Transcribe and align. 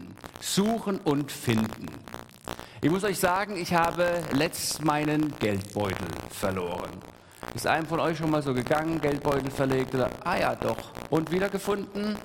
finden. 0.00 0.14
Suchen 0.40 0.98
und 1.00 1.30
finden. 1.30 1.86
Ich 2.82 2.90
muss 2.90 3.04
euch 3.04 3.18
sagen, 3.18 3.56
ich 3.56 3.74
habe 3.74 4.22
letzt 4.32 4.84
meinen 4.84 5.34
Geldbeutel 5.38 6.08
verloren. 6.30 6.90
Ist 7.54 7.66
einem 7.66 7.86
von 7.86 8.00
euch 8.00 8.16
schon 8.16 8.30
mal 8.30 8.42
so 8.42 8.54
gegangen, 8.54 9.00
Geldbeutel 9.00 9.50
verlegt 9.50 9.94
oder, 9.94 10.10
ah 10.24 10.38
ja, 10.38 10.54
doch. 10.54 10.76
Und 11.10 11.30
wiedergefunden? 11.30 12.16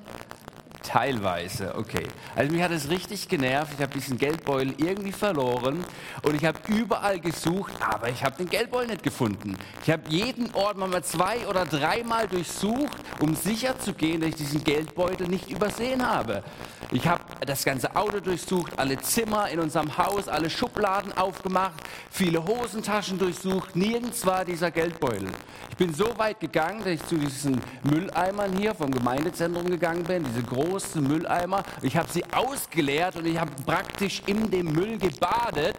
Teilweise, 0.86 1.74
okay. 1.76 2.06
Also 2.36 2.52
mich 2.52 2.62
hat 2.62 2.70
es 2.70 2.88
richtig 2.88 3.28
genervt. 3.28 3.72
Ich 3.76 3.82
habe 3.82 3.92
diesen 3.92 4.18
Geldbeutel 4.18 4.72
irgendwie 4.78 5.10
verloren 5.10 5.84
und 6.22 6.34
ich 6.36 6.44
habe 6.44 6.60
überall 6.68 7.18
gesucht, 7.18 7.72
aber 7.80 8.08
ich 8.08 8.22
habe 8.22 8.36
den 8.36 8.48
Geldbeutel 8.48 8.90
nicht 8.90 9.02
gefunden. 9.02 9.56
Ich 9.82 9.90
habe 9.90 10.02
jeden 10.08 10.54
Ort 10.54 10.76
mal 10.76 11.02
zwei 11.02 11.44
oder 11.48 11.64
dreimal 11.64 12.28
durchsucht, 12.28 12.96
um 13.18 13.34
sicher 13.34 13.76
zu 13.80 13.94
gehen, 13.94 14.20
dass 14.20 14.30
ich 14.30 14.36
diesen 14.36 14.62
Geldbeutel 14.62 15.26
nicht 15.26 15.50
übersehen 15.50 16.06
habe. 16.06 16.44
Ich 16.92 17.08
habe 17.08 17.24
das 17.44 17.64
ganze 17.64 17.96
Auto 17.96 18.20
durchsucht, 18.20 18.78
alle 18.78 18.96
Zimmer 18.98 19.48
in 19.50 19.58
unserem 19.58 19.98
Haus, 19.98 20.28
alle 20.28 20.48
Schubladen 20.48 21.12
aufgemacht, 21.18 21.82
viele 22.10 22.44
Hosentaschen 22.46 23.18
durchsucht. 23.18 23.74
Nirgends 23.74 24.24
war 24.24 24.44
dieser 24.44 24.70
Geldbeutel. 24.70 25.26
Ich 25.68 25.76
bin 25.76 25.92
so 25.92 26.16
weit 26.16 26.38
gegangen, 26.38 26.78
dass 26.78 26.88
ich 26.88 27.04
zu 27.06 27.16
diesen 27.16 27.60
Mülleimern 27.82 28.56
hier 28.56 28.74
vom 28.74 28.90
Gemeindezentrum 28.90 29.66
gegangen 29.68 30.04
bin, 30.04 30.24
diese 30.24 30.42
großen 30.42 30.75
Mülleimer. 30.96 31.62
Ich 31.82 31.96
habe 31.96 32.10
sie 32.10 32.24
ausgeleert 32.32 33.16
und 33.16 33.26
ich 33.26 33.38
habe 33.38 33.50
praktisch 33.64 34.22
in 34.26 34.50
dem 34.50 34.72
Müll 34.72 34.98
gebadet, 34.98 35.76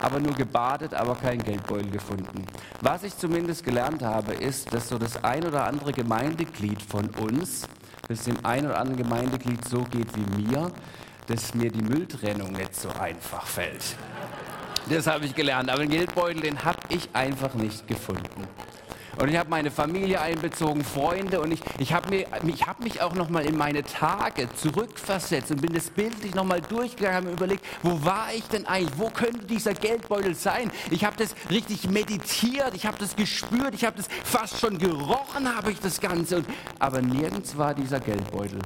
aber 0.00 0.20
nur 0.20 0.34
gebadet, 0.34 0.94
aber 0.94 1.14
keinen 1.14 1.42
Geldbeutel 1.42 1.90
gefunden. 1.90 2.46
Was 2.80 3.02
ich 3.02 3.16
zumindest 3.16 3.64
gelernt 3.64 4.02
habe, 4.02 4.34
ist, 4.34 4.72
dass 4.72 4.88
so 4.88 4.98
das 4.98 5.22
ein 5.24 5.44
oder 5.44 5.66
andere 5.66 5.92
Gemeindeglied 5.92 6.82
von 6.82 7.08
uns, 7.10 7.66
dass 8.08 8.24
dem 8.24 8.36
ein 8.44 8.66
oder 8.66 8.78
anderen 8.78 9.02
Gemeindeglied 9.02 9.66
so 9.68 9.82
geht 9.84 10.08
wie 10.16 10.42
mir, 10.42 10.70
dass 11.26 11.54
mir 11.54 11.70
die 11.70 11.82
Mülltrennung 11.82 12.52
nicht 12.52 12.74
so 12.74 12.88
einfach 12.90 13.46
fällt. 13.46 13.96
Das 14.88 15.06
habe 15.06 15.24
ich 15.26 15.34
gelernt. 15.34 15.68
Aber 15.68 15.80
den 15.80 15.90
Geldbeutel, 15.90 16.42
den 16.42 16.64
habe 16.64 16.78
ich 16.90 17.08
einfach 17.12 17.54
nicht 17.54 17.88
gefunden. 17.88 18.46
Und 19.18 19.28
ich 19.30 19.36
habe 19.36 19.48
meine 19.48 19.70
Familie 19.70 20.20
einbezogen, 20.20 20.84
Freunde 20.84 21.40
und 21.40 21.52
ich, 21.52 21.60
ich 21.78 21.92
habe 21.92 22.26
hab 22.66 22.80
mich 22.82 23.00
auch 23.00 23.14
nochmal 23.14 23.46
in 23.46 23.56
meine 23.56 23.82
Tage 23.82 24.48
zurückversetzt 24.54 25.50
und 25.50 25.62
bin 25.62 25.72
das 25.72 25.88
bildlich 25.88 26.34
nochmal 26.34 26.60
durchgegangen, 26.60 27.16
habe 27.16 27.26
mir 27.28 27.32
überlegt, 27.32 27.64
wo 27.82 28.04
war 28.04 28.28
ich 28.34 28.44
denn 28.48 28.66
eigentlich, 28.66 28.98
wo 28.98 29.08
könnte 29.08 29.46
dieser 29.46 29.72
Geldbeutel 29.72 30.34
sein? 30.34 30.70
Ich 30.90 31.04
habe 31.04 31.16
das 31.16 31.34
richtig 31.50 31.88
meditiert, 31.88 32.74
ich 32.74 32.84
habe 32.84 32.98
das 32.98 33.16
gespürt, 33.16 33.74
ich 33.74 33.84
habe 33.84 33.96
das 33.96 34.08
fast 34.24 34.60
schon 34.60 34.78
gerochen, 34.78 35.56
habe 35.56 35.72
ich 35.72 35.80
das 35.80 36.00
Ganze. 36.00 36.38
Und, 36.38 36.46
aber 36.78 37.00
nirgends 37.00 37.56
war 37.56 37.74
dieser 37.74 38.00
Geldbeutel. 38.00 38.58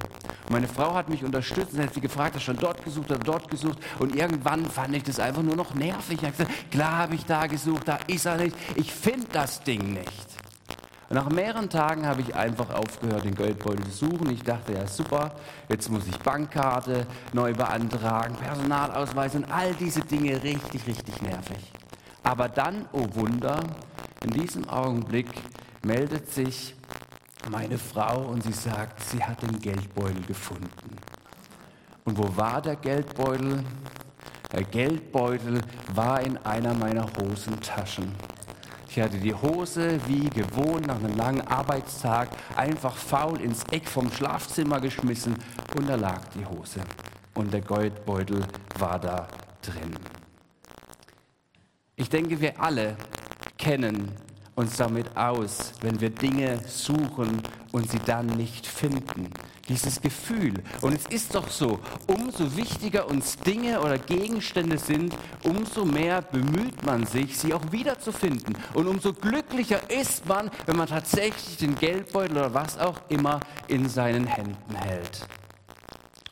Meine 0.50 0.66
Frau 0.66 0.94
hat 0.94 1.08
mich 1.08 1.22
unterstützt 1.22 1.74
und 1.74 1.82
hat 1.82 1.94
sie 1.94 2.00
gefragt, 2.00 2.34
hast 2.34 2.42
du 2.42 2.52
schon 2.52 2.58
dort 2.58 2.82
gesucht 2.82 3.08
oder 3.08 3.20
dort 3.20 3.48
gesucht? 3.48 3.78
Und 4.00 4.16
irgendwann 4.16 4.64
fand 4.68 4.96
ich 4.96 5.04
das 5.04 5.20
einfach 5.20 5.42
nur 5.42 5.54
noch 5.54 5.74
nervig. 5.74 6.18
Ich 6.20 6.22
habe 6.22 6.32
gesagt, 6.32 6.70
klar 6.72 6.98
habe 6.98 7.14
ich 7.14 7.24
da 7.24 7.46
gesucht, 7.46 7.86
da 7.86 8.00
ist 8.08 8.26
er 8.26 8.36
nicht. 8.36 8.56
Ich 8.74 8.92
finde 8.92 9.28
das 9.32 9.62
Ding 9.62 9.92
nicht. 9.92 10.39
Und 11.10 11.16
nach 11.16 11.28
mehreren 11.28 11.68
Tagen 11.68 12.06
habe 12.06 12.20
ich 12.20 12.36
einfach 12.36 12.70
aufgehört, 12.72 13.24
den 13.24 13.34
Geldbeutel 13.34 13.84
zu 13.86 14.06
suchen. 14.06 14.30
Ich 14.30 14.44
dachte, 14.44 14.74
ja 14.74 14.86
super, 14.86 15.32
jetzt 15.68 15.90
muss 15.90 16.06
ich 16.06 16.16
Bankkarte 16.20 17.04
neu 17.32 17.52
beantragen, 17.52 18.36
Personalausweis 18.36 19.34
und 19.34 19.50
all 19.50 19.74
diese 19.74 20.02
Dinge 20.02 20.40
richtig, 20.40 20.86
richtig 20.86 21.20
nervig. 21.20 21.72
Aber 22.22 22.48
dann, 22.48 22.86
oh 22.92 23.08
Wunder, 23.14 23.58
in 24.22 24.30
diesem 24.30 24.68
Augenblick 24.68 25.26
meldet 25.82 26.32
sich 26.32 26.76
meine 27.50 27.76
Frau 27.76 28.28
und 28.28 28.44
sie 28.44 28.52
sagt, 28.52 29.02
sie 29.02 29.20
hat 29.20 29.42
den 29.42 29.58
Geldbeutel 29.58 30.22
gefunden. 30.22 30.96
Und 32.04 32.18
wo 32.18 32.36
war 32.36 32.62
der 32.62 32.76
Geldbeutel? 32.76 33.64
Der 34.52 34.62
Geldbeutel 34.62 35.60
war 35.92 36.20
in 36.20 36.36
einer 36.38 36.74
meiner 36.74 37.06
Hosentaschen. 37.18 38.14
Ich 38.92 38.98
hatte 38.98 39.18
die 39.18 39.32
Hose 39.32 40.00
wie 40.08 40.28
gewohnt 40.30 40.88
nach 40.88 40.96
einem 40.96 41.16
langen 41.16 41.46
Arbeitstag 41.46 42.28
einfach 42.56 42.96
faul 42.96 43.40
ins 43.40 43.62
Eck 43.70 43.86
vom 43.88 44.10
Schlafzimmer 44.10 44.80
geschmissen 44.80 45.36
und 45.76 45.88
da 45.88 45.94
lag 45.94 46.22
die 46.34 46.44
Hose. 46.44 46.80
Und 47.34 47.52
der 47.52 47.60
Goldbeutel 47.60 48.44
war 48.80 48.98
da 48.98 49.28
drin. 49.62 49.94
Ich 51.94 52.08
denke, 52.08 52.40
wir 52.40 52.60
alle 52.60 52.96
kennen 53.58 54.10
uns 54.56 54.76
damit 54.76 55.16
aus, 55.16 55.72
wenn 55.82 56.00
wir 56.00 56.10
Dinge 56.10 56.58
suchen 56.66 57.42
und 57.70 57.88
sie 57.88 58.00
dann 58.00 58.26
nicht 58.26 58.66
finden 58.66 59.30
dieses 59.70 60.00
Gefühl. 60.00 60.54
Und 60.80 60.94
es 60.94 61.06
ist 61.06 61.34
doch 61.34 61.48
so, 61.48 61.78
umso 62.06 62.56
wichtiger 62.56 63.08
uns 63.08 63.36
Dinge 63.36 63.80
oder 63.80 63.98
Gegenstände 63.98 64.76
sind, 64.78 65.16
umso 65.44 65.84
mehr 65.84 66.22
bemüht 66.22 66.84
man 66.84 67.06
sich, 67.06 67.38
sie 67.38 67.54
auch 67.54 67.72
wiederzufinden. 67.72 68.56
Und 68.74 68.86
umso 68.88 69.12
glücklicher 69.12 69.80
ist 69.90 70.26
man, 70.26 70.50
wenn 70.66 70.76
man 70.76 70.88
tatsächlich 70.88 71.56
den 71.56 71.76
Geldbeutel 71.76 72.36
oder 72.36 72.52
was 72.52 72.78
auch 72.78 73.00
immer 73.08 73.40
in 73.68 73.88
seinen 73.88 74.26
Händen 74.26 74.74
hält. 74.74 75.26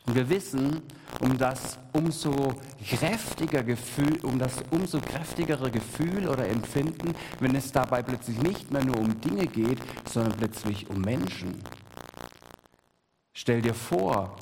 Und 0.05 0.15
wir 0.15 0.29
wissen, 0.29 0.81
um 1.21 1.37
das 1.37 1.77
umso 1.93 2.55
kräftiger 2.87 3.63
Gefühl, 3.63 4.19
um 4.23 4.39
das 4.39 4.53
umso 4.71 4.99
kräftigere 4.99 5.71
Gefühl 5.71 6.27
oder 6.27 6.47
Empfinden, 6.47 7.15
wenn 7.39 7.55
es 7.55 7.71
dabei 7.71 8.03
plötzlich 8.03 8.41
nicht 8.41 8.71
mehr 8.71 8.83
nur 8.83 8.97
um 8.99 9.19
Dinge 9.21 9.47
geht, 9.47 9.79
sondern 10.11 10.33
plötzlich 10.33 10.89
um 10.89 11.01
Menschen. 11.01 11.61
Stell 13.41 13.61
dir 13.61 13.73
vor, 13.73 14.35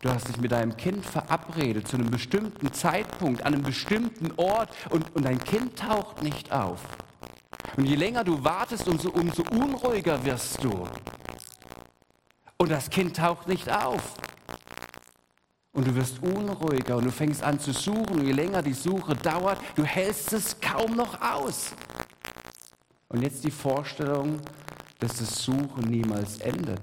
du 0.00 0.10
hast 0.10 0.28
dich 0.28 0.36
mit 0.36 0.52
deinem 0.52 0.76
Kind 0.76 1.04
verabredet 1.04 1.88
zu 1.88 1.96
einem 1.96 2.08
bestimmten 2.08 2.72
Zeitpunkt, 2.72 3.42
an 3.42 3.52
einem 3.52 3.64
bestimmten 3.64 4.30
Ort 4.36 4.68
und, 4.90 5.12
und 5.16 5.24
dein 5.24 5.40
Kind 5.40 5.76
taucht 5.76 6.22
nicht 6.22 6.52
auf. 6.52 6.80
Und 7.76 7.86
je 7.86 7.96
länger 7.96 8.22
du 8.22 8.44
wartest, 8.44 8.86
umso, 8.86 9.10
umso 9.10 9.42
unruhiger 9.50 10.24
wirst 10.24 10.62
du. 10.62 10.86
Und 12.56 12.70
das 12.70 12.88
Kind 12.90 13.16
taucht 13.16 13.48
nicht 13.48 13.68
auf. 13.68 14.14
Und 15.72 15.88
du 15.88 15.96
wirst 15.96 16.22
unruhiger 16.22 16.98
und 16.98 17.06
du 17.06 17.10
fängst 17.10 17.42
an 17.42 17.58
zu 17.58 17.72
suchen. 17.72 18.20
Und 18.20 18.24
je 18.24 18.32
länger 18.34 18.62
die 18.62 18.72
Suche 18.72 19.16
dauert, 19.16 19.58
du 19.74 19.82
hältst 19.82 20.32
es 20.32 20.60
kaum 20.60 20.94
noch 20.94 21.20
aus. 21.20 21.72
Und 23.08 23.20
jetzt 23.20 23.42
die 23.42 23.50
Vorstellung, 23.50 24.40
dass 25.00 25.18
das 25.18 25.42
Suchen 25.42 25.90
niemals 25.90 26.38
endet. 26.38 26.82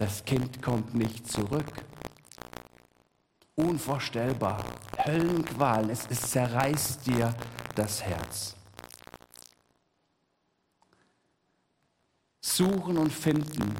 Das 0.00 0.24
Kind 0.24 0.62
kommt 0.62 0.94
nicht 0.94 1.30
zurück. 1.30 1.66
Unvorstellbar. 3.54 4.64
Höllenqualen. 4.96 5.90
Es, 5.90 6.06
es 6.08 6.22
zerreißt 6.30 7.06
dir 7.06 7.34
das 7.74 8.02
Herz. 8.02 8.56
Suchen 12.40 12.96
und 12.96 13.12
finden. 13.12 13.76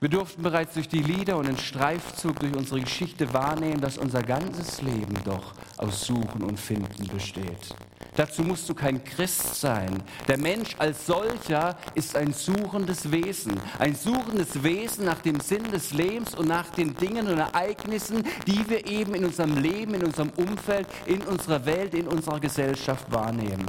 Wir 0.00 0.10
durften 0.10 0.42
bereits 0.42 0.74
durch 0.74 0.90
die 0.90 1.02
Lieder 1.02 1.38
und 1.38 1.46
den 1.46 1.56
Streifzug 1.56 2.40
durch 2.40 2.54
unsere 2.54 2.80
Geschichte 2.80 3.32
wahrnehmen, 3.32 3.80
dass 3.80 3.96
unser 3.96 4.20
ganzes 4.22 4.82
Leben 4.82 5.14
doch 5.24 5.54
aus 5.78 6.04
Suchen 6.04 6.42
und 6.42 6.60
Finden 6.60 7.06
besteht. 7.06 7.74
Dazu 8.16 8.42
musst 8.42 8.68
du 8.68 8.74
kein 8.74 9.02
Christ 9.02 9.56
sein. 9.56 10.02
Der 10.28 10.38
Mensch 10.38 10.76
als 10.78 11.06
solcher 11.06 11.76
ist 11.94 12.16
ein 12.16 12.32
suchendes 12.32 13.10
Wesen. 13.10 13.60
Ein 13.78 13.96
suchendes 13.96 14.62
Wesen 14.62 15.04
nach 15.04 15.20
dem 15.20 15.40
Sinn 15.40 15.64
des 15.72 15.92
Lebens 15.92 16.34
und 16.34 16.46
nach 16.46 16.70
den 16.70 16.94
Dingen 16.94 17.26
und 17.26 17.38
Ereignissen, 17.38 18.22
die 18.46 18.68
wir 18.68 18.86
eben 18.86 19.14
in 19.14 19.24
unserem 19.24 19.56
Leben, 19.56 19.94
in 19.94 20.04
unserem 20.04 20.30
Umfeld, 20.36 20.86
in 21.06 21.22
unserer 21.22 21.66
Welt, 21.66 21.94
in 21.94 22.06
unserer 22.06 22.38
Gesellschaft 22.38 23.10
wahrnehmen. 23.10 23.66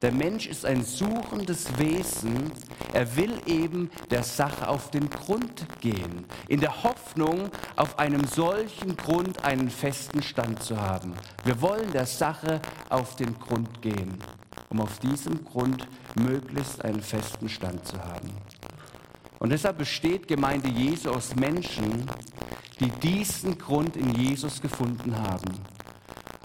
Der 0.00 0.12
Mensch 0.12 0.46
ist 0.46 0.66
ein 0.66 0.84
suchendes 0.84 1.78
Wesen. 1.78 2.52
Er 2.94 3.16
will 3.16 3.40
eben 3.46 3.90
der 4.10 4.22
Sache 4.22 4.68
auf 4.68 4.92
den 4.92 5.10
Grund 5.10 5.66
gehen, 5.80 6.26
in 6.46 6.60
der 6.60 6.84
Hoffnung, 6.84 7.50
auf 7.74 7.98
einem 7.98 8.24
solchen 8.24 8.96
Grund 8.96 9.44
einen 9.44 9.68
festen 9.68 10.22
Stand 10.22 10.62
zu 10.62 10.80
haben. 10.80 11.12
Wir 11.42 11.60
wollen 11.60 11.90
der 11.90 12.06
Sache 12.06 12.62
auf 12.90 13.16
den 13.16 13.36
Grund 13.40 13.82
gehen, 13.82 14.16
um 14.70 14.80
auf 14.80 15.00
diesem 15.00 15.44
Grund 15.44 15.88
möglichst 16.14 16.84
einen 16.84 17.02
festen 17.02 17.48
Stand 17.48 17.84
zu 17.84 17.98
haben. 17.98 18.30
Und 19.40 19.50
deshalb 19.50 19.78
besteht 19.78 20.28
Gemeinde 20.28 20.68
Jesu 20.68 21.10
aus 21.10 21.34
Menschen, 21.34 22.06
die 22.78 22.90
diesen 23.02 23.58
Grund 23.58 23.96
in 23.96 24.14
Jesus 24.14 24.62
gefunden 24.62 25.18
haben 25.18 25.52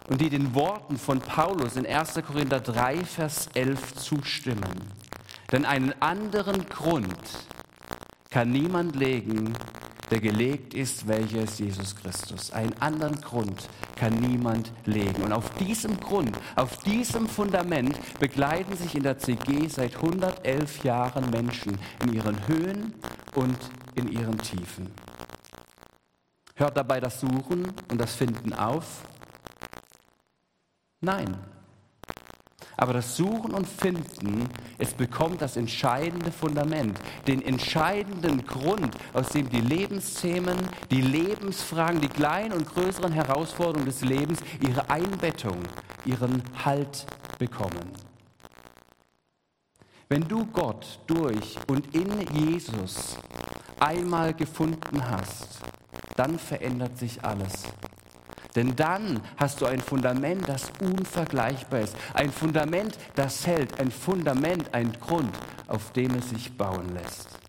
und 0.09 0.19
die 0.19 0.31
den 0.31 0.56
Worten 0.56 0.97
von 0.97 1.19
Paulus 1.19 1.75
in 1.75 1.85
1. 1.85 2.15
Korinther 2.25 2.59
3, 2.59 3.06
Vers 3.06 3.50
11 3.53 3.94
zustimmen. 3.94 5.00
Denn 5.51 5.66
einen 5.66 5.94
anderen 6.01 6.68
Grund 6.69 7.18
kann 8.30 8.51
niemand 8.51 8.96
legen, 8.96 9.54
der 10.12 10.19
gelegt 10.19 10.74
ist, 10.74 11.07
welcher 11.07 11.44
ist 11.44 11.60
Jesus 11.60 11.96
Christus. 11.96 12.51
Einen 12.51 12.74
anderen 12.80 13.19
Grund 13.22 13.68
kann 13.96 14.13
niemand 14.16 14.72
legen. 14.86 15.24
Und 15.24 15.34
auf 15.34 15.50
diesem 15.56 16.00
Grund, 16.00 16.36
auf 16.56 16.78
diesem 16.78 17.28
Fundament 17.28 17.96
begleiten 18.19 18.75
sich 18.75 18.96
in 18.96 19.04
der 19.04 19.18
CG 19.18 19.68
seit 19.68 19.96
111 19.96 20.84
Jahren 20.84 21.30
Menschen 21.30 21.78
in 22.04 22.13
ihren 22.13 22.48
Höhen 22.48 22.94
und 23.36 23.57
in 23.96 24.12
ihren 24.12 24.38
Tiefen. 24.38 24.92
Hört 26.56 26.75
dabei 26.75 27.00
das 27.00 27.19
Suchen 27.19 27.74
und 27.90 28.00
das 28.00 28.16
Finden 28.16 28.54
auf? 28.54 29.04
Nein. 31.01 31.38
Aber 32.79 32.93
das 32.93 33.17
Suchen 33.17 33.53
und 33.53 33.67
Finden, 33.67 34.49
es 34.77 34.93
bekommt 34.93 35.41
das 35.41 35.57
entscheidende 35.57 36.31
Fundament, 36.31 36.97
den 37.27 37.41
entscheidenden 37.41 38.45
Grund, 38.45 38.95
aus 39.13 39.27
dem 39.29 39.49
die 39.49 39.59
Lebensthemen, 39.59 40.57
die 40.89 41.01
Lebensfragen, 41.01 41.99
die 41.99 42.07
kleinen 42.07 42.53
und 42.53 42.65
größeren 42.65 43.11
Herausforderungen 43.11 43.85
des 43.85 43.99
Lebens 43.99 44.39
ihre 44.65 44.89
Einbettung, 44.89 45.57
ihren 46.05 46.41
Halt 46.63 47.05
bekommen. 47.37 47.91
Wenn 50.07 50.25
du 50.25 50.45
Gott 50.45 51.01
durch 51.05 51.57
und 51.67 51.93
in 51.93 52.09
Jesus 52.33 53.17
einmal 53.81 54.33
gefunden 54.33 55.03
hast, 55.05 55.59
dann 56.15 56.39
verändert 56.39 56.97
sich 56.97 57.25
alles. 57.25 57.65
Denn 58.56 58.75
dann 58.75 59.22
hast 59.38 59.62
du 59.62 59.66
ein 59.66 59.80
Fundament, 59.80 60.48
das 60.48 60.72
unvergleichbar 60.81 61.81
ist. 61.81 61.96
Ein 62.13 62.31
Fundament, 62.31 62.98
das 63.16 63.46
hält. 63.46 63.80
Ein 63.80 63.92
Fundament, 63.92 64.74
ein 64.74 64.94
Grund, 64.94 65.36
auf 65.68 65.92
dem 65.94 66.16
es 66.16 66.30
sich 66.30 66.57
bauen 66.57 66.90
lässt. 66.96 67.40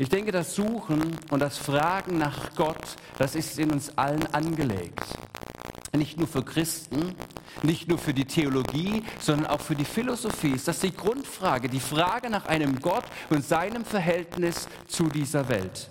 Ich 0.00 0.08
denke, 0.08 0.30
das 0.30 0.54
Suchen 0.54 1.18
und 1.30 1.40
das 1.40 1.58
Fragen 1.58 2.18
nach 2.18 2.54
Gott, 2.54 2.96
das 3.18 3.34
ist 3.34 3.58
in 3.58 3.72
uns 3.72 3.98
allen 3.98 4.32
angelegt. 4.32 5.04
Nicht 5.92 6.18
nur 6.18 6.28
für 6.28 6.44
Christen, 6.44 7.16
nicht 7.64 7.88
nur 7.88 7.98
für 7.98 8.14
die 8.14 8.24
Theologie, 8.24 9.02
sondern 9.18 9.48
auch 9.48 9.60
für 9.60 9.74
die 9.74 9.84
Philosophie. 9.84 10.52
Ist 10.52 10.68
das 10.68 10.78
die 10.78 10.94
Grundfrage, 10.94 11.68
die 11.68 11.80
Frage 11.80 12.30
nach 12.30 12.46
einem 12.46 12.78
Gott 12.80 13.04
und 13.30 13.44
seinem 13.44 13.84
Verhältnis 13.84 14.68
zu 14.86 15.08
dieser 15.08 15.48
Welt? 15.48 15.88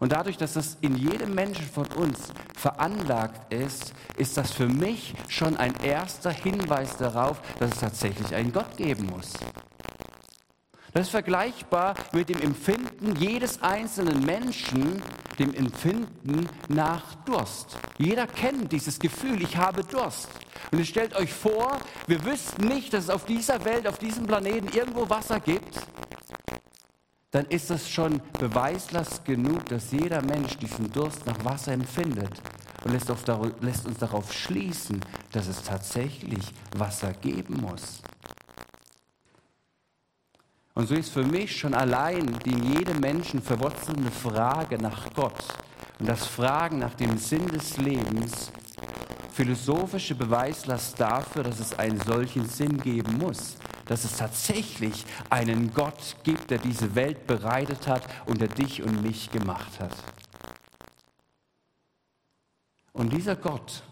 Und 0.00 0.12
dadurch, 0.12 0.38
dass 0.38 0.54
das 0.54 0.78
in 0.80 0.96
jedem 0.96 1.34
Menschen 1.34 1.66
von 1.66 1.86
uns 1.88 2.32
veranlagt 2.56 3.52
ist, 3.52 3.92
ist 4.16 4.36
das 4.36 4.50
für 4.50 4.66
mich 4.66 5.14
schon 5.28 5.58
ein 5.58 5.74
erster 5.82 6.30
Hinweis 6.30 6.96
darauf, 6.96 7.40
dass 7.58 7.72
es 7.72 7.80
tatsächlich 7.80 8.34
einen 8.34 8.50
Gott 8.50 8.78
geben 8.78 9.06
muss. 9.06 9.34
Das 10.94 11.02
ist 11.02 11.10
vergleichbar 11.10 11.94
mit 12.12 12.30
dem 12.30 12.40
Empfinden 12.40 13.14
jedes 13.16 13.62
einzelnen 13.62 14.24
Menschen, 14.24 15.02
dem 15.38 15.54
Empfinden 15.54 16.48
nach 16.68 17.14
Durst. 17.26 17.76
Jeder 17.98 18.26
kennt 18.26 18.72
dieses 18.72 18.98
Gefühl, 18.98 19.42
ich 19.42 19.58
habe 19.58 19.84
Durst. 19.84 20.30
Und 20.72 20.84
stellt 20.86 21.14
euch 21.14 21.32
vor, 21.32 21.78
wir 22.06 22.24
wüssten 22.24 22.66
nicht, 22.68 22.94
dass 22.94 23.04
es 23.04 23.10
auf 23.10 23.26
dieser 23.26 23.64
Welt, 23.66 23.86
auf 23.86 23.98
diesem 23.98 24.26
Planeten 24.26 24.68
irgendwo 24.74 25.08
Wasser 25.10 25.40
gibt 25.40 25.78
dann 27.30 27.46
ist 27.46 27.70
das 27.70 27.88
schon 27.88 28.20
beweislast 28.38 29.24
genug, 29.24 29.66
dass 29.66 29.92
jeder 29.92 30.22
Mensch 30.22 30.56
diesen 30.58 30.90
Durst 30.90 31.24
nach 31.26 31.44
Wasser 31.44 31.72
empfindet 31.72 32.30
und 32.84 32.92
lässt, 32.92 33.08
lässt 33.60 33.86
uns 33.86 33.98
darauf 33.98 34.32
schließen, 34.32 35.00
dass 35.32 35.46
es 35.46 35.62
tatsächlich 35.62 36.52
Wasser 36.76 37.12
geben 37.12 37.60
muss. 37.60 38.02
Und 40.74 40.88
so 40.88 40.94
ist 40.94 41.10
für 41.10 41.24
mich 41.24 41.56
schon 41.56 41.74
allein 41.74 42.38
die 42.44 42.52
in 42.52 42.78
jedem 42.78 43.00
Menschen 43.00 43.42
verwurzelte 43.42 44.10
Frage 44.10 44.78
nach 44.78 45.12
Gott 45.14 45.44
und 45.98 46.08
das 46.08 46.26
Fragen 46.26 46.78
nach 46.78 46.94
dem 46.94 47.18
Sinn 47.18 47.46
des 47.48 47.76
Lebens 47.76 48.50
philosophische 49.32 50.14
Beweislast 50.14 50.98
dafür, 50.98 51.44
dass 51.44 51.60
es 51.60 51.78
einen 51.78 52.00
solchen 52.00 52.48
Sinn 52.48 52.78
geben 52.78 53.18
muss 53.18 53.56
dass 53.90 54.04
es 54.04 54.16
tatsächlich 54.16 55.04
einen 55.30 55.74
Gott 55.74 56.14
gibt, 56.22 56.52
der 56.52 56.58
diese 56.58 56.94
Welt 56.94 57.26
bereitet 57.26 57.88
hat 57.88 58.04
und 58.24 58.40
der 58.40 58.46
dich 58.46 58.84
und 58.84 59.02
mich 59.02 59.32
gemacht 59.32 59.80
hat. 59.80 59.90
Und 62.92 63.12
dieser 63.12 63.34
Gott, 63.34 63.82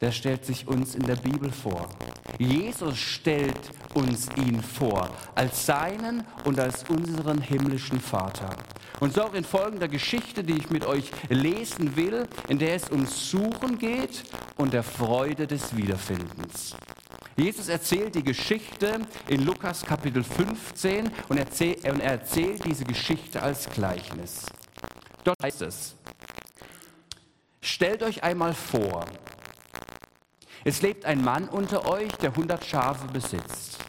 der 0.00 0.12
stellt 0.12 0.46
sich 0.46 0.66
uns 0.66 0.94
in 0.94 1.02
der 1.02 1.16
Bibel 1.16 1.52
vor. 1.52 1.90
Jesus 2.38 2.96
stellt 2.96 3.60
uns 3.92 4.28
ihn 4.36 4.62
vor 4.62 5.10
als 5.34 5.66
seinen 5.66 6.24
und 6.44 6.58
als 6.58 6.88
unseren 6.88 7.42
himmlischen 7.42 8.00
Vater. 8.00 8.48
Und 9.00 9.12
so 9.12 9.24
auch 9.24 9.34
in 9.34 9.44
folgender 9.44 9.88
Geschichte, 9.88 10.42
die 10.42 10.56
ich 10.56 10.70
mit 10.70 10.86
euch 10.86 11.10
lesen 11.28 11.96
will, 11.96 12.26
in 12.48 12.58
der 12.58 12.76
es 12.76 12.90
ums 12.90 13.30
Suchen 13.30 13.78
geht 13.78 14.22
und 14.56 14.72
der 14.72 14.82
Freude 14.82 15.46
des 15.46 15.76
Wiederfindens. 15.76 16.74
Jesus 17.36 17.68
erzählt 17.68 18.14
die 18.14 18.24
Geschichte 18.24 19.00
in 19.28 19.44
Lukas 19.44 19.84
Kapitel 19.84 20.24
15 20.24 21.10
und, 21.28 21.36
erzähl, 21.36 21.74
und 21.90 22.00
er 22.00 22.12
erzählt 22.12 22.64
diese 22.64 22.84
Geschichte 22.84 23.42
als 23.42 23.68
Gleichnis. 23.68 24.46
Dort 25.22 25.42
heißt 25.42 25.60
es, 25.60 25.96
stellt 27.60 28.02
euch 28.02 28.22
einmal 28.22 28.54
vor, 28.54 29.04
es 30.64 30.80
lebt 30.80 31.04
ein 31.04 31.22
Mann 31.22 31.46
unter 31.48 31.86
euch, 31.86 32.10
der 32.12 32.30
100 32.30 32.64
Schafe 32.64 33.06
besitzt. 33.08 33.84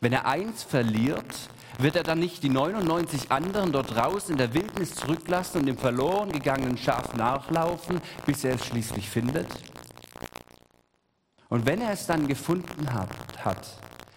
Wenn 0.00 0.12
er 0.12 0.26
eins 0.26 0.62
verliert, 0.62 1.48
wird 1.78 1.96
er 1.96 2.02
dann 2.02 2.18
nicht 2.18 2.42
die 2.42 2.50
99 2.50 3.30
anderen 3.32 3.72
dort 3.72 3.96
draußen 3.96 4.32
in 4.32 4.38
der 4.38 4.52
Wildnis 4.52 4.94
zurücklassen 4.94 5.60
und 5.60 5.66
dem 5.66 5.78
verloren 5.78 6.32
gegangenen 6.32 6.76
Schaf 6.76 7.14
nachlaufen, 7.14 8.02
bis 8.26 8.44
er 8.44 8.56
es 8.56 8.66
schließlich 8.66 9.08
findet? 9.08 9.48
Und 11.48 11.66
wenn 11.66 11.80
er 11.80 11.92
es 11.92 12.06
dann 12.06 12.26
gefunden 12.26 12.92
hat, 12.92 13.08
hat, 13.44 13.68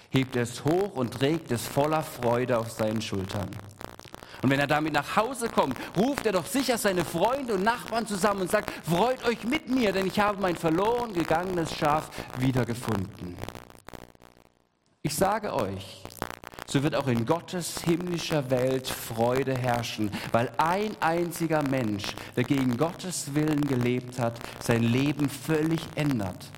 hebt 0.09 0.35
er 0.35 0.43
es 0.43 0.63
hoch 0.65 0.95
und 0.95 1.13
trägt 1.13 1.51
es 1.51 1.65
voller 1.65 2.01
Freude 2.01 2.57
auf 2.57 2.71
seinen 2.71 3.01
Schultern. 3.01 3.49
Und 4.41 4.49
wenn 4.49 4.59
er 4.59 4.67
damit 4.67 4.93
nach 4.93 5.15
Hause 5.17 5.49
kommt, 5.49 5.77
ruft 5.97 6.25
er 6.25 6.31
doch 6.31 6.45
sicher 6.45 6.77
seine 6.77 7.03
Freunde 7.03 7.55
und 7.55 7.63
Nachbarn 7.63 8.07
zusammen 8.07 8.41
und 8.41 8.51
sagt, 8.51 8.71
freut 8.87 9.23
euch 9.27 9.43
mit 9.43 9.69
mir, 9.69 9.91
denn 9.91 10.07
ich 10.07 10.19
habe 10.19 10.41
mein 10.41 10.55
verloren 10.55 11.13
gegangenes 11.13 11.75
Schaf 11.75 12.09
wiedergefunden. 12.37 13.35
Ich 15.01 15.15
sage 15.15 15.53
euch, 15.53 16.03
so 16.67 16.83
wird 16.83 16.95
auch 16.95 17.07
in 17.07 17.25
Gottes 17.25 17.81
himmlischer 17.81 18.49
Welt 18.49 18.87
Freude 18.87 19.57
herrschen, 19.57 20.09
weil 20.31 20.51
ein 20.57 20.95
einziger 21.01 21.61
Mensch, 21.63 22.05
der 22.35 22.43
gegen 22.43 22.77
Gottes 22.77 23.33
Willen 23.35 23.61
gelebt 23.61 24.19
hat, 24.19 24.39
sein 24.61 24.83
Leben 24.83 25.29
völlig 25.29 25.81
ändert 25.95 26.49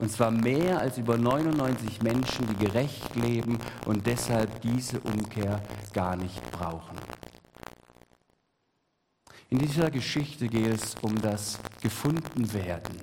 und 0.00 0.10
zwar 0.10 0.30
mehr 0.30 0.80
als 0.80 0.98
über 0.98 1.16
99 1.16 2.02
Menschen, 2.02 2.46
die 2.48 2.64
gerecht 2.64 3.14
leben 3.16 3.58
und 3.86 4.06
deshalb 4.06 4.60
diese 4.62 5.00
Umkehr 5.00 5.60
gar 5.92 6.16
nicht 6.16 6.50
brauchen. 6.50 6.96
In 9.50 9.58
dieser 9.58 9.90
Geschichte 9.90 10.48
geht 10.48 10.72
es 10.72 10.94
um 11.02 11.20
das 11.20 11.58
Gefundenwerden. 11.82 12.96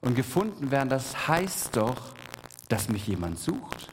Und 0.00 0.16
gefunden 0.16 0.70
werden, 0.72 0.88
das 0.88 1.28
heißt 1.28 1.76
doch, 1.76 2.14
dass 2.68 2.88
mich 2.88 3.06
jemand 3.06 3.38
sucht. 3.38 3.88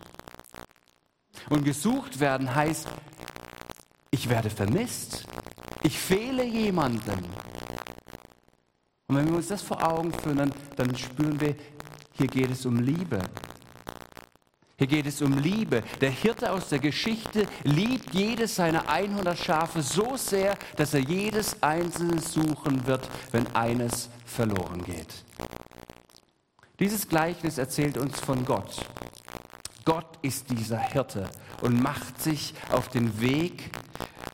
Und 1.49 1.63
gesucht 1.63 2.19
werden 2.19 2.55
heißt, 2.55 2.87
ich 4.11 4.29
werde 4.29 4.49
vermisst. 4.49 5.25
Ich 5.83 5.99
fehle 5.99 6.43
jemandem. 6.43 7.19
Und 9.09 9.15
wenn 9.15 9.27
wir 9.27 9.37
uns 9.37 9.47
das 9.47 9.63
vor 9.63 9.83
Augen 9.83 10.13
führen, 10.13 10.53
dann, 10.75 10.95
spüren 10.95 11.41
wir, 11.41 11.55
hier 12.13 12.27
geht 12.27 12.51
es 12.51 12.63
um 12.65 12.77
Liebe. 12.77 13.19
Hier 14.77 14.87
geht 14.87 15.07
es 15.07 15.21
um 15.23 15.35
Liebe. 15.35 15.81
Der 15.99 16.11
Hirte 16.11 16.51
aus 16.51 16.69
der 16.69 16.77
Geschichte 16.77 17.47
liebt 17.63 18.13
jedes 18.13 18.55
seiner 18.55 18.87
100 18.87 19.37
Schafe 19.37 19.81
so 19.81 20.15
sehr, 20.15 20.55
dass 20.75 20.93
er 20.93 20.99
jedes 20.99 21.61
einzelne 21.63 22.21
suchen 22.21 22.85
wird, 22.85 23.09
wenn 23.31 23.47
eines 23.55 24.09
verloren 24.25 24.83
geht. 24.83 25.25
Dieses 26.79 27.09
Gleichnis 27.09 27.57
erzählt 27.57 27.97
uns 27.97 28.19
von 28.19 28.45
Gott. 28.45 28.85
Gott 29.85 30.19
ist 30.21 30.51
dieser 30.51 30.77
Hirte 30.77 31.27
und 31.61 31.81
macht 31.81 32.21
sich 32.21 32.53
auf 32.71 32.89
den 32.89 33.19
Weg 33.19 33.71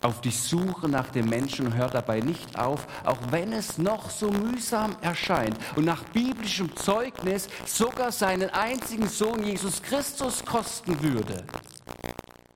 auf 0.05 0.21
die 0.21 0.29
Suche 0.29 0.87
nach 0.87 1.07
dem 1.09 1.27
Menschen 1.27 1.65
und 1.65 1.73
hört 1.73 1.95
dabei 1.95 2.19
nicht 2.19 2.59
auf, 2.59 2.85
auch 3.05 3.17
wenn 3.31 3.51
es 3.51 3.79
noch 3.79 4.11
so 4.11 4.29
mühsam 4.29 4.95
erscheint 5.01 5.57
und 5.75 5.85
nach 5.85 6.03
biblischem 6.03 6.75
Zeugnis 6.75 7.47
sogar 7.65 8.11
seinen 8.11 8.51
einzigen 8.51 9.07
Sohn 9.07 9.43
Jesus 9.43 9.81
Christus 9.81 10.45
kosten 10.45 11.01
würde. 11.01 11.43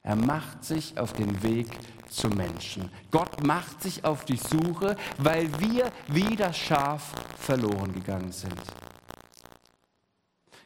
Er 0.04 0.16
macht 0.16 0.64
sich 0.64 1.00
auf 1.00 1.14
den 1.14 1.42
Weg 1.42 1.68
zum 2.08 2.36
Menschen. 2.36 2.92
Gott 3.10 3.44
macht 3.44 3.82
sich 3.82 4.06
auf 4.06 4.26
die 4.26 4.38
Suche, 4.38 4.96
weil 5.18 5.50
wir 5.60 5.92
wie 6.08 6.36
das 6.36 6.56
Schaf 6.56 7.14
verloren 7.40 7.94
gegangen 7.94 8.32
sind. 8.32 8.62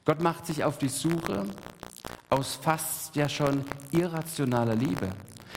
Gott 0.04 0.22
macht 0.22 0.46
sich 0.48 0.66
auf 0.66 0.78
die 0.78 0.90
Suche 0.90 1.46
aus 2.30 2.60
fast 2.62 3.16
ja 3.16 3.30
schon 3.30 3.63
irrationaler 3.92 4.75
Liebe. 4.75 5.10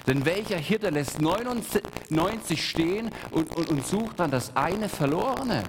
Denn 0.07 0.25
welcher 0.25 0.59
Hirte 0.59 0.91
lässt 0.91 1.21
99 1.21 2.69
stehen 2.69 3.11
und, 3.33 3.55
und, 3.57 3.69
und 3.69 3.87
sucht 3.87 4.21
dann 4.21 4.31
das 4.31 4.55
eine 4.55 4.89
Verlorene? 4.89 5.65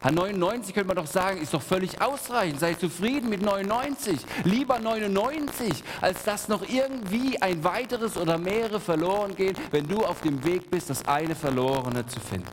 An 0.00 0.14
99 0.14 0.74
könnte 0.74 0.94
man 0.94 0.96
doch 0.96 1.10
sagen, 1.10 1.40
ist 1.40 1.52
doch 1.54 1.62
völlig 1.62 2.00
ausreichend. 2.00 2.60
Sei 2.60 2.74
zufrieden 2.74 3.28
mit 3.28 3.42
99. 3.42 4.20
Lieber 4.44 4.78
99, 4.78 5.82
als 6.00 6.22
dass 6.22 6.46
noch 6.46 6.62
irgendwie 6.68 7.42
ein 7.42 7.64
weiteres 7.64 8.16
oder 8.16 8.38
mehrere 8.38 8.78
verloren 8.78 9.34
gehen, 9.34 9.56
wenn 9.72 9.88
du 9.88 10.04
auf 10.04 10.20
dem 10.20 10.44
Weg 10.44 10.70
bist, 10.70 10.88
das 10.90 11.06
eine 11.08 11.34
Verlorene 11.34 12.06
zu 12.06 12.20
finden. 12.20 12.46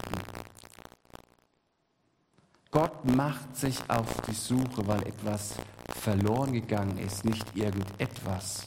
Gott 2.72 3.06
macht 3.16 3.56
sich 3.56 3.78
auf 3.88 4.22
die 4.28 4.34
Suche, 4.34 4.86
weil 4.88 5.08
etwas 5.08 5.54
verloren 6.02 6.52
gegangen 6.52 6.98
ist, 6.98 7.24
nicht 7.26 7.56
irgendetwas. 7.56 8.66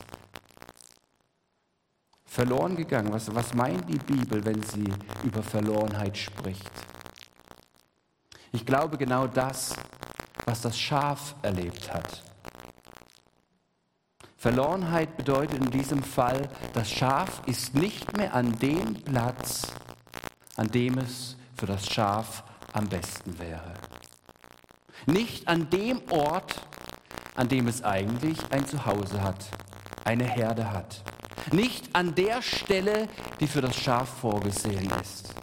Verloren 2.29 2.77
gegangen, 2.77 3.13
was, 3.13 3.35
was 3.35 3.55
meint 3.55 3.89
die 3.89 3.99
Bibel, 3.99 4.45
wenn 4.45 4.63
sie 4.63 4.85
über 5.25 5.43
Verlorenheit 5.43 6.17
spricht? 6.17 6.71
Ich 8.53 8.65
glaube 8.65 8.97
genau 8.97 9.27
das, 9.27 9.75
was 10.45 10.61
das 10.61 10.79
Schaf 10.79 11.35
erlebt 11.43 11.93
hat. 11.93 12.23
Verlorenheit 14.37 15.17
bedeutet 15.17 15.59
in 15.59 15.71
diesem 15.71 16.03
Fall, 16.03 16.49
das 16.75 16.91
Schaf 16.91 17.43
ist 17.47 17.75
nicht 17.75 18.17
mehr 18.17 18.33
an 18.35 18.57
dem 18.59 18.95
Platz, 18.95 19.67
an 20.57 20.69
dem 20.69 20.99
es 20.99 21.37
für 21.57 21.67
das 21.67 21.87
Schaf 21.87 22.45
am 22.73 22.89
besten 22.89 23.39
wäre. 23.39 23.75
Nicht 25.07 25.49
an 25.49 25.69
dem 25.71 26.03
Ort, 26.11 26.61
an 27.35 27.49
dem 27.49 27.67
es 27.67 27.83
eigentlich 27.83 28.39
ein 28.51 28.67
Zuhause 28.67 29.23
hat, 29.23 29.45
eine 30.05 30.25
Herde 30.25 30.71
hat. 30.71 31.03
Nicht 31.53 31.95
an 31.95 32.15
der 32.15 32.43
Stelle, 32.43 33.09
die 33.41 33.47
für 33.47 33.61
das 33.61 33.77
Schaf 33.77 34.09
vorgesehen 34.21 34.91
ist. 35.01 35.35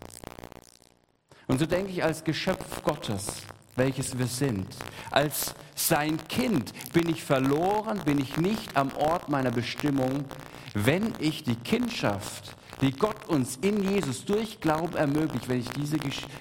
Und 1.48 1.60
so 1.60 1.66
denke 1.66 1.92
ich 1.92 2.04
als 2.04 2.24
Geschöpf 2.24 2.84
Gottes, 2.84 3.42
welches 3.76 4.18
wir 4.18 4.28
sind, 4.28 4.68
als 5.12 5.54
sein 5.76 6.18
Kind 6.28 6.74
bin 6.94 7.10
ich 7.10 7.24
verloren, 7.24 8.02
bin 8.06 8.20
ich 8.20 8.38
nicht 8.38 8.76
am 8.78 8.92
Ort 8.96 9.30
meiner 9.30 9.52
Bestimmung, 9.52 10.26
wenn 10.74 11.14
ich 11.20 11.44
die 11.44 11.56
Kindschaft, 11.56 12.56
die 12.82 12.92
Gott 12.92 13.28
uns 13.28 13.58
in 13.58 13.84
Jesus 13.90 14.26
durch 14.26 14.60
Glauben 14.60 14.96
ermöglicht, 14.96 15.48
wenn 15.48 15.60
ich 15.60 15.70
diese 15.70 15.98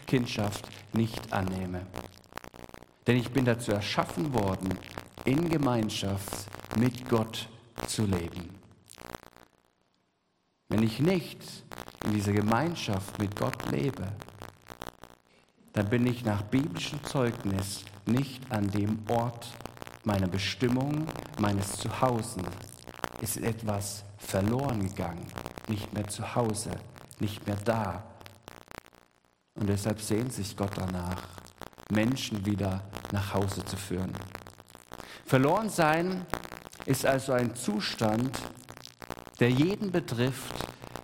Kindschaft 0.06 0.66
nicht 0.92 1.32
annehme. 1.32 1.86
Denn 3.06 3.16
ich 3.16 3.30
bin 3.30 3.44
dazu 3.44 3.72
erschaffen 3.72 4.32
worden, 4.32 4.78
in 5.24 5.48
Gemeinschaft 5.48 6.46
mit 6.78 7.08
Gott 7.08 7.48
zu 7.86 8.06
leben. 8.06 8.53
Wenn 10.74 10.82
ich 10.82 10.98
nicht 10.98 11.38
in 12.04 12.14
dieser 12.14 12.32
Gemeinschaft 12.32 13.16
mit 13.20 13.36
Gott 13.36 13.70
lebe, 13.70 14.08
dann 15.72 15.88
bin 15.88 16.04
ich 16.04 16.24
nach 16.24 16.42
biblischem 16.42 16.98
Zeugnis 17.04 17.84
nicht 18.06 18.42
an 18.50 18.68
dem 18.72 18.98
Ort 19.08 19.52
meiner 20.02 20.26
Bestimmung, 20.26 21.06
meines 21.38 21.76
Zuhause. 21.76 22.40
Ist 23.20 23.36
etwas 23.36 24.02
verloren 24.18 24.88
gegangen, 24.88 25.24
nicht 25.68 25.94
mehr 25.94 26.08
zu 26.08 26.34
Hause, 26.34 26.72
nicht 27.20 27.46
mehr 27.46 27.58
da. 27.64 28.02
Und 29.54 29.68
deshalb 29.68 30.00
sehnt 30.00 30.32
sich 30.32 30.56
Gott 30.56 30.72
danach, 30.74 31.22
Menschen 31.92 32.44
wieder 32.44 32.82
nach 33.12 33.32
Hause 33.32 33.64
zu 33.64 33.76
führen. 33.76 34.12
Verloren 35.24 35.70
sein 35.70 36.26
ist 36.84 37.06
also 37.06 37.32
ein 37.32 37.54
Zustand, 37.54 38.36
der 39.40 39.50
jeden 39.50 39.90
betrifft, 39.90 40.54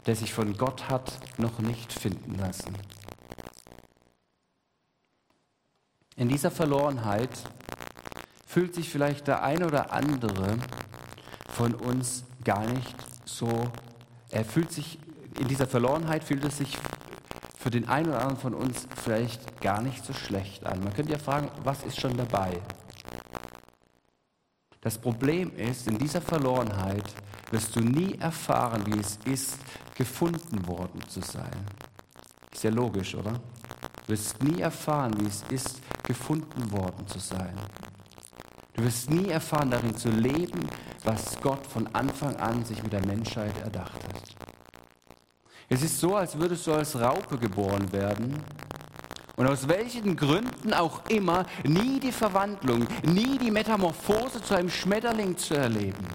der 0.06 0.16
sich 0.16 0.32
von 0.32 0.56
Gott 0.56 0.88
hat 0.88 1.12
noch 1.38 1.58
nicht 1.58 1.92
finden 1.92 2.38
lassen. 2.38 2.74
In 6.16 6.28
dieser 6.28 6.50
Verlorenheit 6.50 7.30
fühlt 8.46 8.74
sich 8.74 8.88
vielleicht 8.88 9.26
der 9.26 9.42
eine 9.42 9.66
oder 9.66 9.92
andere 9.92 10.58
von 11.48 11.74
uns 11.74 12.24
gar 12.44 12.66
nicht 12.66 12.96
so, 13.24 13.70
er 14.30 14.44
fühlt 14.44 14.72
sich, 14.72 14.98
in 15.38 15.48
dieser 15.48 15.66
Verlorenheit 15.66 16.24
fühlt 16.24 16.44
es 16.44 16.58
sich 16.58 16.76
für 17.58 17.70
den 17.70 17.88
einen 17.88 18.08
oder 18.08 18.20
anderen 18.20 18.38
von 18.38 18.54
uns 18.54 18.86
vielleicht 19.02 19.60
gar 19.60 19.82
nicht 19.82 20.04
so 20.04 20.12
schlecht 20.12 20.64
an. 20.64 20.82
Man 20.82 20.94
könnte 20.94 21.12
ja 21.12 21.18
fragen, 21.18 21.50
was 21.62 21.82
ist 21.84 22.00
schon 22.00 22.16
dabei? 22.16 22.60
Das 24.80 24.98
Problem 24.98 25.54
ist, 25.56 25.86
in 25.86 25.98
dieser 25.98 26.22
Verlorenheit 26.22 27.04
wirst 27.50 27.74
du 27.74 27.80
nie 27.80 28.16
erfahren, 28.18 28.84
wie 28.86 28.98
es 28.98 29.18
ist, 29.24 29.58
gefunden 29.94 30.66
worden 30.66 31.00
zu 31.08 31.20
sein. 31.20 31.66
Ist 32.52 32.64
ja 32.64 32.70
logisch, 32.70 33.14
oder? 33.14 33.32
Du 34.06 34.12
wirst 34.12 34.42
nie 34.42 34.60
erfahren, 34.60 35.14
wie 35.20 35.26
es 35.26 35.44
ist, 35.50 35.80
gefunden 36.02 36.70
worden 36.72 37.06
zu 37.06 37.18
sein. 37.18 37.54
Du 38.74 38.84
wirst 38.84 39.10
nie 39.10 39.28
erfahren, 39.28 39.70
darin 39.70 39.96
zu 39.96 40.10
leben, 40.10 40.68
was 41.04 41.38
Gott 41.40 41.66
von 41.66 41.86
Anfang 41.94 42.36
an 42.36 42.64
sich 42.64 42.82
mit 42.82 42.92
der 42.92 43.04
Menschheit 43.04 43.58
erdacht 43.62 43.94
hat. 43.94 44.22
Es 45.68 45.82
ist 45.82 46.00
so, 46.00 46.16
als 46.16 46.38
würdest 46.38 46.66
du 46.66 46.72
als 46.72 46.98
Raupe 46.98 47.38
geboren 47.38 47.92
werden 47.92 48.42
und 49.36 49.46
aus 49.46 49.68
welchen 49.68 50.16
Gründen 50.16 50.74
auch 50.74 51.06
immer 51.08 51.46
nie 51.62 52.00
die 52.00 52.12
Verwandlung, 52.12 52.86
nie 53.04 53.38
die 53.38 53.50
Metamorphose 53.50 54.42
zu 54.42 54.54
einem 54.54 54.68
Schmetterling 54.68 55.36
zu 55.36 55.54
erleben. 55.54 56.06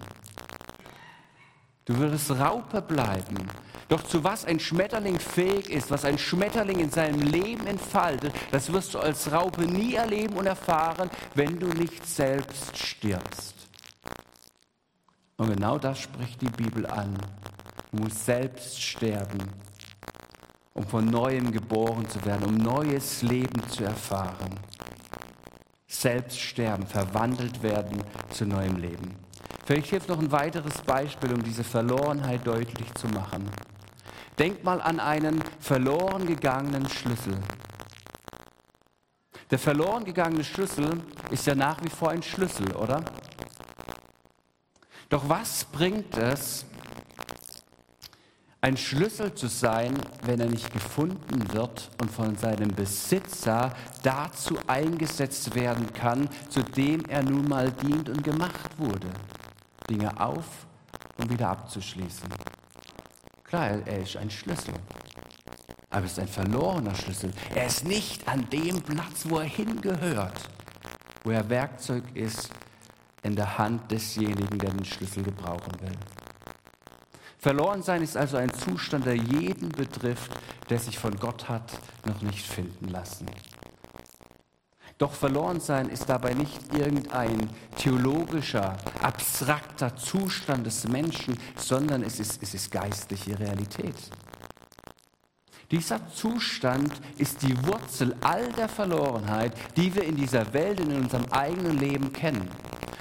Du 1.86 1.96
würdest 1.96 2.30
Raupe 2.30 2.82
bleiben 2.82 3.48
doch 3.88 4.02
zu 4.02 4.24
was 4.24 4.44
ein 4.44 4.58
Schmetterling 4.58 5.18
fähig 5.18 5.70
ist, 5.70 5.90
was 5.90 6.04
ein 6.04 6.18
Schmetterling 6.18 6.80
in 6.80 6.90
seinem 6.90 7.20
Leben 7.20 7.66
entfaltet, 7.66 8.32
das 8.50 8.72
wirst 8.72 8.94
du 8.94 8.98
als 8.98 9.30
Raupe 9.30 9.62
nie 9.62 9.94
erleben 9.94 10.36
und 10.36 10.46
erfahren, 10.46 11.08
wenn 11.34 11.58
du 11.58 11.68
nicht 11.68 12.04
selbst 12.04 12.76
stirbst. 12.76 13.54
Und 15.36 15.52
genau 15.52 15.78
das 15.78 16.00
spricht 16.00 16.40
die 16.40 16.50
Bibel 16.50 16.86
an. 16.86 17.16
Du 17.92 18.02
musst 18.02 18.24
selbst 18.24 18.82
sterben, 18.82 19.38
um 20.74 20.84
von 20.86 21.04
neuem 21.04 21.52
geboren 21.52 22.08
zu 22.08 22.24
werden, 22.24 22.44
um 22.44 22.56
neues 22.56 23.22
Leben 23.22 23.68
zu 23.68 23.84
erfahren. 23.84 24.58
Selbst 25.86 26.40
sterben, 26.40 26.86
verwandelt 26.86 27.62
werden 27.62 28.02
zu 28.30 28.46
neuem 28.46 28.76
Leben. 28.76 29.25
Vielleicht 29.66 29.90
hilft 29.90 30.08
noch 30.08 30.20
ein 30.20 30.30
weiteres 30.30 30.80
Beispiel, 30.82 31.32
um 31.32 31.42
diese 31.42 31.64
Verlorenheit 31.64 32.46
deutlich 32.46 32.94
zu 32.94 33.08
machen. 33.08 33.50
Denk 34.38 34.62
mal 34.62 34.80
an 34.80 35.00
einen 35.00 35.42
verloren 35.58 36.24
gegangenen 36.24 36.88
Schlüssel. 36.88 37.36
Der 39.50 39.58
verloren 39.58 40.04
gegangene 40.04 40.44
Schlüssel 40.44 41.02
ist 41.32 41.46
ja 41.46 41.56
nach 41.56 41.82
wie 41.82 41.90
vor 41.90 42.10
ein 42.10 42.22
Schlüssel, 42.22 42.76
oder? 42.76 43.02
Doch 45.08 45.28
was 45.28 45.64
bringt 45.64 46.16
es, 46.16 46.64
ein 48.60 48.76
Schlüssel 48.76 49.34
zu 49.34 49.48
sein, 49.48 49.94
wenn 50.24 50.38
er 50.38 50.48
nicht 50.48 50.72
gefunden 50.72 51.52
wird 51.52 51.90
und 52.00 52.10
von 52.10 52.36
seinem 52.36 52.68
Besitzer 52.68 53.74
dazu 54.04 54.56
eingesetzt 54.68 55.56
werden 55.56 55.92
kann, 55.92 56.28
zu 56.50 56.62
dem 56.62 57.04
er 57.06 57.24
nun 57.24 57.48
mal 57.48 57.70
dient 57.72 58.08
und 58.08 58.22
gemacht 58.22 58.70
wurde, 58.78 59.08
Dinge 59.88 60.20
auf 60.20 60.66
und 61.18 61.30
wieder 61.30 61.48
abzuschließen. 61.48 62.28
Klar, 63.44 63.86
er 63.86 63.98
ist 64.00 64.16
ein 64.16 64.30
Schlüssel. 64.30 64.74
Aber 65.90 66.04
es 66.04 66.12
ist 66.12 66.18
ein 66.18 66.28
verlorener 66.28 66.94
Schlüssel. 66.94 67.32
Er 67.54 67.66
ist 67.66 67.84
nicht 67.84 68.28
an 68.28 68.48
dem 68.50 68.82
Platz, 68.82 69.24
wo 69.24 69.38
er 69.38 69.44
hingehört, 69.44 70.38
wo 71.24 71.30
er 71.30 71.48
Werkzeug 71.48 72.04
ist 72.14 72.50
in 73.22 73.36
der 73.36 73.56
Hand 73.56 73.90
desjenigen, 73.90 74.58
der 74.58 74.70
den 74.70 74.84
Schlüssel 74.84 75.22
gebrauchen 75.22 75.72
will. 75.80 75.96
Verloren 77.38 77.82
sein 77.82 78.02
ist 78.02 78.16
also 78.16 78.36
ein 78.36 78.52
Zustand, 78.52 79.06
der 79.06 79.16
jeden 79.16 79.68
betrifft, 79.70 80.32
der 80.68 80.78
sich 80.78 80.98
von 80.98 81.16
Gott 81.16 81.48
hat 81.48 81.78
noch 82.04 82.20
nicht 82.20 82.44
finden 82.44 82.88
lassen. 82.88 83.26
Doch 84.98 85.12
verloren 85.12 85.60
sein 85.60 85.90
ist 85.90 86.08
dabei 86.08 86.32
nicht 86.32 86.74
irgendein 86.74 87.50
theologischer, 87.76 88.78
abstrakter 89.02 89.94
Zustand 89.94 90.66
des 90.66 90.88
Menschen, 90.88 91.38
sondern 91.56 92.02
es 92.02 92.18
ist, 92.18 92.42
es 92.42 92.54
ist 92.54 92.70
geistliche 92.70 93.38
Realität. 93.38 93.94
Dieser 95.70 96.08
Zustand 96.08 96.92
ist 97.18 97.42
die 97.42 97.66
Wurzel 97.66 98.14
all 98.22 98.50
der 98.52 98.68
Verlorenheit, 98.68 99.52
die 99.76 99.94
wir 99.94 100.04
in 100.04 100.16
dieser 100.16 100.52
Welt 100.54 100.80
und 100.80 100.90
in 100.90 101.02
unserem 101.02 101.26
eigenen 101.30 101.78
Leben 101.78 102.12
kennen. 102.12 102.48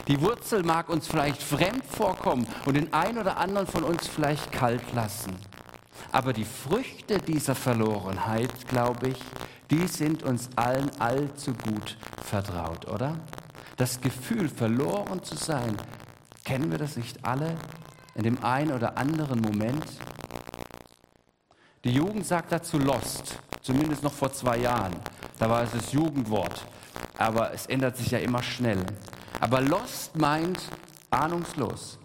Die 0.07 0.19
Wurzel 0.19 0.63
mag 0.63 0.89
uns 0.89 1.07
vielleicht 1.07 1.41
fremd 1.41 1.85
vorkommen 1.85 2.45
und 2.65 2.75
den 2.75 2.91
einen 2.91 3.19
oder 3.19 3.37
anderen 3.37 3.67
von 3.67 3.83
uns 3.83 4.07
vielleicht 4.07 4.51
kalt 4.51 4.93
lassen. 4.93 5.33
Aber 6.11 6.33
die 6.33 6.45
Früchte 6.45 7.19
dieser 7.19 7.55
Verlorenheit, 7.55 8.67
glaube 8.67 9.09
ich, 9.09 9.19
die 9.71 9.87
sind 9.87 10.23
uns 10.23 10.49
allen 10.55 10.89
allzu 10.99 11.53
gut 11.53 11.97
vertraut, 12.23 12.87
oder? 12.87 13.17
Das 13.77 13.99
Gefühl, 13.99 14.47
verloren 14.47 15.23
zu 15.23 15.35
sein, 15.35 15.75
kennen 16.43 16.71
wir 16.71 16.77
das 16.77 16.97
nicht 16.97 17.25
alle 17.25 17.55
in 18.13 18.23
dem 18.23 18.43
einen 18.43 18.71
oder 18.71 18.97
anderen 18.97 19.41
Moment? 19.41 19.85
Die 21.83 21.91
Jugend 21.91 22.25
sagt 22.25 22.51
dazu 22.51 22.79
Lost, 22.79 23.39
zumindest 23.61 24.03
noch 24.03 24.13
vor 24.13 24.31
zwei 24.31 24.57
Jahren. 24.57 24.95
Da 25.37 25.49
war 25.49 25.63
es 25.63 25.71
das 25.71 25.91
Jugendwort. 25.91 26.65
Aber 27.17 27.53
es 27.53 27.65
ändert 27.65 27.97
sich 27.97 28.11
ja 28.11 28.19
immer 28.19 28.43
schnell. 28.43 28.85
Aber 29.39 29.61
lost 29.61 30.15
meint 30.15 30.59
ahnungslos, 31.09 31.99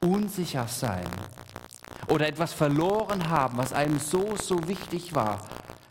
unsicher 0.00 0.66
sein 0.68 1.06
oder 2.08 2.28
etwas 2.28 2.52
verloren 2.52 3.28
haben, 3.28 3.56
was 3.56 3.72
einem 3.72 3.98
so, 3.98 4.36
so 4.36 4.68
wichtig 4.68 5.14
war. 5.14 5.38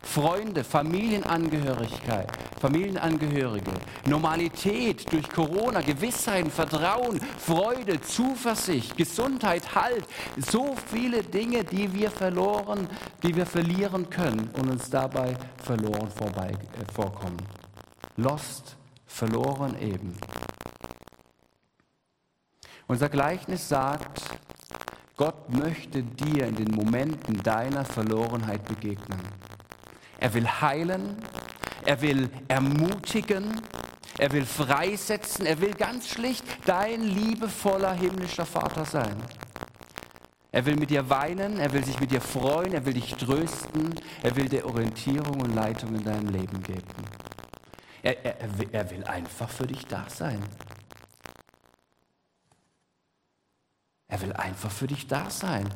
Freunde, 0.03 0.63
Familienangehörigkeit, 0.63 2.29
Familienangehörige, 2.59 3.71
Normalität 4.05 5.11
durch 5.11 5.27
Corona, 5.29 5.81
Gewissheit, 5.81 6.47
Vertrauen, 6.49 7.19
Freude, 7.39 7.99
Zuversicht, 8.01 8.95
Gesundheit, 8.95 9.73
Halt. 9.73 10.05
So 10.37 10.75
viele 10.91 11.23
Dinge, 11.23 11.63
die 11.63 11.91
wir 11.93 12.11
verloren, 12.11 12.87
die 13.23 13.35
wir 13.35 13.45
verlieren 13.45 14.09
können 14.09 14.49
und 14.59 14.69
uns 14.69 14.89
dabei 14.89 15.35
verloren 15.63 16.11
vorbei, 16.11 16.51
äh, 16.51 16.93
vorkommen. 16.93 17.37
Lost, 18.17 18.75
verloren 19.07 19.75
eben. 19.81 20.15
Unser 22.87 23.09
Gleichnis 23.09 23.67
sagt, 23.69 24.21
Gott 25.15 25.49
möchte 25.49 26.03
dir 26.03 26.47
in 26.47 26.55
den 26.55 26.75
Momenten 26.75 27.41
deiner 27.41 27.85
Verlorenheit 27.85 28.65
begegnen. 28.65 29.19
Er 30.23 30.33
will 30.33 30.47
heilen, 30.47 31.17
er 31.85 31.99
will 31.99 32.29
ermutigen, 32.47 33.59
er 34.17 34.31
will 34.31 34.45
freisetzen, 34.45 35.45
er 35.45 35.59
will 35.59 35.73
ganz 35.73 36.07
schlicht 36.07 36.45
dein 36.65 37.01
liebevoller 37.01 37.91
himmlischer 37.91 38.45
Vater 38.45 38.85
sein. 38.85 39.21
Er 40.53 40.65
will 40.65 40.77
mit 40.77 40.91
dir 40.91 41.09
weinen, 41.09 41.59
er 41.59 41.73
will 41.73 41.83
sich 41.83 41.99
mit 41.99 42.11
dir 42.11 42.21
freuen, 42.21 42.71
er 42.73 42.85
will 42.85 42.93
dich 42.93 43.13
trösten, 43.15 43.95
er 44.21 44.33
will 44.37 44.47
dir 44.47 44.65
Orientierung 44.65 45.41
und 45.41 45.53
Leitung 45.53 45.93
in 45.93 46.05
deinem 46.05 46.29
Leben 46.29 46.63
geben. 46.63 46.87
Er, 48.01 48.23
er, 48.23 48.37
er 48.71 48.91
will 48.91 49.03
einfach 49.03 49.49
für 49.49 49.67
dich 49.67 49.85
da 49.87 50.05
sein. 50.07 50.41
Er 54.07 54.21
will 54.21 54.31
einfach 54.31 54.71
für 54.71 54.87
dich 54.87 55.05
da 55.05 55.29
sein 55.29 55.69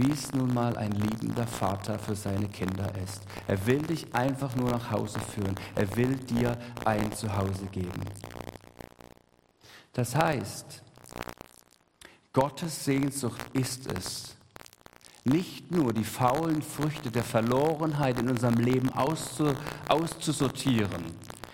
wie 0.00 0.12
es 0.12 0.32
nun 0.32 0.54
mal 0.54 0.78
ein 0.78 0.92
liebender 0.92 1.46
Vater 1.46 1.98
für 1.98 2.16
seine 2.16 2.48
Kinder 2.48 2.90
ist. 3.04 3.20
Er 3.46 3.66
will 3.66 3.82
dich 3.82 4.14
einfach 4.14 4.56
nur 4.56 4.70
nach 4.70 4.90
Hause 4.90 5.20
führen. 5.20 5.54
Er 5.74 5.94
will 5.94 6.16
dir 6.16 6.56
ein 6.86 7.12
Zuhause 7.12 7.66
geben. 7.66 8.00
Das 9.92 10.16
heißt, 10.16 10.82
Gottes 12.32 12.84
Sehnsucht 12.84 13.44
ist 13.52 13.92
es, 13.92 14.36
nicht 15.24 15.70
nur 15.70 15.92
die 15.92 16.04
faulen 16.04 16.62
Früchte 16.62 17.10
der 17.10 17.24
Verlorenheit 17.24 18.18
in 18.18 18.30
unserem 18.30 18.54
Leben 18.54 18.88
auszusortieren, 18.88 21.04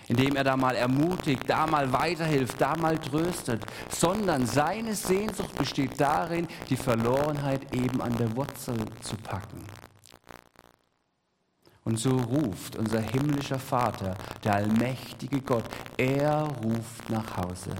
indem 0.09 0.37
er 0.37 0.45
da 0.45 0.57
mal 0.57 0.77
ermutigt, 0.77 1.43
da 1.47 1.67
mal 1.67 1.93
weiterhilft, 1.93 2.61
da 2.61 2.77
mal 2.77 2.99
tröstet, 2.99 3.65
sondern 3.89 4.47
seine 4.47 4.95
Sehnsucht 4.95 5.55
besteht 5.57 6.01
darin, 6.01 6.47
die 6.69 6.77
Verlorenheit 6.77 7.75
eben 7.75 8.01
an 8.01 8.17
der 8.17 8.35
Wurzel 8.37 8.77
zu 9.03 9.17
packen. 9.17 9.63
Und 11.85 12.01
so 12.01 12.17
ruft 12.17 12.75
unser 12.77 13.01
himmlischer 13.01 13.61
Vater, 13.61 14.17
der 14.43 14.57
allmächtige 14.57 15.41
Gott, 15.41 15.65
er 15.97 16.49
ruft 16.65 17.09
nach 17.11 17.37
Hause. 17.37 17.71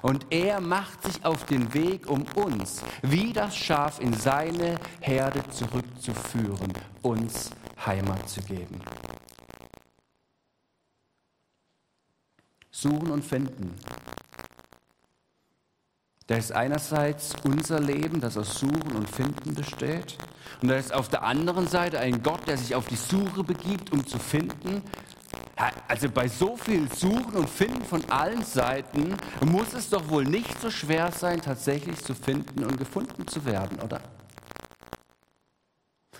Und 0.00 0.26
er 0.30 0.60
macht 0.60 1.02
sich 1.02 1.24
auf 1.24 1.44
den 1.44 1.72
Weg, 1.72 2.08
um 2.08 2.24
uns, 2.34 2.82
wie 3.02 3.32
das 3.32 3.56
Schaf, 3.56 4.00
in 4.00 4.12
seine 4.12 4.76
Herde 5.00 5.42
zurückzuführen, 5.50 6.72
uns 7.02 7.50
Heimat 7.84 8.28
zu 8.28 8.40
geben. 8.42 8.80
Suchen 12.74 13.12
und 13.12 13.24
Finden. 13.24 13.72
Da 16.26 16.34
ist 16.34 16.50
einerseits 16.50 17.34
unser 17.44 17.78
Leben, 17.78 18.20
das 18.20 18.36
aus 18.36 18.58
Suchen 18.58 18.96
und 18.96 19.08
Finden 19.08 19.54
besteht. 19.54 20.18
Und 20.60 20.68
da 20.68 20.74
ist 20.74 20.92
auf 20.92 21.08
der 21.08 21.22
anderen 21.22 21.68
Seite 21.68 22.00
ein 22.00 22.20
Gott, 22.20 22.48
der 22.48 22.58
sich 22.58 22.74
auf 22.74 22.86
die 22.88 22.96
Suche 22.96 23.44
begibt, 23.44 23.92
um 23.92 24.04
zu 24.04 24.18
finden. 24.18 24.82
Also 25.86 26.10
bei 26.10 26.26
so 26.26 26.56
viel 26.56 26.92
Suchen 26.92 27.36
und 27.36 27.48
Finden 27.48 27.84
von 27.84 28.04
allen 28.10 28.44
Seiten 28.44 29.16
muss 29.44 29.72
es 29.72 29.88
doch 29.88 30.08
wohl 30.08 30.24
nicht 30.24 30.60
so 30.60 30.68
schwer 30.68 31.12
sein, 31.12 31.40
tatsächlich 31.40 32.02
zu 32.02 32.12
finden 32.12 32.64
und 32.64 32.76
gefunden 32.76 33.28
zu 33.28 33.44
werden, 33.44 33.78
oder? 33.80 34.00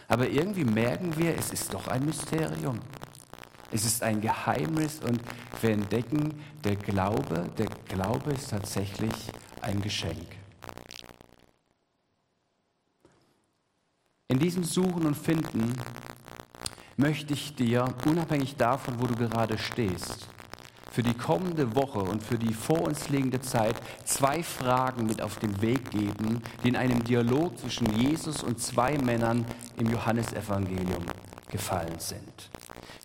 Aber 0.07 0.29
irgendwie 0.29 0.64
merken 0.64 1.17
wir, 1.17 1.37
es 1.37 1.51
ist 1.51 1.75
doch 1.75 1.88
ein 1.88 2.05
Mysterium. 2.05 2.79
Es 3.75 3.85
ist 3.85 4.05
ein 4.05 4.21
Geheimnis 4.21 5.01
und 5.01 5.21
wir 5.61 5.71
entdecken, 5.71 6.33
der 6.63 6.77
Glaube, 6.77 7.51
der 7.59 7.67
Glaube 7.89 8.31
ist 8.31 8.51
tatsächlich 8.51 9.13
ein 9.63 9.83
Geschenk. 9.83 10.29
In 14.29 14.39
diesem 14.39 14.63
Suchen 14.63 15.05
und 15.07 15.17
Finden 15.17 15.73
möchte 16.97 17.35
ich 17.35 17.57
dir, 17.57 17.93
unabhängig 18.07 18.55
davon, 18.55 19.01
wo 19.01 19.09
du 19.09 19.17
gerade 19.17 19.59
stehst, 19.59 20.29
für 20.93 21.03
die 21.03 21.15
kommende 21.15 21.75
Woche 21.75 21.99
und 21.99 22.23
für 22.23 22.39
die 22.39 22.55
vor 22.55 22.83
uns 22.83 23.09
liegende 23.09 23.41
Zeit 23.41 23.75
zwei 24.05 24.45
Fragen 24.45 25.07
mit 25.07 25.21
auf 25.21 25.41
den 25.41 25.61
Weg 25.61 25.91
geben, 25.91 26.43
die 26.63 26.69
in 26.69 26.77
einem 26.77 27.03
Dialog 27.03 27.59
zwischen 27.59 27.93
Jesus 27.99 28.45
und 28.45 28.61
zwei 28.61 28.97
Männern 28.99 29.45
im 29.77 29.91
Johannesevangelium 29.91 31.03
gefallen 31.51 31.99
sind. 31.99 32.51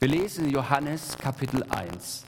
Wir 0.01 0.07
lesen 0.07 0.49
Johannes 0.49 1.17
Kapitel 1.17 1.61
1. 1.63 2.23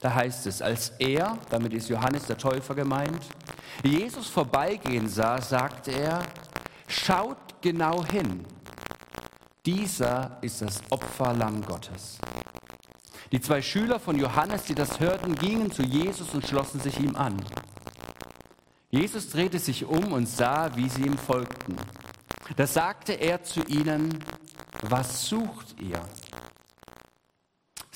Da 0.00 0.14
heißt 0.14 0.46
es, 0.46 0.62
als 0.62 0.90
er, 1.00 1.36
damit 1.50 1.72
ist 1.72 1.88
Johannes 1.88 2.26
der 2.26 2.38
Täufer 2.38 2.76
gemeint, 2.76 3.26
Jesus 3.82 4.28
vorbeigehen 4.28 5.08
sah, 5.08 5.42
sagte 5.42 5.90
er, 5.90 6.22
schaut 6.86 7.60
genau 7.60 8.04
hin. 8.04 8.44
Dieser 9.64 10.38
ist 10.42 10.62
das 10.62 10.80
Opferlamm 10.90 11.60
Gottes. 11.62 12.18
Die 13.32 13.40
zwei 13.40 13.62
Schüler 13.62 13.98
von 13.98 14.16
Johannes, 14.16 14.62
die 14.62 14.76
das 14.76 15.00
hörten, 15.00 15.34
gingen 15.34 15.72
zu 15.72 15.82
Jesus 15.82 16.34
und 16.34 16.46
schlossen 16.46 16.78
sich 16.78 17.00
ihm 17.00 17.16
an. 17.16 17.34
Jesus 18.90 19.30
drehte 19.30 19.58
sich 19.58 19.84
um 19.84 20.12
und 20.12 20.28
sah, 20.28 20.70
wie 20.76 20.88
sie 20.88 21.02
ihm 21.02 21.18
folgten. 21.18 21.74
Da 22.54 22.64
sagte 22.64 23.14
er 23.14 23.42
zu 23.42 23.64
ihnen, 23.64 24.22
was 24.82 25.26
sucht 25.26 25.80
ihr? 25.80 26.00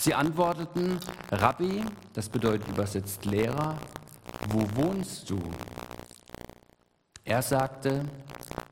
Sie 0.02 0.14
antworteten, 0.14 0.98
Rabbi, 1.30 1.84
das 2.14 2.26
bedeutet 2.26 2.66
übersetzt 2.68 3.26
Lehrer, 3.26 3.76
wo 4.48 4.60
wohnst 4.74 5.28
du? 5.28 5.38
Er 7.22 7.42
sagte, 7.42 8.06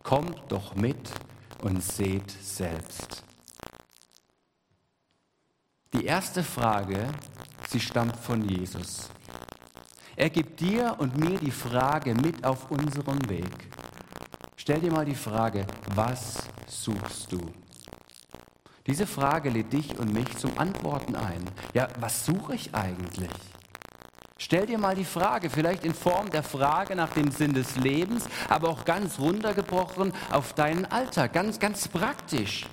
kommt 0.03 0.41
doch 0.49 0.75
mit 0.75 1.11
und 1.61 1.85
seht 1.85 2.31
selbst. 2.31 3.23
Die 5.93 6.07
erste 6.07 6.43
Frage, 6.43 7.09
sie 7.69 7.81
stammt 7.81 8.17
von 8.17 8.49
Jesus. 8.49 9.11
Er 10.17 10.31
gibt 10.31 10.59
dir 10.61 10.97
und 10.97 11.19
mir 11.19 11.39
die 11.39 11.51
Frage 11.51 12.15
mit 12.15 12.43
auf 12.43 12.71
unserem 12.71 13.29
Weg. 13.29 13.69
Stell 14.57 14.81
dir 14.81 14.91
mal 14.91 15.05
die 15.05 15.15
Frage, 15.15 15.67
was 15.95 16.39
suchst 16.67 17.31
du? 17.31 17.53
Diese 18.89 19.07
Frage 19.07 19.51
lädt 19.51 19.75
dich 19.75 19.99
und 19.99 20.15
mich 20.15 20.35
zum 20.39 20.59
Antworten 20.59 21.15
ein. 21.15 21.45
Ja, 21.75 21.89
was 22.01 22.25
suche 22.25 22.55
ich 22.55 22.75
eigentlich? 22.75 23.29
Stell 24.39 24.65
dir 24.65 24.79
mal 24.79 24.95
die 24.95 25.05
Frage, 25.05 25.51
vielleicht 25.51 25.85
in 25.85 25.93
Form 25.93 26.31
der 26.31 26.43
Frage 26.43 26.97
nach 26.97 27.11
dem 27.11 27.31
Sinn 27.31 27.53
des 27.53 27.77
Lebens, 27.77 28.25
aber 28.49 28.71
auch 28.71 28.87
ganz 28.87 29.19
runtergebrochen 29.19 30.15
auf 30.33 30.55
deinen 30.55 30.87
Alltag, 30.87 31.35
ganz, 31.35 31.59
ganz 31.59 31.87
praktisch. 31.87 32.65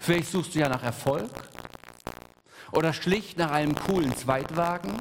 Vielleicht 0.00 0.32
suchst 0.32 0.56
du 0.56 0.58
ja 0.58 0.68
nach 0.68 0.82
Erfolg 0.82 1.30
oder 2.72 2.92
schlicht 2.92 3.38
nach 3.38 3.52
einem 3.52 3.76
coolen 3.76 4.16
Zweitwagen, 4.16 5.00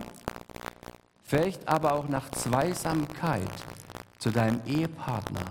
vielleicht 1.23 1.67
aber 1.67 1.93
auch 1.93 2.07
nach 2.07 2.29
Zweisamkeit 2.29 3.49
zu 4.19 4.29
deinem 4.29 4.61
Ehepartner. 4.67 5.45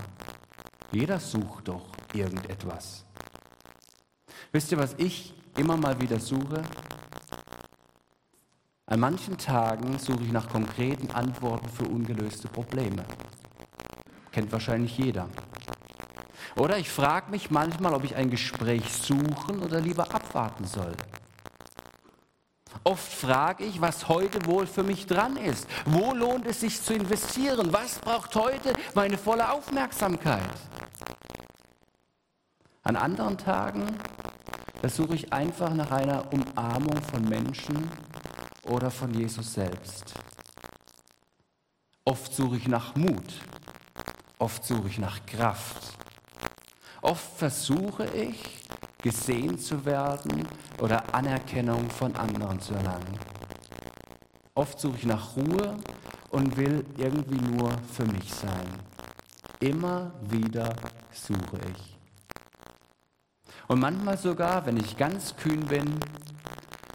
Jeder 0.93 1.19
sucht 1.19 1.67
doch 1.67 1.87
irgendetwas. 2.13 3.03
Wisst 4.53 4.71
ihr, 4.73 4.77
was 4.77 4.95
ich 4.97 5.33
immer 5.55 5.77
mal 5.77 6.01
wieder 6.01 6.19
suche? 6.19 6.61
An 8.85 8.99
manchen 8.99 9.37
Tagen 9.37 9.97
suche 9.97 10.23
ich 10.23 10.31
nach 10.33 10.49
konkreten 10.49 11.09
Antworten 11.11 11.69
für 11.69 11.85
ungelöste 11.85 12.49
Probleme. 12.49 13.05
Kennt 14.33 14.51
wahrscheinlich 14.51 14.97
jeder. 14.97 15.29
Oder 16.57 16.77
ich 16.77 16.89
frage 16.89 17.31
mich 17.31 17.49
manchmal, 17.49 17.93
ob 17.93 18.03
ich 18.03 18.15
ein 18.15 18.29
Gespräch 18.29 18.91
suchen 18.91 19.61
oder 19.63 19.79
lieber 19.79 20.13
abwarten 20.13 20.65
soll. 20.65 20.91
Oft 22.83 23.13
frage 23.13 23.63
ich, 23.63 23.79
was 23.79 24.09
heute 24.09 24.45
wohl 24.47 24.67
für 24.67 24.83
mich 24.83 25.07
dran 25.07 25.37
ist. 25.37 25.65
Wo 25.85 26.13
lohnt 26.13 26.45
es 26.45 26.59
sich 26.59 26.81
zu 26.81 26.93
investieren? 26.93 27.71
Was 27.71 27.99
braucht 27.99 28.35
heute 28.35 28.73
meine 28.95 29.17
volle 29.17 29.49
Aufmerksamkeit? 29.49 30.41
An 32.83 32.97
anderen 32.97 33.37
Tagen 33.37 33.85
da 34.81 34.89
suche 34.89 35.15
ich 35.15 35.31
einfach 35.31 35.73
nach 35.73 35.91
einer 35.91 36.31
Umarmung 36.33 36.99
von 37.03 37.23
Menschen 37.29 37.89
oder 38.63 38.89
von 38.89 39.13
Jesus 39.13 39.53
selbst. 39.53 40.13
Oft 42.03 42.33
suche 42.33 42.57
ich 42.57 42.67
nach 42.67 42.95
Mut, 42.95 43.33
oft 44.39 44.63
suche 44.65 44.87
ich 44.87 44.97
nach 44.97 45.23
Kraft. 45.25 45.97
Oft 47.01 47.37
versuche 47.37 48.05
ich, 48.15 48.59
gesehen 49.01 49.57
zu 49.57 49.85
werden 49.85 50.47
oder 50.79 51.13
Anerkennung 51.13 51.89
von 51.89 52.15
anderen 52.15 52.59
zu 52.59 52.73
erlangen. 52.73 53.19
Oft 54.53 54.79
suche 54.79 54.97
ich 54.97 55.05
nach 55.05 55.35
Ruhe 55.35 55.77
und 56.29 56.57
will 56.57 56.85
irgendwie 56.97 57.39
nur 57.39 57.71
für 57.93 58.05
mich 58.05 58.33
sein. 58.33 58.67
Immer 59.59 60.11
wieder 60.29 60.75
suche 61.11 61.59
ich. 61.71 62.00
Und 63.71 63.79
manchmal 63.79 64.17
sogar, 64.17 64.65
wenn 64.65 64.75
ich 64.75 64.97
ganz 64.97 65.37
kühn 65.37 65.65
bin, 65.65 65.97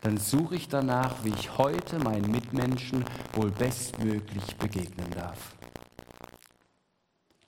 dann 0.02 0.18
suche 0.18 0.56
ich 0.56 0.68
danach, 0.68 1.24
wie 1.24 1.30
ich 1.30 1.56
heute 1.56 1.98
meinen 1.98 2.30
Mitmenschen 2.30 3.02
wohl 3.32 3.50
bestmöglich 3.50 4.56
begegnen 4.58 5.10
darf. 5.12 5.54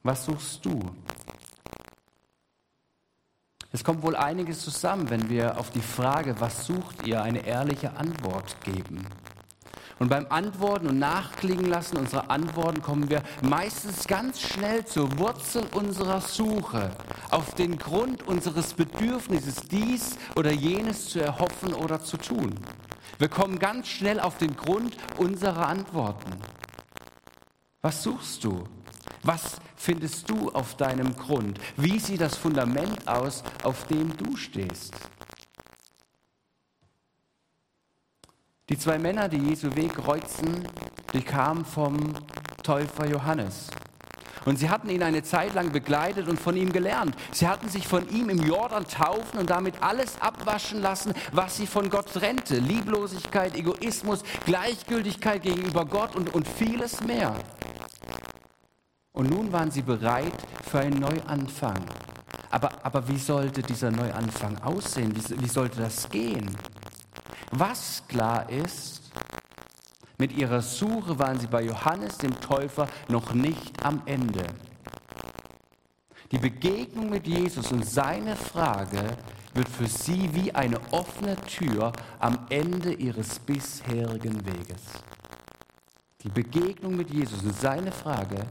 Was 0.02 0.24
suchst 0.24 0.64
du? 0.64 0.80
Es 3.70 3.84
kommt 3.84 4.02
wohl 4.02 4.16
einiges 4.16 4.62
zusammen, 4.62 5.10
wenn 5.10 5.28
wir 5.28 5.58
auf 5.58 5.72
die 5.72 5.82
Frage, 5.82 6.40
was 6.40 6.64
sucht 6.64 7.06
ihr, 7.06 7.20
eine 7.20 7.46
ehrliche 7.46 7.98
Antwort 7.98 8.58
geben. 8.62 9.06
Und 9.98 10.10
beim 10.10 10.26
Antworten 10.28 10.86
und 10.86 10.98
Nachklingen 10.98 11.66
lassen 11.66 11.96
unserer 11.96 12.30
Antworten 12.30 12.82
kommen 12.82 13.10
wir 13.10 13.22
meistens 13.42 14.06
ganz 14.06 14.40
schnell 14.40 14.84
zur 14.84 15.18
Wurzel 15.18 15.64
unserer 15.74 16.20
Suche, 16.20 16.92
auf 17.30 17.54
den 17.54 17.78
Grund 17.78 18.26
unseres 18.26 18.74
Bedürfnisses, 18.74 19.56
dies 19.68 20.16
oder 20.36 20.52
jenes 20.52 21.08
zu 21.10 21.20
erhoffen 21.20 21.74
oder 21.74 22.00
zu 22.00 22.16
tun. 22.16 22.54
Wir 23.18 23.28
kommen 23.28 23.58
ganz 23.58 23.88
schnell 23.88 24.20
auf 24.20 24.38
den 24.38 24.54
Grund 24.54 24.96
unserer 25.16 25.66
Antworten. 25.66 26.30
Was 27.82 28.04
suchst 28.04 28.44
du? 28.44 28.64
Was 29.24 29.56
findest 29.74 30.30
du 30.30 30.50
auf 30.50 30.76
deinem 30.76 31.16
Grund? 31.16 31.58
Wie 31.76 31.98
sieht 31.98 32.20
das 32.20 32.36
Fundament 32.36 33.08
aus, 33.08 33.42
auf 33.64 33.86
dem 33.88 34.16
du 34.16 34.36
stehst? 34.36 34.94
Die 38.68 38.78
zwei 38.78 38.98
Männer, 38.98 39.30
die 39.30 39.38
Jesu 39.38 39.74
Weg 39.76 39.94
kreuzen, 39.94 40.68
die 41.14 41.22
kamen 41.22 41.64
vom 41.64 42.12
Täufer 42.62 43.06
Johannes. 43.06 43.68
Und 44.44 44.58
sie 44.58 44.68
hatten 44.68 44.90
ihn 44.90 45.02
eine 45.02 45.22
Zeit 45.22 45.54
lang 45.54 45.72
begleitet 45.72 46.28
und 46.28 46.38
von 46.38 46.54
ihm 46.54 46.70
gelernt. 46.70 47.16
Sie 47.32 47.48
hatten 47.48 47.70
sich 47.70 47.88
von 47.88 48.06
ihm 48.10 48.28
im 48.28 48.38
Jordan 48.38 48.86
taufen 48.86 49.40
und 49.40 49.48
damit 49.48 49.82
alles 49.82 50.20
abwaschen 50.20 50.82
lassen, 50.82 51.14
was 51.32 51.56
sie 51.56 51.66
von 51.66 51.88
Gott 51.88 52.12
trennte. 52.12 52.58
Lieblosigkeit, 52.58 53.56
Egoismus, 53.56 54.22
Gleichgültigkeit 54.44 55.42
gegenüber 55.42 55.86
Gott 55.86 56.14
und, 56.14 56.34
und 56.34 56.46
vieles 56.46 57.00
mehr. 57.00 57.34
Und 59.12 59.30
nun 59.30 59.50
waren 59.50 59.70
sie 59.70 59.82
bereit 59.82 60.34
für 60.70 60.80
einen 60.80 61.00
Neuanfang. 61.00 61.84
Aber, 62.50 62.70
aber 62.82 63.08
wie 63.08 63.18
sollte 63.18 63.62
dieser 63.62 63.90
Neuanfang 63.90 64.58
aussehen? 64.58 65.14
Wie, 65.16 65.42
wie 65.42 65.48
sollte 65.48 65.80
das 65.80 66.08
gehen? 66.10 66.54
Was 67.50 68.02
klar 68.08 68.50
ist, 68.50 69.10
mit 70.18 70.32
ihrer 70.32 70.60
Suche 70.60 71.18
waren 71.18 71.38
sie 71.38 71.46
bei 71.46 71.62
Johannes 71.62 72.18
dem 72.18 72.38
Täufer 72.40 72.88
noch 73.08 73.32
nicht 73.32 73.84
am 73.84 74.02
Ende. 74.04 74.44
Die 76.30 76.38
Begegnung 76.38 77.08
mit 77.08 77.26
Jesus 77.26 77.72
und 77.72 77.86
seine 77.86 78.36
Frage 78.36 79.02
wird 79.54 79.68
für 79.68 79.86
sie 79.86 80.28
wie 80.34 80.54
eine 80.54 80.78
offene 80.90 81.36
Tür 81.36 81.92
am 82.18 82.46
Ende 82.50 82.92
ihres 82.92 83.38
bisherigen 83.38 84.44
Weges. 84.44 84.82
Die 86.22 86.28
Begegnung 86.28 86.96
mit 86.96 87.10
Jesus 87.10 87.42
und 87.42 87.54
seine 87.54 87.92
Frage 87.92 88.44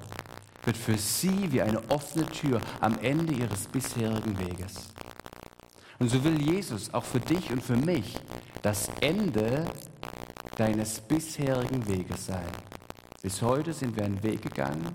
wird 0.63 0.77
für 0.77 0.97
sie 0.97 1.51
wie 1.51 1.61
eine 1.61 1.81
offene 1.89 2.25
Tür 2.25 2.61
am 2.81 2.97
Ende 2.99 3.33
ihres 3.33 3.67
bisherigen 3.67 4.39
Weges. 4.39 4.93
Und 5.99 6.09
so 6.09 6.23
will 6.23 6.41
Jesus 6.41 6.93
auch 6.93 7.03
für 7.03 7.19
dich 7.19 7.51
und 7.51 7.61
für 7.61 7.77
mich 7.77 8.17
das 8.67 8.89
Ende 8.99 9.63
deines 10.57 10.99
bisherigen 10.99 11.87
Weges 11.87 12.25
sein. 12.25 12.51
Bis 13.21 13.41
heute 13.41 13.71
sind 13.71 13.95
wir 13.95 14.03
einen 14.03 14.21
Weg 14.23 14.41
gegangen 14.41 14.93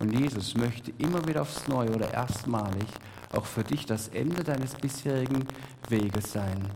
und 0.00 0.16
Jesus 0.16 0.54
möchte 0.54 0.92
immer 0.98 1.26
wieder 1.26 1.42
aufs 1.42 1.66
Neue 1.66 1.92
oder 1.92 2.14
erstmalig 2.14 2.86
auch 3.32 3.44
für 3.44 3.64
dich 3.64 3.86
das 3.86 4.06
Ende 4.06 4.44
deines 4.44 4.76
bisherigen 4.76 5.48
Weges 5.88 6.30
sein. 6.30 6.70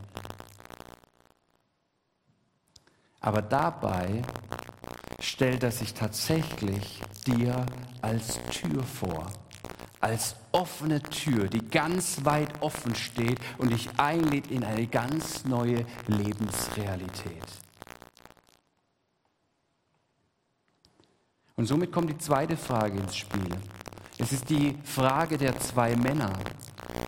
Aber 3.21 3.41
dabei 3.41 4.23
stellt 5.21 5.63
er 5.63 5.71
sich 5.71 5.95
tatsächlich 5.95 7.03
dir 7.25 7.65
als 8.03 8.41
Tür 8.51 8.83
vor 8.83 9.29
als 10.01 10.37
offene 10.53 11.03
Tür, 11.03 11.49
die 11.49 11.67
ganz 11.69 12.25
weit 12.25 12.51
offen 12.61 12.95
steht 12.95 13.39
und 13.59 13.71
dich 13.71 13.89
einlädt 13.99 14.51
in 14.51 14.65
eine 14.65 14.87
ganz 14.87 15.45
neue 15.45 15.85
Lebensrealität. 16.07 17.45
Und 21.57 21.67
somit 21.67 21.91
kommt 21.91 22.11
die 22.11 22.19
zweite 22.19 22.57
Frage 22.57 22.99
ins 22.99 23.17
Spiel. 23.17 23.49
Es 24.19 24.33
ist 24.33 24.51
die 24.51 24.79
Frage 24.85 25.39
der 25.39 25.59
zwei 25.59 25.97
Männer. 25.97 26.33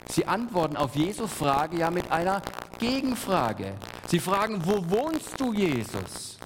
Sie 0.09 0.27
antworten 0.27 0.77
auf 0.77 0.96
Jesu 0.96 1.27
Frage 1.27 1.79
ja 1.79 1.90
mit 1.90 2.11
einer 2.11 2.40
Gegenfrage. 2.79 3.74
Sie 4.07 4.18
fragen, 4.18 4.62
wo 4.64 4.88
wohnst 4.88 5.38
du, 5.38 5.53
Jesus? 5.53 6.38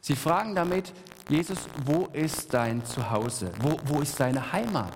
Sie 0.00 0.14
fragen 0.14 0.54
damit, 0.54 0.92
Jesus, 1.28 1.58
wo 1.84 2.06
ist 2.12 2.52
dein 2.52 2.84
Zuhause? 2.84 3.50
Wo, 3.60 3.76
wo 3.86 4.00
ist 4.00 4.20
deine 4.20 4.52
Heimat? 4.52 4.92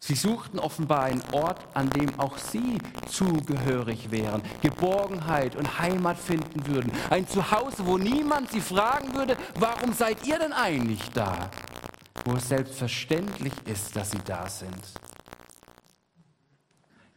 Sie 0.00 0.14
suchten 0.14 0.58
offenbar 0.58 1.02
einen 1.02 1.22
Ort, 1.32 1.60
an 1.74 1.90
dem 1.90 2.18
auch 2.18 2.38
sie 2.38 2.78
zugehörig 3.08 4.10
wären, 4.10 4.42
Geborgenheit 4.62 5.56
und 5.56 5.78
Heimat 5.78 6.18
finden 6.18 6.66
würden. 6.66 6.92
Ein 7.10 7.26
Zuhause, 7.26 7.84
wo 7.84 7.98
niemand 7.98 8.50
sie 8.50 8.60
fragen 8.60 9.14
würde, 9.14 9.36
warum 9.58 9.92
seid 9.92 10.26
ihr 10.26 10.38
denn 10.38 10.52
eigentlich 10.52 11.10
da? 11.10 11.50
Wo 12.24 12.34
es 12.34 12.48
selbstverständlich 12.48 13.52
ist, 13.66 13.96
dass 13.96 14.12
sie 14.12 14.20
da 14.24 14.48
sind. 14.48 14.82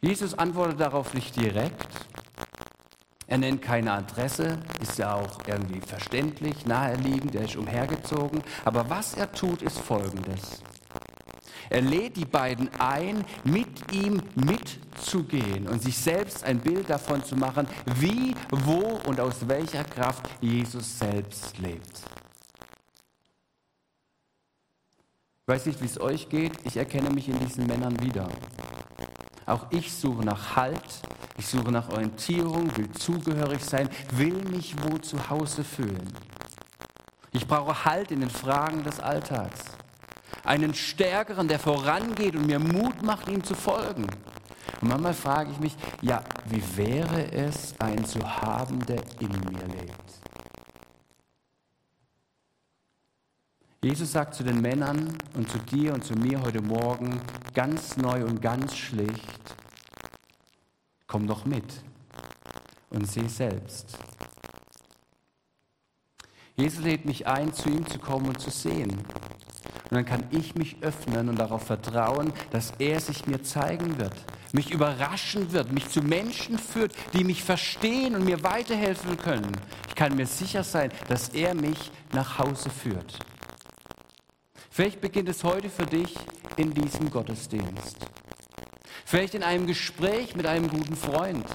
Jesus 0.01 0.33
antwortet 0.33 0.79
darauf 0.79 1.13
nicht 1.13 1.35
direkt. 1.35 1.87
Er 3.27 3.37
nennt 3.37 3.61
keine 3.61 3.93
Adresse, 3.93 4.57
ist 4.81 4.97
ja 4.97 5.13
auch 5.13 5.37
irgendwie 5.47 5.79
verständlich, 5.79 6.65
naheliegend, 6.65 7.35
er 7.35 7.45
ist 7.45 7.55
umhergezogen. 7.55 8.43
Aber 8.65 8.89
was 8.89 9.13
er 9.13 9.31
tut, 9.31 9.61
ist 9.61 9.79
Folgendes. 9.79 10.61
Er 11.69 11.81
lädt 11.81 12.17
die 12.17 12.25
beiden 12.25 12.69
ein, 12.79 13.23
mit 13.43 13.93
ihm 13.93 14.21
mitzugehen 14.35 15.67
und 15.67 15.81
sich 15.81 15.97
selbst 15.97 16.43
ein 16.43 16.59
Bild 16.59 16.89
davon 16.89 17.23
zu 17.23 17.35
machen, 17.35 17.67
wie, 17.95 18.35
wo 18.49 18.99
und 19.07 19.19
aus 19.19 19.47
welcher 19.47 19.83
Kraft 19.83 20.29
Jesus 20.41 20.99
selbst 20.99 21.57
lebt. 21.59 22.01
Ich 25.43 25.47
weiß 25.47 25.65
nicht, 25.65 25.81
wie 25.81 25.85
es 25.85 25.99
euch 25.99 26.29
geht, 26.29 26.53
ich 26.63 26.77
erkenne 26.77 27.09
mich 27.09 27.27
in 27.27 27.39
diesen 27.39 27.67
Männern 27.67 27.99
wieder. 28.01 28.29
Auch 29.45 29.67
ich 29.71 29.91
suche 29.91 30.23
nach 30.23 30.55
Halt, 30.55 31.01
ich 31.37 31.47
suche 31.47 31.71
nach 31.71 31.89
Orientierung, 31.89 32.75
will 32.77 32.89
zugehörig 32.91 33.63
sein, 33.63 33.89
will 34.13 34.35
mich 34.49 34.75
wo 34.83 34.97
zu 34.97 35.29
Hause 35.29 35.63
fühlen. 35.63 36.13
Ich 37.33 37.47
brauche 37.47 37.85
Halt 37.85 38.11
in 38.11 38.21
den 38.21 38.29
Fragen 38.29 38.83
des 38.83 38.99
Alltags 38.99 39.71
einen 40.43 40.73
Stärkeren, 40.73 41.47
der 41.47 41.59
vorangeht 41.59 42.35
und 42.35 42.47
mir 42.47 42.59
Mut 42.59 43.01
macht, 43.03 43.29
ihm 43.29 43.43
zu 43.43 43.55
folgen. 43.55 44.07
Und 44.81 44.87
manchmal 44.89 45.13
frage 45.13 45.51
ich 45.51 45.59
mich, 45.59 45.75
ja, 46.01 46.23
wie 46.47 46.63
wäre 46.77 47.31
es, 47.31 47.79
einen 47.79 48.05
zu 48.05 48.19
haben, 48.19 48.85
der 48.85 49.03
in 49.19 49.29
mir 49.29 49.67
lebt? 49.67 50.21
Jesus 53.83 54.11
sagt 54.11 54.35
zu 54.35 54.43
den 54.43 54.61
Männern 54.61 55.17
und 55.33 55.49
zu 55.49 55.57
dir 55.57 55.93
und 55.95 56.03
zu 56.03 56.13
mir 56.13 56.39
heute 56.41 56.61
Morgen 56.61 57.19
ganz 57.53 57.97
neu 57.97 58.23
und 58.25 58.39
ganz 58.39 58.77
schlicht, 58.77 59.55
komm 61.07 61.27
doch 61.27 61.45
mit 61.45 61.65
und 62.91 63.09
seh 63.09 63.27
selbst. 63.27 63.97
Jesus 66.55 66.83
lädt 66.83 67.05
mich 67.05 67.25
ein, 67.25 67.53
zu 67.53 67.69
ihm 67.69 67.87
zu 67.87 67.97
kommen 67.97 68.27
und 68.27 68.39
zu 68.39 68.51
sehen. 68.51 69.01
Und 69.91 69.97
dann 69.97 70.05
kann 70.05 70.23
ich 70.31 70.55
mich 70.55 70.77
öffnen 70.79 71.27
und 71.27 71.37
darauf 71.37 71.63
vertrauen, 71.63 72.31
dass 72.51 72.71
er 72.79 73.01
sich 73.01 73.27
mir 73.27 73.43
zeigen 73.43 73.99
wird, 73.99 74.15
mich 74.53 74.71
überraschen 74.71 75.51
wird, 75.51 75.73
mich 75.73 75.89
zu 75.89 76.01
Menschen 76.01 76.57
führt, 76.57 76.93
die 77.11 77.25
mich 77.25 77.43
verstehen 77.43 78.15
und 78.15 78.23
mir 78.23 78.41
weiterhelfen 78.41 79.17
können. 79.17 79.51
Ich 79.89 79.95
kann 79.95 80.15
mir 80.15 80.27
sicher 80.27 80.63
sein, 80.63 80.93
dass 81.09 81.27
er 81.29 81.53
mich 81.55 81.91
nach 82.13 82.39
Hause 82.39 82.69
führt. 82.69 83.19
Vielleicht 84.69 85.01
beginnt 85.01 85.27
es 85.27 85.43
heute 85.43 85.69
für 85.69 85.85
dich 85.85 86.15
in 86.55 86.73
diesem 86.73 87.11
Gottesdienst. 87.11 87.97
Vielleicht 89.03 89.35
in 89.35 89.43
einem 89.43 89.67
Gespräch 89.67 90.37
mit 90.37 90.45
einem 90.45 90.69
guten 90.69 90.95
Freund. 90.95 91.45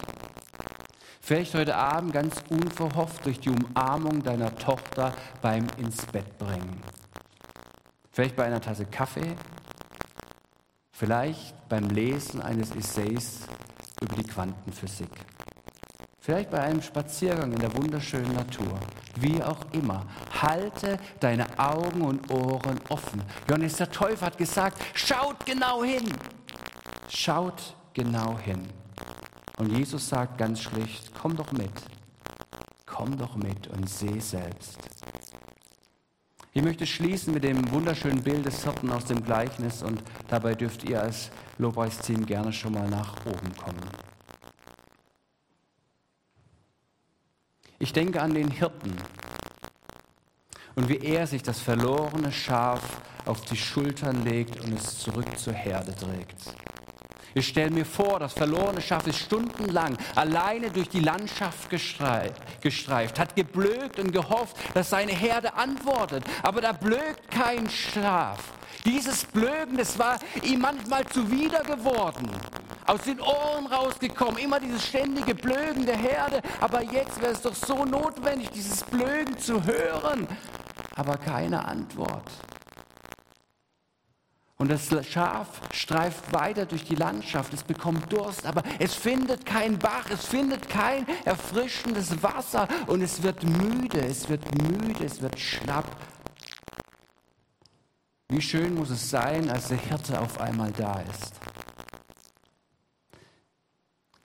Vielleicht 1.22 1.55
heute 1.55 1.75
Abend 1.75 2.12
ganz 2.12 2.35
unverhofft 2.51 3.25
durch 3.25 3.40
die 3.40 3.49
Umarmung 3.49 4.22
deiner 4.22 4.55
Tochter 4.57 5.14
beim 5.40 5.66
ins 5.79 6.05
Bett 6.05 6.37
bringen. 6.37 6.83
Vielleicht 8.16 8.35
bei 8.35 8.46
einer 8.46 8.62
Tasse 8.62 8.87
Kaffee. 8.87 9.37
Vielleicht 10.90 11.68
beim 11.68 11.90
Lesen 11.90 12.40
eines 12.40 12.74
Essays 12.74 13.40
über 14.00 14.16
die 14.16 14.22
Quantenphysik. 14.22 15.11
Vielleicht 16.18 16.48
bei 16.48 16.62
einem 16.62 16.81
Spaziergang 16.81 17.52
in 17.52 17.59
der 17.59 17.76
wunderschönen 17.76 18.33
Natur. 18.33 18.81
Wie 19.16 19.42
auch 19.42 19.61
immer. 19.72 20.07
Halte 20.33 20.98
deine 21.20 21.46
Augen 21.59 22.00
und 22.00 22.31
Ohren 22.31 22.81
offen. 22.88 23.22
Johannes 23.50 23.76
der 23.76 23.90
Täufer 23.90 24.24
hat 24.24 24.38
gesagt, 24.38 24.83
schaut 24.94 25.44
genau 25.44 25.85
hin. 25.85 26.11
Schaut 27.11 27.76
genau 27.92 28.38
hin. 28.38 28.66
Und 29.59 29.76
Jesus 29.76 30.09
sagt 30.09 30.38
ganz 30.38 30.62
schlicht, 30.62 31.12
komm 31.20 31.37
doch 31.37 31.52
mit. 31.52 31.83
Komm 32.87 33.18
doch 33.18 33.37
mit 33.37 33.66
und 33.66 33.87
seh 33.90 34.18
selbst. 34.20 34.95
Ich 36.56 36.62
möchte 36.62 36.86
schließen 36.86 37.34
mit 37.34 37.44
dem 37.44 37.70
wunderschönen 37.70 38.22
Bild 38.22 38.46
des 38.46 38.64
Hirten 38.64 38.90
aus 38.90 39.04
dem 39.04 39.22
Gleichnis 39.22 39.82
und 39.82 40.02
dabei 40.28 40.54
dürft 40.54 40.84
ihr 40.84 41.02
als 41.02 41.30
Lobpreisteam 41.58 42.24
gerne 42.24 42.50
schon 42.50 42.72
mal 42.72 42.88
nach 42.88 43.14
oben 43.26 43.54
kommen. 43.54 43.90
Ich 47.78 47.92
denke 47.92 48.22
an 48.22 48.32
den 48.32 48.50
Hirten 48.50 48.96
und 50.76 50.88
wie 50.88 50.96
er 50.96 51.26
sich 51.26 51.42
das 51.42 51.60
verlorene 51.60 52.32
Schaf 52.32 53.02
auf 53.26 53.42
die 53.42 53.58
Schultern 53.58 54.24
legt 54.24 54.58
und 54.64 54.72
es 54.78 55.00
zurück 55.00 55.38
zur 55.38 55.52
Herde 55.52 55.94
trägt. 55.94 56.54
Ich 57.37 57.49
stelle 57.49 57.70
mir 57.70 57.85
vor, 57.85 58.18
das 58.18 58.33
verlorene 58.33 58.81
Schaf 58.81 59.07
ist 59.07 59.18
stundenlang 59.18 59.94
alleine 60.14 60.70
durch 60.70 60.88
die 60.88 61.01
Landschaft 61.01 61.68
gestreift, 61.68 63.18
hat 63.18 63.37
geblökt 63.37 63.99
und 63.99 64.11
gehofft, 64.11 64.57
dass 64.72 64.88
seine 64.88 65.12
Herde 65.12 65.53
antwortet. 65.53 66.25
Aber 66.42 66.62
da 66.62 66.72
blökt 66.72 67.31
kein 67.31 67.68
Schaf. 67.68 68.38
Dieses 68.87 69.27
Blöken, 69.27 69.77
das 69.77 69.99
war 69.99 70.18
ihm 70.44 70.61
manchmal 70.61 71.05
zuwider 71.09 71.61
geworden 71.61 72.31
aus 72.87 73.03
den 73.03 73.20
Ohren 73.20 73.66
rausgekommen. 73.66 74.38
Immer 74.38 74.59
dieses 74.59 74.87
ständige 74.87 75.35
Blögen 75.35 75.85
der 75.85 75.99
Herde. 75.99 76.40
Aber 76.62 76.83
jetzt 76.83 77.20
wäre 77.20 77.33
es 77.33 77.42
doch 77.42 77.55
so 77.55 77.85
notwendig, 77.85 78.49
dieses 78.49 78.83
Blögen 78.85 79.37
zu 79.38 79.62
hören. 79.62 80.27
Aber 80.94 81.18
keine 81.18 81.62
Antwort. 81.66 82.31
Und 84.58 84.70
das 84.70 84.88
Schaf 85.06 85.60
streift 85.72 86.32
weiter 86.32 86.64
durch 86.64 86.84
die 86.84 86.94
Landschaft, 86.94 87.52
es 87.52 87.62
bekommt 87.62 88.10
Durst, 88.10 88.46
aber 88.46 88.62
es 88.78 88.94
findet 88.94 89.44
keinen 89.44 89.78
Bach, 89.78 90.08
es 90.10 90.24
findet 90.24 90.68
kein 90.68 91.06
erfrischendes 91.24 92.22
Wasser 92.22 92.66
und 92.86 93.02
es 93.02 93.22
wird 93.22 93.42
müde, 93.42 94.00
es 94.00 94.28
wird 94.28 94.42
müde, 94.62 95.04
es 95.04 95.20
wird 95.20 95.38
schlapp. 95.38 95.84
Wie 98.28 98.40
schön 98.40 98.74
muss 98.74 98.90
es 98.90 99.10
sein, 99.10 99.50
als 99.50 99.68
der 99.68 99.78
Hirte 99.78 100.20
auf 100.20 100.40
einmal 100.40 100.72
da 100.72 101.00
ist 101.00 101.34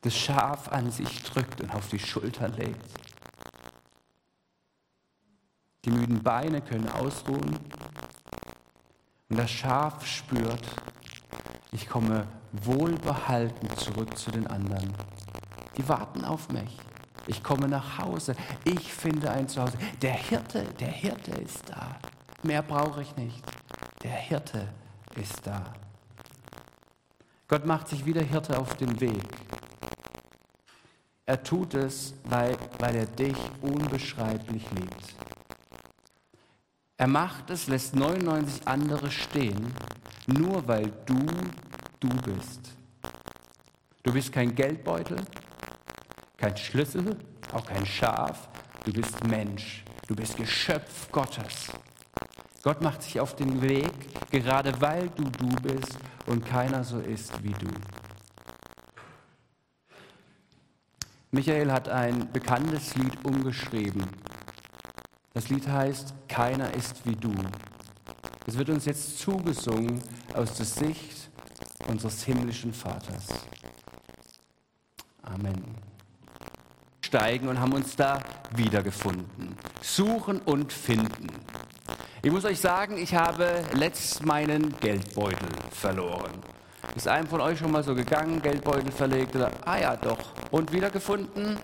das 0.02 0.18
Schaf 0.18 0.68
an 0.70 0.92
sich 0.92 1.22
drückt 1.24 1.62
und 1.62 1.74
auf 1.74 1.88
die 1.90 2.00
Schulter 2.00 2.50
legt. 2.50 2.86
Die 5.86 5.92
müden 5.92 6.22
Beine 6.22 6.62
können 6.62 6.90
ausruhen 6.90 7.60
und 9.32 9.38
das 9.38 9.50
Schaf 9.50 10.06
spürt, 10.06 10.68
ich 11.72 11.88
komme 11.88 12.28
wohlbehalten 12.52 13.70
zurück 13.78 14.18
zu 14.18 14.30
den 14.30 14.46
anderen. 14.46 14.94
Die 15.78 15.88
warten 15.88 16.26
auf 16.26 16.50
mich. 16.50 16.78
Ich 17.28 17.42
komme 17.42 17.70
nach 17.70 17.98
Hause. 17.98 18.36
Ich 18.66 18.94
finde 18.94 19.32
ein 19.32 19.48
Zuhause. 19.48 19.78
Der 20.02 20.12
Hirte, 20.12 20.66
der 20.82 20.90
Hirte 20.90 21.32
ist 21.32 21.70
da. 21.70 21.96
Mehr 22.44 22.62
brauche 22.62 23.04
ich 23.04 23.16
nicht. 23.16 23.42
Der 24.04 24.12
Hirte 24.12 24.68
ist 25.16 25.48
da. 25.48 25.64
Gott 27.48 27.66
macht 27.66 27.88
sich 27.88 28.06
wieder 28.06 28.24
Hirte 28.24 28.60
auf 28.60 28.76
den 28.76 29.00
Weg. 29.00 29.24
Er 31.26 31.42
tut 31.42 31.76
es, 31.76 32.16
weil, 32.26 32.58
weil 32.80 32.98
er 32.98 33.06
dich 33.06 33.38
unbeschreiblich 33.62 34.66
liebt. 34.72 35.16
Er 37.02 37.08
macht 37.08 37.50
es, 37.50 37.66
lässt 37.66 37.96
99 37.96 38.68
andere 38.68 39.10
stehen, 39.10 39.74
nur 40.28 40.68
weil 40.68 40.94
du 41.08 41.26
du 42.00 42.10
bist. 42.10 42.74
Du 44.04 44.14
bist 44.14 44.32
kein 44.32 44.54
Geldbeutel, 44.54 45.18
kein 46.38 46.56
Schlüssel, 46.56 47.18
auch 47.54 47.66
kein 47.66 47.88
Schaf. 47.88 48.50
Du 48.86 48.94
bist 48.94 49.24
Mensch. 49.26 49.84
Du 50.08 50.16
bist 50.16 50.38
Geschöpf 50.38 51.12
Gottes. 51.12 51.72
Gott 52.62 52.84
macht 52.84 53.02
sich 53.02 53.20
auf 53.20 53.36
den 53.36 53.64
Weg, 53.64 53.92
gerade 54.30 54.80
weil 54.80 55.10
du 55.10 55.24
du 55.24 55.48
bist 55.56 55.98
und 56.28 56.46
keiner 56.46 56.84
so 56.84 57.00
ist 57.00 57.44
wie 57.44 57.54
du. 57.54 57.72
Michael 61.32 61.72
hat 61.72 61.90
ein 61.90 62.32
bekanntes 62.32 62.94
Lied 62.94 63.26
umgeschrieben. 63.26 64.04
Das 65.34 65.50
Lied 65.50 65.68
heißt 65.68 66.14
Keiner 66.28 66.74
ist 66.74 67.06
wie 67.06 67.16
du. 67.16 67.34
Es 68.46 68.58
wird 68.58 68.70
uns 68.70 68.86
jetzt 68.86 69.20
zugesungen 69.20 70.02
aus 70.34 70.56
der 70.56 70.66
Sicht 70.66 71.30
unseres 71.88 72.24
himmlischen 72.24 72.74
Vaters. 72.74 73.28
Amen. 75.22 75.64
Steigen 77.02 77.48
und 77.48 77.60
haben 77.60 77.74
uns 77.74 77.96
da 77.96 78.20
wiedergefunden. 78.56 79.56
Suchen 79.82 80.40
und 80.42 80.74
finden. 80.74 81.28
Ich 82.24 82.32
muss 82.32 82.46
euch 82.46 82.60
sagen, 82.60 82.98
ich 82.98 83.16
habe 83.16 83.64
letzt 83.74 84.26
meinen 84.26 84.78
Geldbeutel 84.80 85.48
verloren. 85.72 86.32
Ist 86.96 87.08
einem 87.08 87.28
von 87.28 87.42
euch 87.42 87.58
schon 87.58 87.72
mal 87.72 87.84
so 87.84 87.96
gegangen, 87.96 88.42
Geldbeutel 88.42 88.92
verlegt 88.92 89.36
oder, 89.36 89.52
ah 89.66 89.78
ja, 89.78 89.96
doch. 89.96 90.20
Und 90.52 90.74
wiedergefunden? 90.74 91.58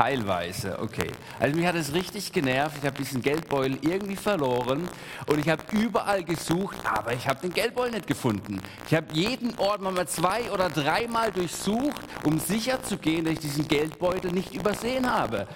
Teilweise, 0.00 0.78
okay. 0.80 1.10
Also 1.38 1.54
mich 1.54 1.66
hat 1.66 1.74
es 1.74 1.92
richtig 1.92 2.32
genervt. 2.32 2.78
Ich 2.80 2.86
habe 2.86 2.96
diesen 2.96 3.20
Geldbeutel 3.20 3.76
irgendwie 3.82 4.16
verloren 4.16 4.88
und 5.26 5.38
ich 5.38 5.46
habe 5.50 5.62
überall 5.72 6.24
gesucht, 6.24 6.78
aber 6.84 7.12
ich 7.12 7.28
habe 7.28 7.42
den 7.42 7.52
Geldbeutel 7.52 7.96
nicht 7.96 8.06
gefunden. 8.06 8.62
Ich 8.86 8.94
habe 8.94 9.08
jeden 9.12 9.58
Ort 9.58 9.82
mal 9.82 10.08
zwei 10.08 10.50
oder 10.52 10.70
dreimal 10.70 11.30
durchsucht, 11.32 12.00
um 12.24 12.40
sicher 12.40 12.82
zu 12.82 12.96
gehen, 12.96 13.26
dass 13.26 13.34
ich 13.34 13.40
diesen 13.40 13.68
Geldbeutel 13.68 14.32
nicht 14.32 14.54
übersehen 14.54 15.12
habe. 15.12 15.46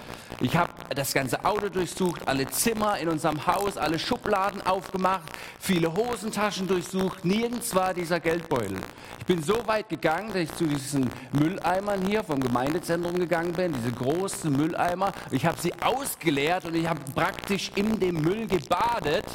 Ich 0.41 0.55
habe 0.55 0.71
das 0.93 1.11
ganze 1.11 1.43
Auto 1.43 1.69
durchsucht, 1.69 2.27
alle 2.27 2.45
Zimmer 2.45 2.99
in 2.99 3.09
unserem 3.09 3.47
Haus, 3.47 3.77
alle 3.77 3.97
Schubladen 3.97 4.61
aufgemacht, 4.61 5.23
viele 5.59 5.91
Hosentaschen 5.91 6.67
durchsucht. 6.67 7.25
Nirgends 7.25 7.73
war 7.73 7.95
dieser 7.95 8.19
Geldbeutel. 8.19 8.77
Ich 9.17 9.25
bin 9.25 9.41
so 9.41 9.65
weit 9.65 9.89
gegangen, 9.89 10.27
dass 10.27 10.37
ich 10.37 10.53
zu 10.53 10.65
diesen 10.65 11.09
Mülleimern 11.31 12.05
hier 12.05 12.23
vom 12.23 12.39
Gemeindezentrum 12.39 13.17
gegangen 13.17 13.53
bin, 13.53 13.73
diese 13.73 13.91
großen 13.91 14.34
Mülleimer. 14.43 15.11
Ich 15.31 15.45
habe 15.45 15.59
sie 15.59 15.73
ausgeleert 15.81 16.65
und 16.65 16.75
ich 16.75 16.87
habe 16.87 16.99
praktisch 17.13 17.71
in 17.75 17.99
dem 17.99 18.21
Müll 18.21 18.47
gebadet, 18.47 19.25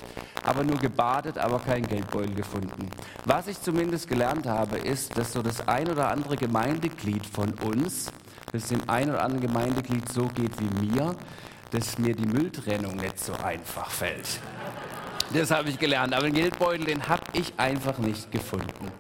aber 0.45 0.63
nur 0.65 0.79
gebadet, 0.79 1.39
aber 1.39 1.59
keinen 1.59 1.87
Geldbeutel 1.87 2.35
gefunden. 2.35 2.91
Was 3.25 3.47
ich 3.47 3.61
zumindest 3.61 4.09
gelernt 4.09 4.47
habe, 4.47 4.79
ist, 4.79 5.17
dass 5.17 5.33
so 5.33 5.43
das 5.43 5.67
ein 5.67 5.89
oder 5.91 6.11
andere 6.11 6.37
Gemeindeglied 6.37 7.27
von 7.27 7.53
uns 7.55 8.11
dass 8.53 8.69
dem 8.69 8.89
einen 8.89 9.11
oder 9.11 9.23
anderen 9.23 9.47
Gemeindeglied 9.47 10.11
so 10.13 10.27
geht 10.29 10.53
wie 10.61 10.87
mir, 10.87 11.15
dass 11.71 11.99
mir 11.99 12.15
die 12.15 12.27
Mülltrennung 12.27 12.97
nicht 12.97 13.19
so 13.19 13.33
einfach 13.35 13.91
fällt. 13.91 14.41
Das 15.33 15.51
habe 15.51 15.71
ich 15.71 15.79
gelernt. 15.79 16.13
Aber 16.15 16.25
den 16.25 16.35
Geldbeutel, 16.35 16.87
den 16.87 17.09
habe 17.09 17.23
ich 17.33 17.53
einfach 17.57 17.99
nicht 17.99 18.33
gefunden. 18.33 18.91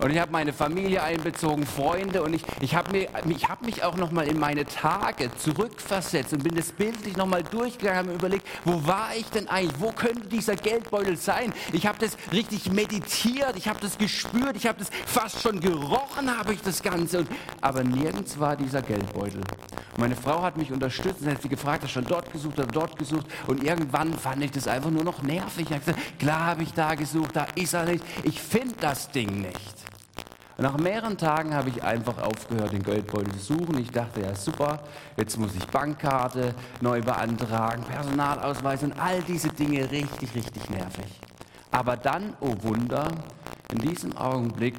Und 0.00 0.10
ich 0.10 0.18
habe 0.18 0.30
meine 0.30 0.52
Familie 0.52 1.02
einbezogen, 1.02 1.66
Freunde 1.66 2.22
und 2.22 2.34
ich, 2.34 2.42
ich 2.60 2.74
habe 2.74 3.08
hab 3.48 3.62
mich 3.62 3.82
auch 3.82 3.96
nochmal 3.96 4.28
in 4.28 4.38
meine 4.38 4.64
Tage 4.64 5.30
zurückversetzt 5.36 6.32
und 6.32 6.44
bin 6.44 6.54
das 6.54 6.70
bildlich 6.70 7.16
nochmal 7.16 7.42
durchgegangen, 7.42 7.98
habe 7.98 8.08
mir 8.10 8.14
überlegt, 8.14 8.46
wo 8.64 8.86
war 8.86 9.10
ich 9.16 9.26
denn 9.30 9.48
eigentlich, 9.48 9.80
wo 9.80 9.90
könnte 9.90 10.28
dieser 10.28 10.54
Geldbeutel 10.54 11.16
sein? 11.16 11.52
Ich 11.72 11.86
habe 11.86 11.98
das 11.98 12.16
richtig 12.32 12.70
meditiert, 12.70 13.56
ich 13.56 13.66
habe 13.68 13.80
das 13.80 13.98
gespürt, 13.98 14.56
ich 14.56 14.66
habe 14.66 14.78
das 14.78 14.90
fast 15.06 15.42
schon 15.42 15.60
gerochen, 15.60 16.36
habe 16.38 16.54
ich 16.54 16.62
das 16.62 16.82
Ganze. 16.82 17.20
Und, 17.20 17.28
aber 17.60 17.82
nirgends 17.82 18.38
war 18.38 18.56
dieser 18.56 18.82
Geldbeutel. 18.82 19.40
Meine 19.98 20.14
Frau 20.14 20.42
hat 20.42 20.56
mich 20.56 20.70
unterstützt 20.70 21.22
und 21.22 21.30
hat 21.30 21.42
sie 21.42 21.48
gefragt, 21.48 21.82
hast 21.82 21.96
du 21.96 22.00
schon 22.00 22.04
dort 22.04 22.30
gesucht 22.30 22.56
oder 22.56 22.68
dort 22.68 22.96
gesucht? 22.96 23.26
Und 23.48 23.64
irgendwann 23.64 24.16
fand 24.16 24.44
ich 24.44 24.52
das 24.52 24.68
einfach 24.68 24.90
nur 24.90 25.02
noch 25.02 25.22
nervig. 25.22 25.66
Ich 25.68 25.72
habe 25.72 25.80
gesagt, 25.80 26.18
klar 26.20 26.46
habe 26.46 26.62
ich 26.62 26.72
da 26.72 26.94
gesucht, 26.94 27.34
da 27.34 27.48
ist 27.56 27.74
er 27.74 27.84
nicht. 27.84 28.04
Ich 28.22 28.40
finde 28.40 28.76
das 28.80 29.10
Ding 29.10 29.40
nicht. 29.40 29.87
Und 30.58 30.64
nach 30.64 30.76
mehreren 30.76 31.16
Tagen 31.16 31.54
habe 31.54 31.68
ich 31.68 31.84
einfach 31.84 32.18
aufgehört, 32.20 32.72
den 32.72 32.82
Geldbeutel 32.82 33.32
zu 33.34 33.54
suchen. 33.54 33.78
Ich 33.78 33.92
dachte, 33.92 34.22
ja 34.22 34.34
super, 34.34 34.80
jetzt 35.16 35.38
muss 35.38 35.54
ich 35.54 35.64
Bankkarte 35.68 36.52
neu 36.80 37.00
beantragen, 37.00 37.84
Personalausweis 37.84 38.82
und 38.82 38.98
all 38.98 39.22
diese 39.22 39.50
Dinge 39.50 39.88
richtig, 39.88 40.34
richtig 40.34 40.68
nervig. 40.68 41.20
Aber 41.70 41.96
dann, 41.96 42.34
oh 42.40 42.56
Wunder, 42.62 43.06
in 43.70 43.78
diesem 43.78 44.16
Augenblick 44.16 44.74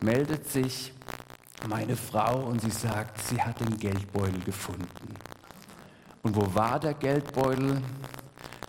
meldet 0.00 0.48
sich 0.48 0.94
meine 1.68 1.94
Frau 1.94 2.46
und 2.46 2.62
sie 2.62 2.70
sagt, 2.70 3.20
sie 3.20 3.42
hat 3.42 3.60
den 3.60 3.76
Geldbeutel 3.76 4.40
gefunden. 4.40 5.14
Und 6.22 6.36
wo 6.36 6.54
war 6.54 6.80
der 6.80 6.94
Geldbeutel? 6.94 7.82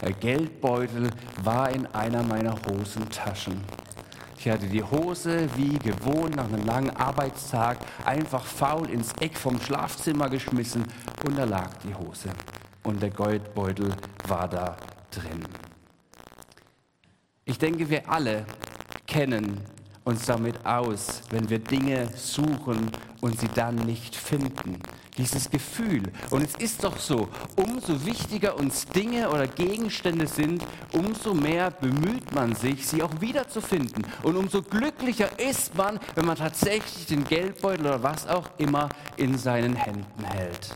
Der 0.01 0.11
Geldbeutel 0.11 1.09
war 1.41 1.69
in 1.69 1.85
einer 1.87 2.23
meiner 2.23 2.55
Hosentaschen. 2.67 3.63
Ich 4.39 4.47
hatte 4.47 4.67
die 4.67 4.81
Hose 4.81 5.49
wie 5.57 5.77
gewohnt 5.79 6.37
nach 6.37 6.45
einem 6.45 6.65
langen 6.65 6.95
Arbeitstag 6.95 7.77
einfach 8.05 8.45
faul 8.45 8.89
ins 8.89 9.11
Eck 9.19 9.37
vom 9.37 9.59
Schlafzimmer 9.59 10.29
geschmissen 10.29 10.85
und 11.25 11.37
da 11.37 11.43
lag 11.43 11.71
die 11.83 11.93
Hose. 11.93 12.29
Und 12.83 13.01
der 13.01 13.09
Geldbeutel 13.09 13.93
war 14.29 14.47
da 14.47 14.77
drin. 15.11 15.43
Ich 17.43 17.59
denke, 17.59 17.89
wir 17.89 18.09
alle 18.09 18.45
kennen 19.07 19.59
uns 20.05 20.25
damit 20.25 20.65
aus, 20.65 21.21
wenn 21.31 21.49
wir 21.49 21.59
Dinge 21.59 22.07
suchen 22.15 22.91
und 23.19 23.37
sie 23.37 23.49
dann 23.49 23.75
nicht 23.75 24.15
finden. 24.15 24.79
Dieses 25.17 25.49
Gefühl. 25.49 26.03
Und 26.29 26.43
es 26.43 26.55
ist 26.55 26.83
doch 26.83 26.97
so, 26.97 27.27
umso 27.55 28.05
wichtiger 28.05 28.57
uns 28.57 28.85
Dinge 28.85 29.29
oder 29.29 29.47
Gegenstände 29.47 30.27
sind, 30.27 30.65
umso 30.93 31.33
mehr 31.33 31.71
bemüht 31.71 32.33
man 32.33 32.55
sich, 32.55 32.87
sie 32.87 33.03
auch 33.03 33.19
wiederzufinden. 33.19 34.05
Und 34.23 34.37
umso 34.37 34.61
glücklicher 34.61 35.37
ist 35.39 35.75
man, 35.75 35.99
wenn 36.15 36.25
man 36.25 36.37
tatsächlich 36.37 37.05
den 37.05 37.25
Geldbeutel 37.25 37.87
oder 37.87 38.01
was 38.01 38.27
auch 38.27 38.49
immer 38.57 38.89
in 39.17 39.37
seinen 39.37 39.75
Händen 39.75 40.23
hält. 40.23 40.75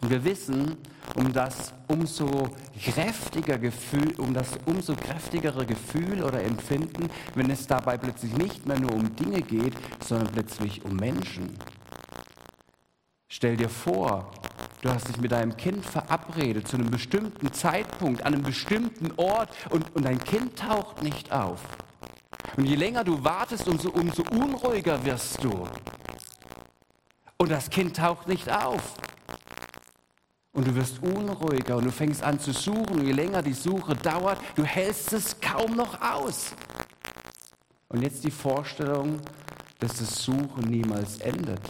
Und 0.00 0.10
wir 0.10 0.24
wissen, 0.24 0.76
um 1.14 1.32
das 1.32 1.72
umso 1.88 2.50
kräftiger 2.78 3.58
Gefühl, 3.58 4.14
um 4.18 4.34
das 4.34 4.48
umso 4.66 4.94
kräftigere 4.94 5.64
Gefühl 5.64 6.22
oder 6.22 6.42
Empfinden, 6.42 7.08
wenn 7.34 7.50
es 7.50 7.66
dabei 7.66 7.96
plötzlich 7.96 8.36
nicht 8.36 8.66
mehr 8.66 8.78
nur 8.78 8.92
um 8.92 9.14
Dinge 9.16 9.42
geht, 9.42 9.74
sondern 10.06 10.28
plötzlich 10.28 10.84
um 10.84 10.96
Menschen. 10.96 11.56
Stell 13.36 13.56
dir 13.56 13.68
vor, 13.68 14.30
du 14.80 14.90
hast 14.90 15.08
dich 15.08 15.16
mit 15.16 15.32
deinem 15.32 15.56
Kind 15.56 15.84
verabredet 15.84 16.68
zu 16.68 16.76
einem 16.76 16.88
bestimmten 16.88 17.52
Zeitpunkt, 17.52 18.22
an 18.22 18.32
einem 18.32 18.44
bestimmten 18.44 19.10
Ort 19.16 19.48
und, 19.70 19.92
und 19.96 20.04
dein 20.04 20.20
Kind 20.20 20.56
taucht 20.56 21.02
nicht 21.02 21.32
auf. 21.32 21.60
Und 22.56 22.66
je 22.66 22.76
länger 22.76 23.02
du 23.02 23.24
wartest, 23.24 23.66
umso, 23.66 23.90
umso 23.90 24.22
unruhiger 24.30 25.04
wirst 25.04 25.42
du. 25.42 25.66
Und 27.36 27.50
das 27.50 27.68
Kind 27.70 27.96
taucht 27.96 28.28
nicht 28.28 28.48
auf. 28.48 28.94
Und 30.52 30.68
du 30.68 30.76
wirst 30.76 31.02
unruhiger 31.02 31.78
und 31.78 31.86
du 31.86 31.90
fängst 31.90 32.22
an 32.22 32.38
zu 32.38 32.52
suchen. 32.52 33.00
Und 33.00 33.04
je 33.04 33.12
länger 33.14 33.42
die 33.42 33.52
Suche 33.52 33.96
dauert, 33.96 34.38
du 34.54 34.62
hältst 34.62 35.12
es 35.12 35.40
kaum 35.40 35.74
noch 35.74 36.00
aus. 36.00 36.52
Und 37.88 38.00
jetzt 38.00 38.22
die 38.22 38.30
Vorstellung, 38.30 39.20
dass 39.80 39.98
das 39.98 40.22
Suchen 40.22 40.70
niemals 40.70 41.18
endet. 41.18 41.62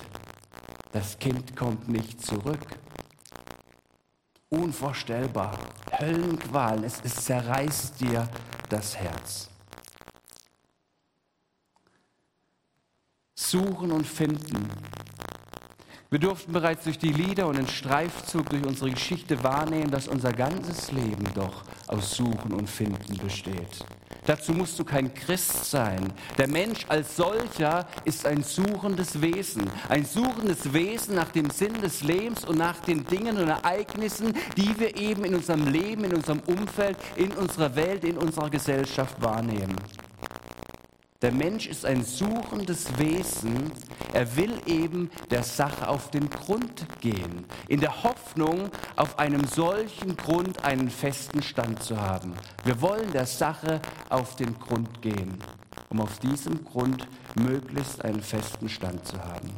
Das 0.95 1.19
Kind 1.19 1.57
kommt 1.57 1.89
nicht 1.89 2.25
zurück. 2.25 2.67
Unvorstellbar. 4.49 5.59
Höllenqualen. 5.99 6.85
Es, 6.85 7.01
es 7.03 7.17
zerreißt 7.17 8.01
dir 8.01 8.29
das 8.69 8.97
Herz. 8.97 9.51
Suchen 13.35 13.91
und 13.91 14.07
finden 14.07 14.71
wir 16.15 16.21
durften 16.21 16.53
bereits 16.53 16.85
durch 16.85 16.97
die 16.97 17.13
Lieder 17.13 17.49
und 17.49 17.57
den 17.57 17.67
Streifzug 17.67 18.49
durch 18.49 18.65
unsere 18.65 18.89
Geschichte 18.89 19.43
wahrnehmen, 19.43 19.91
dass 19.91 20.07
unser 20.07 20.31
ganzes 20.31 20.93
Leben 20.93 21.25
doch 21.35 21.65
aus 21.89 22.15
Suchen 22.15 22.53
und 22.53 22.71
Finden 22.71 23.17
besteht. 23.17 23.85
Dazu 24.27 24.53
musst 24.53 24.79
du 24.79 24.85
kein 24.85 25.13
Christ 25.13 25.71
sein. 25.71 26.13
Der 26.39 26.49
Mensch 26.49 26.87
als 26.89 27.17
solcher 27.17 27.87
ist 28.05 28.27
ein 28.27 28.43
suchendes 28.43 29.21
Wesen. 29.21 29.71
Ein 29.89 30.07
suchendes 30.07 30.73
Wesen 30.73 31.15
nach 31.15 31.31
dem 31.31 31.51
Sinn 31.51 31.75
des 31.83 32.03
Lebens 32.03 32.45
und 32.45 32.57
nach 32.57 32.81
den 32.81 33.05
Dingen 33.05 33.37
und 33.37 33.49
Ereignissen, 33.49 34.33
die 34.57 34.79
wir 34.79 34.97
eben 34.97 35.25
in 35.25 35.35
unserem 35.35 35.67
Leben, 35.67 36.05
in 36.05 36.15
unserem 36.15 36.41
Umfeld, 36.47 36.97
in 37.17 37.33
unserer 37.33 37.77
Welt, 37.77 38.05
in 38.05 38.17
unserer 38.17 38.49
Gesellschaft 38.49 39.21
wahrnehmen. 39.21 39.77
Der 41.21 41.33
Mensch 41.33 41.69
ist 41.69 41.87
ein 41.87 42.05
suchendes 42.05 42.99
Wesen. 42.99 43.73
Er 44.15 44.37
will 44.37 44.61
eben 44.67 45.11
der 45.31 45.43
Sache 45.43 45.89
auf 45.89 46.09
den 46.13 46.31
Grund 46.31 46.87
gehen, 47.01 47.45
in 47.67 47.81
der 47.81 48.05
Hoffnung, 48.05 48.71
auf 48.95 49.19
einem 49.19 49.45
solchen 49.45 50.17
Grund 50.17 50.65
einen 50.65 50.89
festen 50.89 51.43
Stand 51.43 51.83
zu 51.83 52.01
haben. 52.01 52.33
Wir 52.63 52.81
wollen 52.81 53.11
der 53.11 53.27
Sache 53.27 53.83
auf 54.11 54.37
den 54.37 54.57
Grund 54.61 55.03
gehen, 55.03 55.37
um 55.91 56.01
auf 56.01 56.21
diesem 56.21 56.63
Grund 56.63 57.09
möglichst 57.35 58.05
einen 58.05 58.23
festen 58.23 58.69
Stand 58.69 59.05
zu 59.05 59.19
haben. 59.19 59.51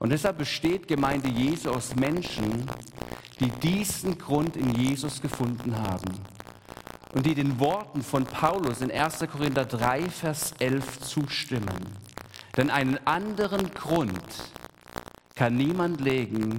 Und 0.00 0.10
deshalb 0.10 0.38
besteht 0.38 0.88
Gemeinde 0.88 1.28
Jesu 1.28 1.70
aus 1.70 1.94
Menschen, 1.94 2.66
die 3.38 3.50
diesen 3.62 4.18
Grund 4.18 4.56
in 4.56 4.74
Jesus 4.74 5.22
gefunden 5.22 5.78
haben 5.78 6.12
und 7.14 7.24
die 7.24 7.36
den 7.36 7.60
Worten 7.60 8.02
von 8.02 8.24
Paulus 8.24 8.80
in 8.80 8.90
1. 8.90 9.20
Korinther 9.30 9.64
3, 9.64 10.10
Vers 10.10 10.54
11 10.58 11.02
zustimmen. 11.02 12.04
Denn 12.56 12.70
einen 12.70 12.98
anderen 13.06 13.72
Grund 13.74 14.22
kann 15.34 15.56
niemand 15.56 16.00
legen, 16.00 16.58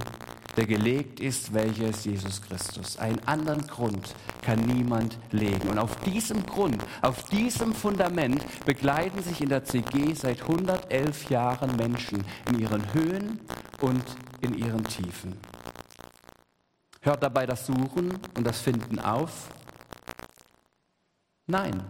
der 0.57 0.65
gelegt 0.65 1.19
ist, 1.19 1.53
welcher 1.53 1.89
ist 1.89 2.05
Jesus 2.05 2.41
Christus. 2.41 2.97
Einen 2.97 3.19
anderen 3.25 3.65
Grund 3.67 4.15
kann 4.41 4.59
niemand 4.61 5.17
legen. 5.31 5.69
Und 5.69 5.79
auf 5.79 5.95
diesem 6.01 6.45
Grund, 6.45 6.81
auf 7.01 7.23
diesem 7.23 7.73
Fundament 7.73 8.43
begleiten 8.65 9.21
sich 9.21 9.41
in 9.41 9.49
der 9.49 9.63
CG 9.63 10.13
seit 10.13 10.41
111 10.41 11.29
Jahren 11.29 11.75
Menschen 11.75 12.23
in 12.49 12.59
ihren 12.59 12.93
Höhen 12.93 13.39
und 13.81 14.03
in 14.41 14.57
ihren 14.57 14.83
Tiefen. 14.83 15.37
Hört 17.01 17.21
dabei 17.21 17.45
das 17.45 17.65
Suchen 17.65 18.19
und 18.35 18.45
das 18.45 18.61
Finden 18.61 18.99
auf? 18.99 19.49
Nein. 21.47 21.83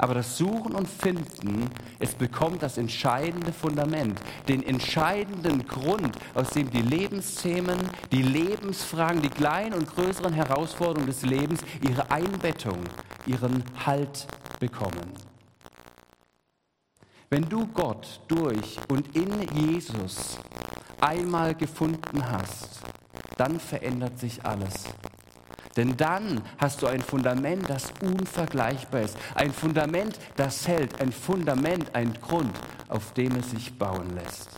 Aber 0.00 0.14
das 0.14 0.38
Suchen 0.38 0.74
und 0.74 0.88
Finden, 0.88 1.70
es 1.98 2.14
bekommt 2.14 2.62
das 2.62 2.78
entscheidende 2.78 3.52
Fundament, 3.52 4.18
den 4.48 4.62
entscheidenden 4.62 5.66
Grund, 5.66 6.16
aus 6.34 6.48
dem 6.50 6.70
die 6.70 6.80
Lebensthemen, 6.80 7.78
die 8.10 8.22
Lebensfragen, 8.22 9.20
die 9.20 9.28
kleinen 9.28 9.74
und 9.74 9.86
größeren 9.86 10.32
Herausforderungen 10.32 11.06
des 11.06 11.20
Lebens 11.20 11.60
ihre 11.86 12.10
Einbettung, 12.10 12.78
ihren 13.26 13.62
Halt 13.84 14.26
bekommen. 14.58 15.12
Wenn 17.28 17.46
du 17.46 17.66
Gott 17.66 18.22
durch 18.26 18.78
und 18.88 19.14
in 19.14 19.30
Jesus 19.54 20.38
einmal 21.02 21.54
gefunden 21.54 22.24
hast, 22.26 22.80
dann 23.36 23.60
verändert 23.60 24.18
sich 24.18 24.46
alles. 24.46 24.86
Denn 25.80 25.96
dann 25.96 26.42
hast 26.58 26.82
du 26.82 26.88
ein 26.88 27.00
Fundament, 27.00 27.70
das 27.70 27.90
unvergleichbar 28.02 29.00
ist. 29.00 29.16
Ein 29.34 29.50
Fundament, 29.50 30.18
das 30.36 30.68
hält. 30.68 31.00
Ein 31.00 31.10
Fundament, 31.10 31.94
ein 31.94 32.12
Grund, 32.20 32.54
auf 32.88 33.14
dem 33.14 33.34
es 33.36 33.52
sich 33.52 33.78
bauen 33.78 34.14
lässt. 34.14 34.50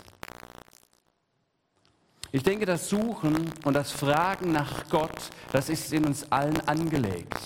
Ich 2.33 2.43
denke, 2.43 2.67
das 2.67 2.89
Suchen 2.89 3.53
und 3.63 3.75
das 3.75 3.93
Fragen 3.93 4.51
nach 4.51 4.89
Gott, 4.91 5.31
das 5.53 5.69
ist 5.69 5.93
in 5.93 6.07
uns 6.07 6.27
allen 6.33 6.61
angelegt. 6.67 7.39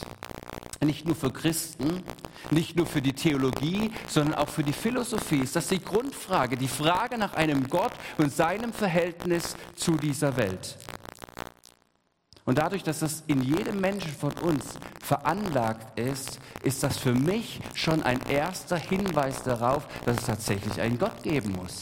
Nicht 0.83 1.05
nur 1.05 1.15
für 1.15 1.31
Christen, 1.31 2.03
nicht 2.51 2.77
nur 2.77 2.87
für 2.87 3.03
die 3.03 3.13
Theologie, 3.13 3.91
sondern 4.09 4.37
auch 4.37 4.49
für 4.49 4.63
die 4.63 4.73
Philosophie 4.73 5.41
ist 5.41 5.55
das 5.55 5.69
die 5.69 5.85
Grundfrage, 5.85 6.57
die 6.57 6.67
Frage 6.67 7.19
nach 7.19 7.35
einem 7.35 7.69
Gott 7.69 7.93
und 8.17 8.33
seinem 8.33 8.73
Verhältnis 8.73 9.55
zu 9.75 9.97
dieser 9.97 10.39
Welt. 10.39 10.79
Und 12.47 12.59
dadurch, 12.59 12.85
dass 12.85 13.01
das 13.01 13.25
in 13.27 13.43
jedem 13.43 13.81
Menschen 13.81 14.13
von 14.13 14.33
uns 14.35 14.79
veranlagt 15.03 15.99
ist, 15.99 16.39
ist 16.63 16.83
das 16.83 16.97
für 16.97 17.13
mich 17.13 17.61
schon 17.75 18.05
ein 18.05 18.21
erster 18.29 18.77
Hinweis 18.77 19.43
darauf, 19.43 19.87
dass 20.05 20.19
es 20.19 20.27
tatsächlich 20.27 20.81
einen 20.81 20.97
Gott 20.97 21.25
geben 21.25 21.53
muss. 21.53 21.81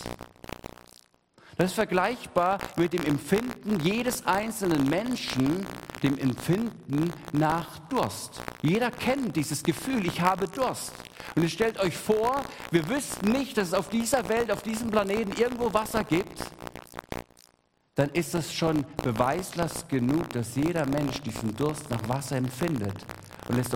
Das 1.58 1.66
ist 1.66 1.74
vergleichbar 1.74 2.58
mit 2.76 2.94
dem 2.94 3.04
Empfinden 3.04 3.78
jedes 3.80 4.26
einzelnen 4.26 4.88
Menschen, 4.88 5.66
dem 6.02 6.18
Empfinden 6.18 7.12
nach 7.32 7.78
Durst. 7.90 8.40
Jeder 8.62 8.90
kennt 8.90 9.36
dieses 9.36 9.62
Gefühl, 9.62 10.06
ich 10.06 10.22
habe 10.22 10.48
Durst. 10.48 10.94
Und 11.36 11.42
ihr 11.42 11.48
stellt 11.50 11.78
euch 11.78 11.96
vor, 11.96 12.42
wir 12.70 12.88
wüssten 12.88 13.30
nicht, 13.32 13.58
dass 13.58 13.68
es 13.68 13.74
auf 13.74 13.90
dieser 13.90 14.28
Welt, 14.30 14.50
auf 14.50 14.62
diesem 14.62 14.90
Planeten 14.90 15.32
irgendwo 15.38 15.72
Wasser 15.74 16.04
gibt 16.04 16.42
dann 17.94 18.10
ist 18.10 18.34
das 18.34 18.52
schon 18.52 18.84
beweislast 19.02 19.88
genug, 19.88 20.30
dass 20.30 20.56
jeder 20.56 20.86
Mensch 20.86 21.20
diesen 21.22 21.54
Durst 21.56 21.88
nach 21.90 22.08
Wasser 22.08 22.36
empfindet 22.36 22.94
und 23.48 23.56
lässt, 23.56 23.72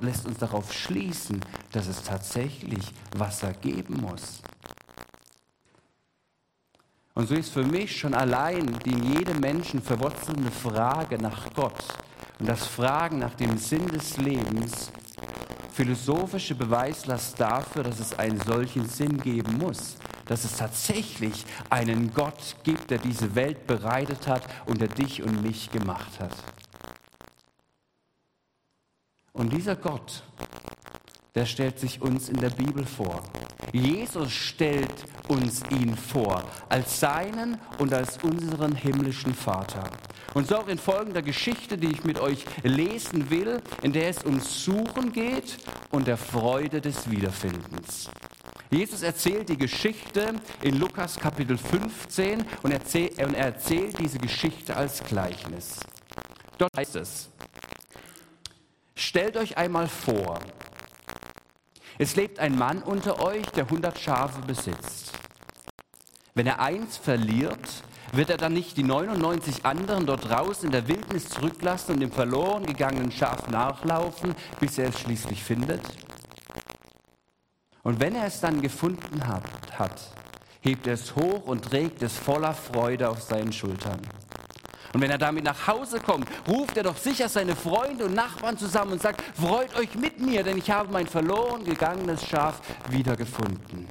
lässt 0.00 0.26
uns 0.26 0.38
darauf 0.38 0.72
schließen, 0.72 1.40
dass 1.72 1.86
es 1.86 2.02
tatsächlich 2.02 2.84
Wasser 3.16 3.52
geben 3.52 4.00
muss. 4.00 4.42
Und 7.14 7.28
so 7.28 7.34
ist 7.34 7.50
für 7.50 7.64
mich 7.64 7.98
schon 7.98 8.14
allein 8.14 8.78
die 8.84 8.92
in 8.92 9.18
jedem 9.18 9.40
Menschen 9.40 9.82
verwurzelte 9.82 10.50
Frage 10.50 11.18
nach 11.18 11.52
Gott 11.54 11.84
und 12.38 12.48
das 12.48 12.66
Fragen 12.66 13.18
nach 13.18 13.34
dem 13.34 13.58
Sinn 13.58 13.86
des 13.88 14.16
Lebens 14.16 14.90
philosophische 15.72 16.54
Beweislast 16.54 17.38
dafür, 17.40 17.82
dass 17.84 18.00
es 18.00 18.18
einen 18.18 18.40
solchen 18.40 18.88
Sinn 18.88 19.18
geben 19.18 19.58
muss, 19.58 19.96
dass 20.26 20.44
es 20.44 20.56
tatsächlich 20.56 21.44
einen 21.70 22.12
Gott 22.14 22.56
gibt, 22.62 22.90
der 22.90 22.98
diese 22.98 23.34
Welt 23.34 23.66
bereitet 23.66 24.26
hat 24.26 24.42
und 24.66 24.80
der 24.80 24.88
dich 24.88 25.22
und 25.22 25.42
mich 25.42 25.70
gemacht 25.70 26.20
hat. 26.20 26.34
Und 29.32 29.52
dieser 29.52 29.76
Gott, 29.76 30.22
der 31.34 31.46
stellt 31.46 31.78
sich 31.78 32.02
uns 32.02 32.28
in 32.28 32.36
der 32.40 32.50
Bibel 32.50 32.84
vor. 32.84 33.22
Jesus 33.72 34.32
stellt 34.32 34.92
uns 35.28 35.62
ihn 35.70 35.96
vor 35.96 36.42
als 36.68 37.00
seinen 37.00 37.58
und 37.78 37.94
als 37.94 38.18
unseren 38.22 38.74
himmlischen 38.74 39.34
Vater. 39.34 39.84
Und 40.34 40.46
so 40.48 40.56
auch 40.56 40.68
in 40.68 40.78
folgender 40.78 41.22
Geschichte, 41.22 41.76
die 41.76 41.88
ich 41.88 42.04
mit 42.04 42.20
euch 42.20 42.44
lesen 42.62 43.30
will, 43.30 43.60
in 43.82 43.92
der 43.92 44.08
es 44.08 44.24
ums 44.24 44.64
Suchen 44.64 45.12
geht 45.12 45.58
und 45.90 46.06
der 46.06 46.16
Freude 46.16 46.80
des 46.80 47.10
Wiederfindens. 47.10 48.10
Jesus 48.70 49.02
erzählt 49.02 49.48
die 49.48 49.56
Geschichte 49.56 50.34
in 50.62 50.78
Lukas 50.78 51.18
Kapitel 51.18 51.58
15 51.58 52.44
und, 52.62 52.70
erzähl, 52.70 53.10
und 53.24 53.34
er 53.34 53.46
erzählt 53.46 53.98
diese 53.98 54.18
Geschichte 54.18 54.76
als 54.76 55.02
Gleichnis. 55.02 55.80
Dort 56.58 56.76
heißt 56.76 56.94
es, 56.96 57.30
stellt 58.94 59.36
euch 59.36 59.56
einmal 59.56 59.88
vor, 59.88 60.38
es 62.00 62.16
lebt 62.16 62.38
ein 62.38 62.56
Mann 62.56 62.82
unter 62.82 63.22
euch, 63.22 63.44
der 63.50 63.64
100 63.64 63.98
Schafe 63.98 64.40
besitzt. 64.46 65.12
Wenn 66.32 66.46
er 66.46 66.58
eins 66.58 66.96
verliert, 66.96 67.84
wird 68.12 68.30
er 68.30 68.38
dann 68.38 68.54
nicht 68.54 68.78
die 68.78 68.84
99 68.84 69.66
anderen 69.66 70.06
dort 70.06 70.30
draußen 70.30 70.64
in 70.64 70.72
der 70.72 70.88
Wildnis 70.88 71.28
zurücklassen 71.28 71.92
und 71.92 72.00
dem 72.00 72.10
verloren 72.10 72.64
gegangenen 72.64 73.12
Schaf 73.12 73.48
nachlaufen, 73.48 74.34
bis 74.60 74.78
er 74.78 74.88
es 74.88 74.98
schließlich 74.98 75.44
findet? 75.44 75.82
Und 77.82 78.00
wenn 78.00 78.14
er 78.14 78.24
es 78.24 78.40
dann 78.40 78.62
gefunden 78.62 79.28
hat, 79.28 79.44
hat 79.78 80.00
hebt 80.62 80.86
er 80.86 80.94
es 80.94 81.14
hoch 81.14 81.46
und 81.46 81.66
trägt 81.66 82.02
es 82.02 82.16
voller 82.16 82.54
Freude 82.54 83.10
auf 83.10 83.20
seinen 83.20 83.52
Schultern. 83.52 84.00
Und 84.92 85.00
wenn 85.00 85.10
er 85.10 85.18
damit 85.18 85.44
nach 85.44 85.66
Hause 85.66 86.00
kommt, 86.00 86.28
ruft 86.48 86.76
er 86.76 86.82
doch 86.82 86.96
sicher 86.96 87.28
seine 87.28 87.54
Freunde 87.54 88.06
und 88.06 88.14
Nachbarn 88.14 88.58
zusammen 88.58 88.92
und 88.92 89.02
sagt, 89.02 89.22
freut 89.38 89.76
euch 89.76 89.94
mit 89.94 90.20
mir, 90.20 90.42
denn 90.42 90.58
ich 90.58 90.70
habe 90.70 90.92
mein 90.92 91.06
verloren 91.06 91.64
gegangenes 91.64 92.26
Schaf 92.26 92.60
wiedergefunden. 92.88 93.86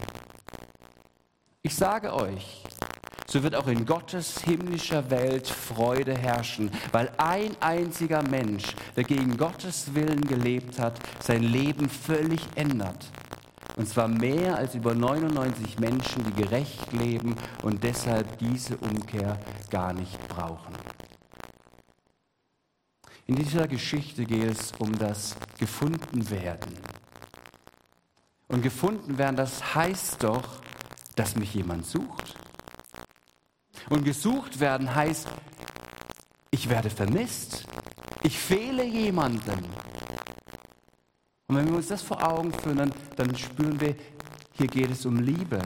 Ich 1.62 1.76
sage 1.76 2.14
euch, 2.14 2.64
so 3.28 3.44
wird 3.44 3.56
auch 3.56 3.68
in 3.68 3.86
Gottes 3.86 4.42
himmlischer 4.42 5.10
Welt 5.12 5.48
Freude 5.48 6.18
herrschen, 6.18 6.72
weil 6.92 7.12
ein 7.18 7.56
einziger 7.60 8.24
Mensch, 8.24 8.64
der 8.96 9.04
gegen 9.04 9.38
Gottes 9.38 9.94
Willen 9.94 10.22
gelebt 10.22 10.80
hat, 10.80 11.00
sein 11.22 11.44
Leben 11.44 11.90
völlig 11.90 12.42
ändert. 12.56 13.06
Und 13.80 13.88
zwar 13.88 14.10
mehr 14.10 14.58
als 14.58 14.76
über 14.76 14.94
99 14.94 15.80
Menschen, 15.80 16.22
die 16.26 16.42
gerecht 16.42 16.92
leben 16.92 17.38
und 17.64 17.82
deshalb 17.82 18.38
diese 18.38 18.76
Umkehr 18.76 19.40
gar 19.70 19.94
nicht 19.94 20.20
brauchen. 20.28 20.74
In 23.26 23.38
dieser 23.38 23.70
Geschichte 23.70 24.26
geht 24.26 24.52
es 24.52 24.74
um 24.80 25.00
das 25.00 25.38
Gefundenwerden. 25.60 26.74
Und 28.50 28.64
gefunden 28.64 29.18
werden, 29.18 29.38
das 29.38 29.74
heißt 29.74 30.24
doch, 30.24 30.62
dass 31.16 31.38
mich 31.38 31.54
jemand 31.54 31.86
sucht. 31.86 32.36
Und 33.90 34.04
gesucht 34.04 34.60
werden 34.60 34.94
heißt, 34.94 35.30
ich 36.52 36.68
werde 36.68 36.90
vermisst. 36.90 37.66
Ich 38.24 38.38
fehle 38.38 38.84
jemandem. 38.84 39.64
Und 41.50 41.56
wenn 41.56 41.68
wir 41.68 41.78
uns 41.78 41.88
das 41.88 42.04
vor 42.04 42.24
Augen 42.26 42.54
führen, 42.54 42.94
dann, 43.16 43.36
spüren 43.36 43.82
wir, 43.82 43.96
hier 44.54 44.68
geht 44.68 44.92
es 44.92 45.04
um 45.06 45.18
Liebe. 45.18 45.60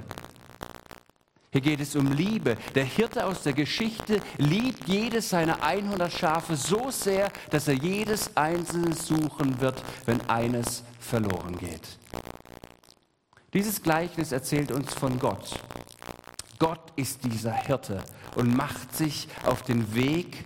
Hier 1.52 1.62
geht 1.62 1.82
es 1.82 1.96
um 1.98 2.10
Liebe. 2.10 2.56
Der 2.74 2.86
Hirte 2.86 3.26
aus 3.26 3.44
der 3.44 3.52
Geschichte 3.52 4.22
liebt 4.38 4.88
jedes 4.88 5.30
seiner 5.30 5.62
100 5.62 6.12
Schafe 6.12 6.56
so 6.56 6.90
sehr, 6.90 7.30
dass 7.50 7.68
er 7.68 7.74
jedes 7.74 8.36
einzelne 8.38 8.96
suchen 8.96 9.60
wird, 9.60 9.84
wenn 10.06 10.22
eines 10.30 10.84
verloren 11.00 11.58
geht. 11.58 12.00
Dieses 13.54 13.84
Gleichnis 13.84 14.32
erzählt 14.32 14.72
uns 14.72 14.94
von 14.94 15.20
Gott. 15.20 15.60
Gott 16.60 16.94
ist 16.96 17.26
dieser 17.26 17.52
Hirte 17.52 18.02
und 18.36 18.56
macht 18.56 18.96
sich 18.96 19.28
auf 19.46 19.64
den 19.64 19.94
Weg 19.94 20.46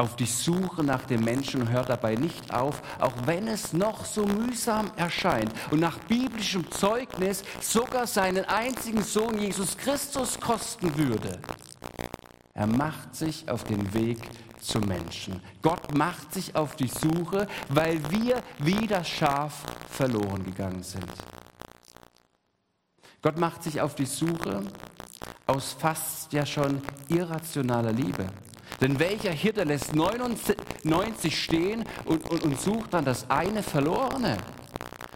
auf 0.00 0.16
die 0.16 0.24
Suche 0.24 0.82
nach 0.82 1.02
dem 1.02 1.22
Menschen 1.22 1.60
und 1.60 1.70
hört 1.70 1.90
dabei 1.90 2.14
nicht 2.14 2.54
auf, 2.54 2.80
auch 3.00 3.12
wenn 3.26 3.46
es 3.46 3.74
noch 3.74 4.06
so 4.06 4.24
mühsam 4.24 4.90
erscheint 4.96 5.52
und 5.70 5.80
nach 5.80 5.98
biblischem 5.98 6.70
Zeugnis 6.70 7.42
sogar 7.60 8.06
seinen 8.06 8.46
einzigen 8.46 9.02
Sohn 9.02 9.38
Jesus 9.38 9.76
Christus 9.76 10.40
kosten 10.40 10.96
würde. 10.96 11.38
Er 12.54 12.66
macht 12.66 13.14
sich 13.14 13.46
auf 13.50 13.64
den 13.64 13.92
Weg 13.92 14.18
zum 14.62 14.86
Menschen. 14.86 15.42
Gott 15.60 15.94
macht 15.94 16.32
sich 16.32 16.56
auf 16.56 16.76
die 16.76 16.88
Suche, 16.88 17.46
weil 17.68 18.00
wir 18.10 18.42
wie 18.58 18.86
das 18.86 19.06
Schaf 19.06 19.64
verloren 19.90 20.44
gegangen 20.44 20.82
sind. 20.82 21.12
Gott 23.20 23.38
macht 23.38 23.62
sich 23.62 23.82
auf 23.82 23.94
die 23.94 24.06
Suche 24.06 24.62
aus 25.46 25.76
fast 25.78 26.32
ja 26.32 26.46
schon 26.46 26.80
irrationaler 27.08 27.92
Liebe. 27.92 28.26
Denn 28.80 28.98
welcher 28.98 29.32
Hirte 29.32 29.64
lässt 29.64 29.94
99 29.94 31.42
stehen 31.42 31.84
und, 32.06 32.28
und, 32.30 32.42
und 32.42 32.60
sucht 32.60 32.94
dann 32.94 33.04
das 33.04 33.28
eine 33.28 33.62
Verlorene? 33.62 34.38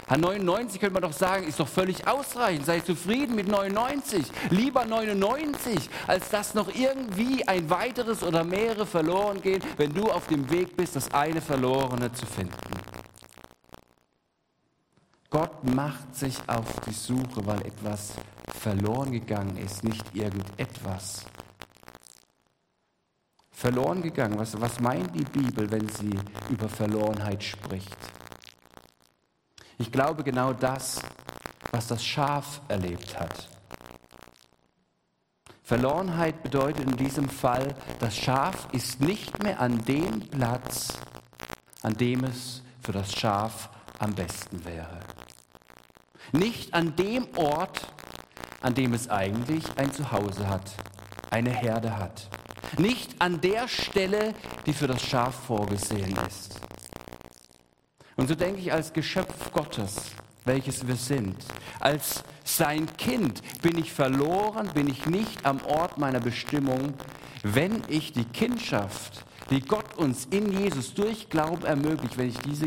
An 0.07 0.21
99 0.21 0.81
könnte 0.81 1.01
man 1.01 1.03
doch 1.03 1.17
sagen, 1.17 1.47
ist 1.47 1.61
doch 1.61 1.69
völlig 1.69 2.07
ausreichend. 2.07 2.67
Sei 2.67 2.81
zufrieden 2.81 3.35
mit 3.35 3.49
99. 3.49 4.27
Lieber 4.51 4.85
99, 4.85 5.89
als 6.07 6.29
dass 6.29 6.53
noch 6.53 6.75
irgendwie 6.75 7.49
ein 7.49 7.71
weiteres 7.71 8.23
oder 8.23 8.45
mehrere 8.45 8.85
verloren 8.85 9.41
gehen, 9.41 9.63
wenn 9.79 9.95
du 9.95 10.11
auf 10.11 10.27
dem 10.27 10.51
Weg 10.51 10.77
bist, 10.77 10.95
das 10.95 11.13
eine 11.15 11.41
Verlorene 11.41 12.13
zu 12.13 12.27
finden. 12.27 12.53
Gott 15.31 15.65
macht 15.75 16.15
sich 16.15 16.37
auf 16.47 16.81
die 16.87 16.93
Suche, 16.93 17.45
weil 17.47 17.63
etwas 17.67 18.13
verloren 18.61 19.11
gegangen 19.11 19.57
ist, 19.57 19.85
nicht 19.85 20.15
irgendetwas 20.15 21.25
verloren 23.55 24.03
gegangen. 24.03 24.39
Was, 24.39 24.61
was 24.61 24.81
meint 24.81 25.15
die 25.15 25.25
Bibel, 25.25 25.71
wenn 25.71 25.89
sie 25.89 26.11
über 26.51 26.69
Verlorenheit 26.69 27.43
spricht? 27.43 27.97
Ich 29.79 29.91
glaube 29.91 30.23
genau 30.23 30.53
das, 30.53 31.01
was 31.71 31.87
das 31.87 32.05
Schaf 32.05 32.61
erlebt 32.69 33.19
hat. 33.19 33.49
Verlorenheit 35.63 36.43
bedeutet 36.43 36.85
in 36.85 36.97
diesem 36.97 37.29
Fall, 37.29 37.75
das 37.99 38.17
Schaf 38.17 38.69
ist 38.73 39.01
nicht 39.01 39.43
mehr 39.43 39.59
an 39.61 39.83
dem 39.85 40.21
Platz, 40.21 40.93
an 41.83 41.95
dem 41.95 42.25
es 42.25 42.63
für 42.83 42.93
das 42.93 43.13
Schaf 43.13 43.71
am 43.99 44.15
besten 44.15 44.65
wäre. 44.65 45.01
Nicht 46.33 46.75
an 46.75 46.95
dem 46.97 47.27
Ort, 47.37 47.87
an 48.61 48.75
dem 48.75 48.93
es 48.93 49.09
eigentlich 49.09 49.65
ein 49.77 49.93
Zuhause 49.93 50.49
hat, 50.49 50.71
eine 51.31 51.51
Herde 51.51 51.97
hat 51.97 52.29
nicht 52.79 53.21
an 53.21 53.41
der 53.41 53.69
Stelle, 53.69 54.35
die 54.67 54.73
für 54.73 54.87
das 54.87 55.03
Schaf 55.03 55.35
vorgesehen 55.47 56.17
ist. 56.27 56.61
Und 58.17 58.29
so 58.29 58.35
denke 58.35 58.61
ich 58.61 58.73
als 58.73 58.93
Geschöpf 58.93 59.53
Gottes, 59.53 59.97
welches 60.45 60.87
wir 60.87 60.97
sind, 60.97 61.37
als 61.81 62.23
sein 62.45 62.87
Kind 62.97 63.41
bin 63.63 63.79
ich 63.79 63.93
verloren, 63.93 64.71
bin 64.75 64.89
ich 64.89 65.07
nicht 65.07 65.45
am 65.45 65.61
Ort 65.65 65.99
meiner 65.99 66.21
Bestimmung, 66.21 66.95
wenn 67.43 67.83
ich 67.89 68.13
die 68.13 68.27
Kindschaft, 68.27 69.25
die 69.51 69.61
Gott 69.61 69.97
uns 69.97 70.27
in 70.27 70.53
Jesus 70.53 70.95
durch 70.95 71.29
Glauben 71.29 71.65
ermöglicht, 71.65 72.17
wenn 72.17 72.29
ich 72.29 72.39
diese 72.39 72.67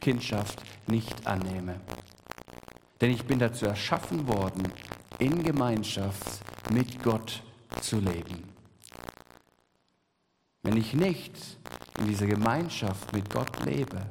Kindschaft 0.00 0.60
nicht 0.86 1.26
annehme. 1.26 1.80
Denn 3.00 3.10
ich 3.10 3.24
bin 3.24 3.38
dazu 3.38 3.66
erschaffen 3.66 4.26
worden, 4.26 4.72
in 5.18 5.42
Gemeinschaft 5.42 6.40
mit 6.72 7.02
Gott 7.02 7.42
zu 7.80 8.00
leben. 8.00 8.57
Wenn 10.68 10.76
ich 10.76 10.92
nicht 10.92 11.32
in 11.98 12.08
dieser 12.08 12.26
Gemeinschaft 12.26 13.10
mit 13.14 13.30
Gott 13.30 13.64
lebe, 13.64 14.02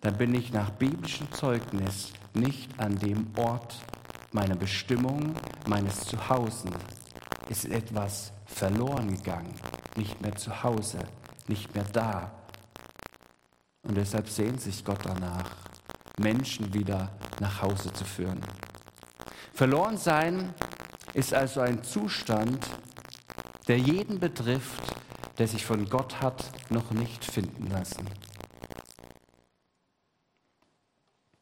dann 0.00 0.16
bin 0.16 0.32
ich 0.32 0.52
nach 0.52 0.70
biblischem 0.70 1.26
Zeugnis 1.32 2.12
nicht 2.34 2.70
an 2.78 2.96
dem 3.00 3.26
Ort 3.36 3.80
meiner 4.30 4.54
Bestimmung, 4.54 5.34
meines 5.66 6.02
Zuhause. 6.02 6.68
Ist 7.48 7.64
etwas 7.64 8.32
verloren 8.46 9.16
gegangen, 9.16 9.52
nicht 9.96 10.22
mehr 10.22 10.36
zu 10.36 10.62
Hause, 10.62 11.00
nicht 11.48 11.74
mehr 11.74 11.86
da. 11.92 12.30
Und 13.82 13.96
deshalb 13.96 14.28
sehnt 14.28 14.60
sich 14.60 14.84
Gott 14.84 15.00
danach, 15.02 15.50
Menschen 16.20 16.72
wieder 16.72 17.10
nach 17.40 17.60
Hause 17.60 17.92
zu 17.92 18.04
führen. 18.04 18.40
Verloren 19.52 19.96
sein 19.96 20.54
ist 21.12 21.34
also 21.34 21.60
ein 21.60 21.82
Zustand, 21.82 22.64
der 23.68 23.78
jeden 23.78 24.18
betrifft, 24.18 24.82
der 25.38 25.48
sich 25.48 25.64
von 25.64 25.88
Gott 25.88 26.20
hat 26.20 26.44
noch 26.70 26.90
nicht 26.90 27.24
finden 27.24 27.70
lassen. 27.70 28.06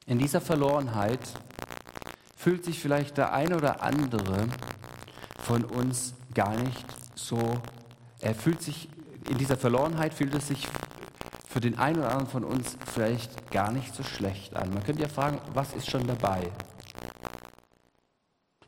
In 0.06 0.18
dieser 0.18 0.40
Verlorenheit 0.40 1.20
fühlt 2.36 2.64
sich 2.64 2.78
vielleicht 2.78 3.16
der 3.16 3.32
eine 3.32 3.56
oder 3.56 3.82
andere 3.82 4.48
von 5.42 5.64
uns 5.64 6.14
gar 6.34 6.56
nicht 6.56 6.86
so, 7.14 7.60
er 8.20 8.34
fühlt 8.34 8.62
sich, 8.62 8.88
in 9.28 9.38
dieser 9.38 9.56
Verlorenheit 9.56 10.14
fühlt 10.14 10.34
es 10.34 10.48
sich 10.48 10.66
für 11.48 11.60
den 11.60 11.78
einen 11.78 11.98
oder 11.98 12.10
anderen 12.10 12.28
von 12.28 12.44
uns 12.44 12.76
vielleicht 12.92 13.50
gar 13.50 13.72
nicht 13.72 13.94
so 13.94 14.02
schlecht 14.02 14.54
an. 14.54 14.72
Man 14.72 14.84
könnte 14.84 15.02
ja 15.02 15.08
fragen, 15.08 15.40
was 15.52 15.74
ist 15.74 15.90
schon 15.90 16.06
dabei? 16.06 16.50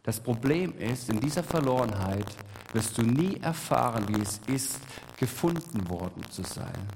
Das 0.04 0.18
Problem 0.18 0.76
ist, 0.78 1.08
in 1.10 1.20
dieser 1.20 1.44
Verlorenheit 1.44 2.26
wirst 2.72 2.98
du 2.98 3.02
nie 3.02 3.36
erfahren, 3.40 4.04
wie 4.08 4.20
es 4.20 4.40
ist, 4.48 4.80
gefunden 5.16 5.88
worden 5.88 6.22
zu 6.28 6.42
sein. 6.42 6.88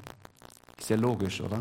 Ist 0.77 0.91
ja 0.91 0.97
logisch, 0.97 1.41
oder? 1.41 1.59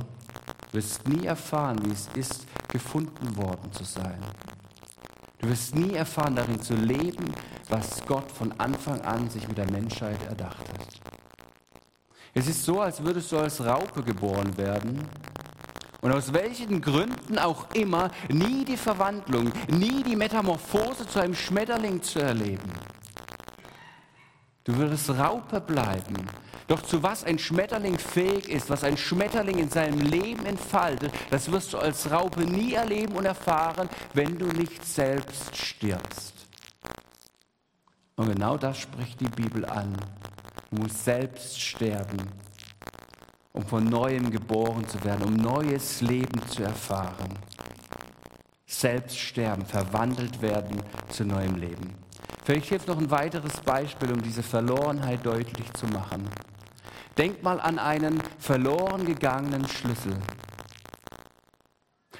Du 0.72 0.78
wirst 0.78 1.08
nie 1.08 1.26
erfahren, 1.26 1.78
wie 1.86 1.92
es 1.92 2.10
ist, 2.16 2.48
gefunden 2.68 3.38
worden 3.38 3.72
zu 3.72 3.84
sein. 3.84 4.20
Du 5.38 5.50
wirst 5.50 5.76
nie 5.76 5.94
erfahren, 5.94 6.36
darin 6.36 6.60
zu 6.60 6.74
leben, 6.74 7.32
was 7.70 8.04
Gott 8.08 8.32
von 8.32 8.52
Anfang 8.60 9.00
an 9.02 9.30
sich 9.30 9.48
mit 9.48 9.60
der 9.60 9.70
Menschheit 9.70 10.24
erdacht 10.26 10.68
hat. 10.68 10.88
Es 12.34 12.48
ist 12.48 12.66
so, 12.66 12.82
als 12.82 13.04
würdest 13.04 13.32
du 13.32 13.38
als 13.38 13.64
Raupe 13.64 14.02
geboren 14.02 14.58
werden 14.58 15.08
und 16.06 16.12
aus 16.12 16.34
welchen 16.34 16.82
Gründen 16.82 17.40
auch 17.40 17.66
immer 17.74 18.12
nie 18.30 18.64
die 18.64 18.78
Verwandlung, 18.78 19.52
nie 19.70 20.04
die 20.04 20.16
Metamorphose 20.16 21.08
zu 21.08 21.20
einem 21.20 21.34
Schmetterling 21.34 22.00
zu 22.04 22.20
erleben. 22.20 22.72
Du 24.66 24.78
würdest 24.78 25.10
Raupe 25.10 25.60
bleiben. 25.60 26.28
Doch 26.68 26.84
zu 26.84 27.02
was 27.02 27.24
ein 27.24 27.40
Schmetterling 27.40 27.98
fähig 27.98 28.50
ist, 28.50 28.70
was 28.70 28.84
ein 28.84 28.98
Schmetterling 28.98 29.58
in 29.58 29.72
seinem 29.72 30.00
Leben 30.00 30.46
entfaltet, 30.46 31.12
das 31.32 31.52
wirst 31.52 31.74
du 31.74 31.80
als 31.80 32.12
Raupe 32.12 32.42
nie 32.42 32.74
erleben 32.74 33.16
und 33.16 33.26
erfahren, 33.26 33.90
wenn 34.14 34.38
du 34.38 34.46
nicht 34.46 34.86
selbst 34.86 35.58
stirbst. 35.58 36.36
Und 38.16 38.32
genau 38.32 38.58
das 38.58 38.78
spricht 38.78 39.22
die 39.22 39.42
Bibel 39.42 39.66
an. 39.66 39.98
Du 40.70 40.84
musst 40.84 41.04
selbst 41.04 41.60
sterben, 41.60 42.45
um 43.56 43.66
von 43.66 43.86
neuem 43.86 44.30
geboren 44.32 44.88
zu 44.88 45.04
werden, 45.04 45.24
um 45.24 45.34
neues 45.34 46.02
Leben 46.02 46.46
zu 46.48 46.64
erfahren. 46.64 47.40
Selbst 48.66 49.18
sterben, 49.18 49.66
verwandelt 49.66 50.42
werden 50.42 50.82
zu 51.10 51.24
neuem 51.24 51.56
Leben. 51.56 51.96
Vielleicht 52.44 52.68
hilft 52.68 52.88
noch 52.88 52.98
ein 52.98 53.10
weiteres 53.10 53.62
Beispiel, 53.62 54.12
um 54.12 54.22
diese 54.22 54.44
Verlorenheit 54.44 55.26
deutlich 55.26 55.72
zu 55.74 55.88
machen. 55.88 56.30
Denk 57.18 57.42
mal 57.42 57.62
an 57.62 57.80
einen 57.80 58.22
verloren 58.40 59.06
gegangenen 59.06 59.68
Schlüssel. 59.68 60.18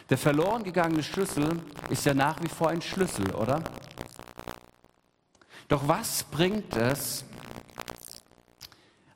Der 0.10 0.18
verloren 0.18 0.64
gegangene 0.64 1.04
Schlüssel 1.04 1.62
ist 1.90 2.06
ja 2.06 2.14
nach 2.14 2.42
wie 2.42 2.48
vor 2.48 2.70
ein 2.70 2.82
Schlüssel, 2.82 3.36
oder? 3.36 3.62
Doch 5.68 5.88
was 5.88 6.24
bringt 6.24 6.76
es, 6.78 7.26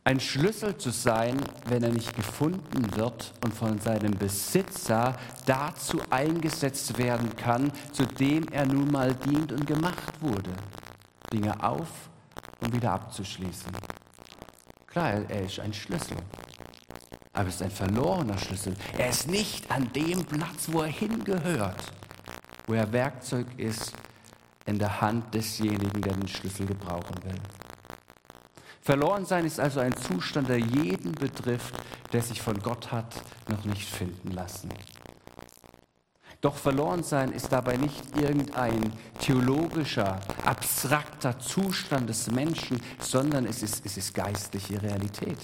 ein 0.03 0.19
Schlüssel 0.19 0.77
zu 0.77 0.89
sein, 0.89 1.37
wenn 1.67 1.83
er 1.83 1.91
nicht 1.91 2.15
gefunden 2.15 2.95
wird 2.95 3.33
und 3.43 3.53
von 3.53 3.79
seinem 3.79 4.11
Besitzer 4.11 5.17
dazu 5.45 6.01
eingesetzt 6.09 6.97
werden 6.97 7.35
kann, 7.35 7.71
zu 7.91 8.05
dem 8.05 8.47
er 8.49 8.65
nun 8.65 8.91
mal 8.91 9.13
dient 9.13 9.51
und 9.51 9.67
gemacht 9.67 10.13
wurde, 10.21 10.51
Dinge 11.31 11.61
auf 11.63 12.09
und 12.61 12.73
wieder 12.73 12.93
abzuschließen. 12.93 13.71
Klar, 14.87 15.29
er 15.29 15.43
ist 15.43 15.59
ein 15.59 15.73
Schlüssel, 15.73 16.17
aber 17.33 17.49
es 17.49 17.55
ist 17.55 17.61
ein 17.61 17.71
verlorener 17.71 18.37
Schlüssel. 18.37 18.75
Er 18.97 19.09
ist 19.09 19.27
nicht 19.27 19.69
an 19.69 19.91
dem 19.93 20.25
Platz, 20.25 20.67
wo 20.67 20.81
er 20.81 20.87
hingehört, 20.87 21.83
wo 22.65 22.73
er 22.73 22.91
Werkzeug 22.91 23.47
ist 23.57 23.93
in 24.65 24.79
der 24.79 25.01
Hand 25.01 25.33
desjenigen, 25.33 26.01
der 26.01 26.13
den 26.13 26.27
Schlüssel 26.27 26.65
gebrauchen 26.65 27.15
will. 27.23 27.39
Verloren 28.81 29.25
sein 29.25 29.45
ist 29.45 29.59
also 29.59 29.79
ein 29.79 29.95
Zustand, 29.95 30.49
der 30.49 30.59
jeden 30.59 31.11
betrifft, 31.13 31.75
der 32.11 32.21
sich 32.21 32.41
von 32.41 32.59
Gott 32.59 32.91
hat 32.91 33.21
noch 33.47 33.63
nicht 33.65 33.87
finden 33.87 34.31
lassen. 34.31 34.69
Doch 36.41 36.55
verloren 36.55 37.03
sein 37.03 37.33
ist 37.33 37.51
dabei 37.51 37.75
nicht 37.75 38.17
irgendein 38.17 38.93
theologischer, 39.19 40.21
abstrakter 40.45 41.37
Zustand 41.37 42.09
des 42.09 42.31
Menschen, 42.31 42.81
sondern 42.99 43.45
es 43.45 43.61
ist, 43.61 43.85
es 43.85 43.97
ist 43.97 44.13
geistliche 44.13 44.81
Realität. 44.81 45.37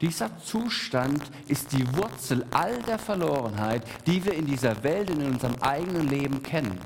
Dieser 0.00 0.38
Zustand 0.38 1.22
ist 1.48 1.72
die 1.72 1.96
Wurzel 1.96 2.46
all 2.52 2.80
der 2.82 2.98
Verlorenheit, 2.98 3.82
die 4.06 4.24
wir 4.24 4.34
in 4.34 4.46
dieser 4.46 4.84
Welt, 4.84 5.10
in 5.10 5.22
unserem 5.22 5.56
eigenen 5.60 6.08
Leben 6.08 6.42
kennen. 6.42 6.78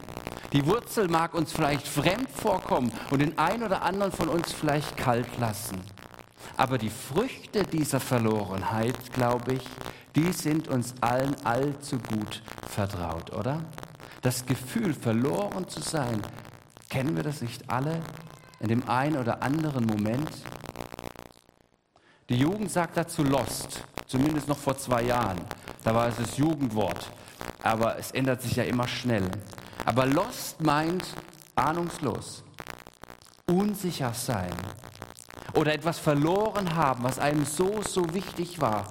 Die 0.53 0.66
Wurzel 0.66 1.07
mag 1.07 1.34
uns 1.34 1.53
vielleicht 1.53 1.86
fremd 1.86 2.28
vorkommen 2.28 2.90
und 3.12 3.20
den 3.20 3.38
einen 3.38 3.62
oder 3.62 3.82
anderen 3.82 4.11
von 4.11 4.28
uns 4.28 4.53
vielleicht 4.53 4.96
kalt 4.96 5.38
lassen. 5.38 5.80
Aber 6.57 6.76
die 6.76 6.90
Früchte 6.90 7.62
dieser 7.62 8.01
Verlorenheit, 8.01 9.12
glaube 9.12 9.55
ich, 9.55 9.62
die 10.16 10.32
sind 10.32 10.66
uns 10.66 10.94
allen 11.01 11.36
allzu 11.44 11.98
gut 11.98 12.42
vertraut, 12.68 13.32
oder? 13.32 13.62
Das 14.22 14.44
Gefühl, 14.44 14.92
verloren 14.92 15.68
zu 15.68 15.80
sein, 15.80 16.20
kennen 16.88 17.14
wir 17.14 17.22
das 17.22 17.42
nicht 17.42 17.70
alle 17.70 18.01
in 18.59 18.68
dem 18.68 18.88
einen 18.88 19.18
oder 19.18 19.44
anderen 19.44 19.86
Moment? 19.86 20.30
Die 22.28 22.36
Jugend 22.36 22.72
sagt 22.72 22.96
dazu 22.96 23.22
Lost, 23.22 23.84
zumindest 24.07 24.48
noch 24.48 24.59
vor 24.59 24.76
zwei 24.76 25.03
Jahren. 25.03 25.40
Da 25.84 25.94
war 25.94 26.09
es 26.09 26.16
das 26.16 26.36
Jugendwort, 26.36 27.09
aber 27.62 27.96
es 27.98 28.11
ändert 28.11 28.42
sich 28.42 28.57
ja 28.57 28.64
immer 28.64 28.88
schnell. 28.88 29.30
Aber 29.91 30.07
lost 30.07 30.61
meint 30.61 31.03
ahnungslos, 31.57 32.45
unsicher 33.47 34.14
sein 34.14 34.55
oder 35.55 35.74
etwas 35.74 35.99
verloren 35.99 36.76
haben, 36.76 37.03
was 37.03 37.18
einem 37.18 37.45
so, 37.45 37.82
so 37.82 38.14
wichtig 38.14 38.61
war. 38.61 38.84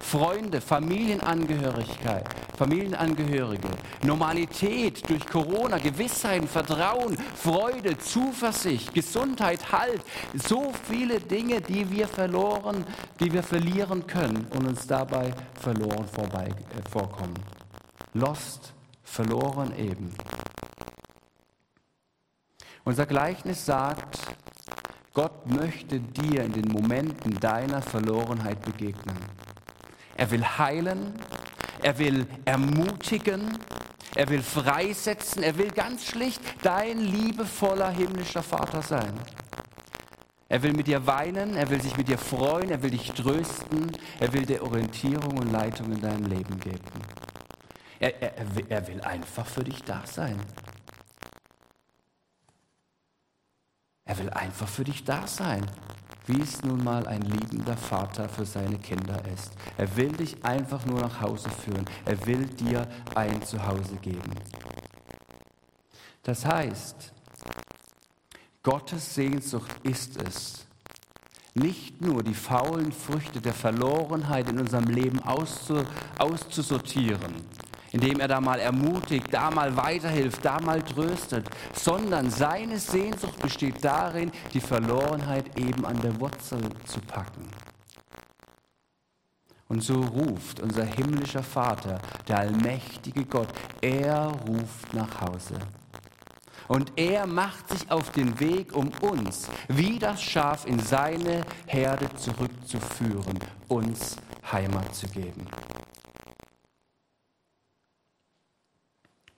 Freunde, 0.00 0.60
Familienangehörigkeit, 0.60 2.26
Familienangehörige, 2.58 3.68
Normalität 4.02 5.08
durch 5.08 5.24
Corona, 5.24 5.78
Gewissheit, 5.78 6.44
Vertrauen, 6.46 7.16
Freude, 7.36 7.96
Zuversicht, 7.98 8.92
Gesundheit, 8.92 9.70
Halt, 9.70 10.02
so 10.34 10.72
viele 10.88 11.20
Dinge, 11.20 11.60
die 11.60 11.88
wir 11.88 12.08
verloren, 12.08 12.84
die 13.20 13.32
wir 13.32 13.44
verlieren 13.44 14.04
können 14.04 14.48
und 14.56 14.66
uns 14.66 14.84
dabei 14.84 15.32
verloren 15.60 16.08
vorbei, 16.08 16.48
äh, 16.48 16.90
vorkommen. 16.90 17.34
Lost 18.14 18.72
verloren 19.10 19.76
eben. 19.76 20.14
Unser 22.84 23.06
Gleichnis 23.06 23.66
sagt, 23.66 24.18
Gott 25.12 25.50
möchte 25.50 26.00
dir 26.00 26.44
in 26.44 26.52
den 26.52 26.68
Momenten 26.72 27.38
deiner 27.40 27.82
Verlorenheit 27.82 28.62
begegnen. 28.62 29.16
Er 30.16 30.30
will 30.30 30.44
heilen, 30.44 31.14
er 31.82 31.98
will 31.98 32.26
ermutigen, 32.44 33.58
er 34.14 34.28
will 34.28 34.42
freisetzen, 34.42 35.42
er 35.42 35.58
will 35.58 35.70
ganz 35.70 36.06
schlicht 36.06 36.40
dein 36.62 36.98
liebevoller 36.98 37.90
himmlischer 37.90 38.42
Vater 38.42 38.82
sein. 38.82 39.12
Er 40.48 40.62
will 40.62 40.72
mit 40.72 40.86
dir 40.86 41.06
weinen, 41.06 41.56
er 41.56 41.68
will 41.70 41.80
sich 41.80 41.96
mit 41.96 42.08
dir 42.08 42.18
freuen, 42.18 42.70
er 42.70 42.82
will 42.82 42.90
dich 42.90 43.10
trösten, 43.12 43.90
er 44.20 44.32
will 44.32 44.46
dir 44.46 44.62
Orientierung 44.62 45.38
und 45.38 45.52
Leitung 45.52 45.92
in 45.92 46.00
deinem 46.00 46.26
Leben 46.26 46.58
geben. 46.60 47.29
Er, 48.00 48.20
er, 48.22 48.32
er 48.70 48.88
will 48.88 49.00
einfach 49.02 49.46
für 49.46 49.62
dich 49.62 49.84
da 49.84 50.04
sein. 50.06 50.40
Er 54.06 54.16
will 54.18 54.30
einfach 54.30 54.66
für 54.66 54.84
dich 54.84 55.04
da 55.04 55.26
sein, 55.26 55.66
wie 56.26 56.40
es 56.40 56.62
nun 56.62 56.82
mal 56.82 57.06
ein 57.06 57.20
liebender 57.22 57.76
Vater 57.76 58.28
für 58.28 58.46
seine 58.46 58.78
Kinder 58.78 59.22
ist. 59.32 59.52
Er 59.76 59.96
will 59.96 60.12
dich 60.12 60.44
einfach 60.44 60.86
nur 60.86 61.00
nach 61.00 61.20
Hause 61.20 61.50
führen. 61.50 61.84
Er 62.06 62.26
will 62.26 62.46
dir 62.46 62.88
ein 63.14 63.42
Zuhause 63.42 63.96
geben. 63.96 64.32
Das 66.22 66.46
heißt, 66.46 67.12
Gottes 68.62 69.14
Sehnsucht 69.14 69.74
ist 69.82 70.22
es, 70.22 70.66
nicht 71.54 72.00
nur 72.00 72.22
die 72.22 72.34
faulen 72.34 72.92
Früchte 72.92 73.40
der 73.40 73.54
Verlorenheit 73.54 74.48
in 74.48 74.58
unserem 74.58 74.86
Leben 74.86 75.20
auszusortieren, 75.20 77.34
indem 77.92 78.20
er 78.20 78.28
da 78.28 78.40
mal 78.40 78.60
ermutigt, 78.60 79.26
da 79.30 79.50
mal 79.50 79.76
weiterhilft, 79.76 80.44
da 80.44 80.60
mal 80.60 80.82
tröstet, 80.82 81.48
sondern 81.74 82.30
seine 82.30 82.78
Sehnsucht 82.78 83.38
besteht 83.40 83.84
darin, 83.84 84.30
die 84.52 84.60
Verlorenheit 84.60 85.58
eben 85.58 85.84
an 85.84 86.00
der 86.00 86.18
Wurzel 86.20 86.60
zu 86.86 87.00
packen. 87.00 87.48
Und 89.68 89.84
so 89.84 90.00
ruft 90.00 90.58
unser 90.60 90.84
himmlischer 90.84 91.44
Vater, 91.44 92.00
der 92.26 92.40
allmächtige 92.40 93.24
Gott, 93.24 93.48
er 93.80 94.32
ruft 94.48 94.92
nach 94.94 95.20
Hause. 95.20 95.54
Und 96.66 96.92
er 96.96 97.26
macht 97.26 97.68
sich 97.68 97.90
auf 97.90 98.10
den 98.10 98.38
Weg, 98.38 98.74
um 98.74 98.90
uns, 99.00 99.48
wie 99.68 99.98
das 99.98 100.22
Schaf, 100.22 100.66
in 100.66 100.78
seine 100.78 101.42
Herde 101.66 102.08
zurückzuführen, 102.14 103.38
uns 103.68 104.16
Heimat 104.50 104.94
zu 104.94 105.06
geben. 105.08 105.46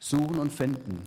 Suchen 0.02 0.40
und 0.40 0.52
Finden. 0.52 1.00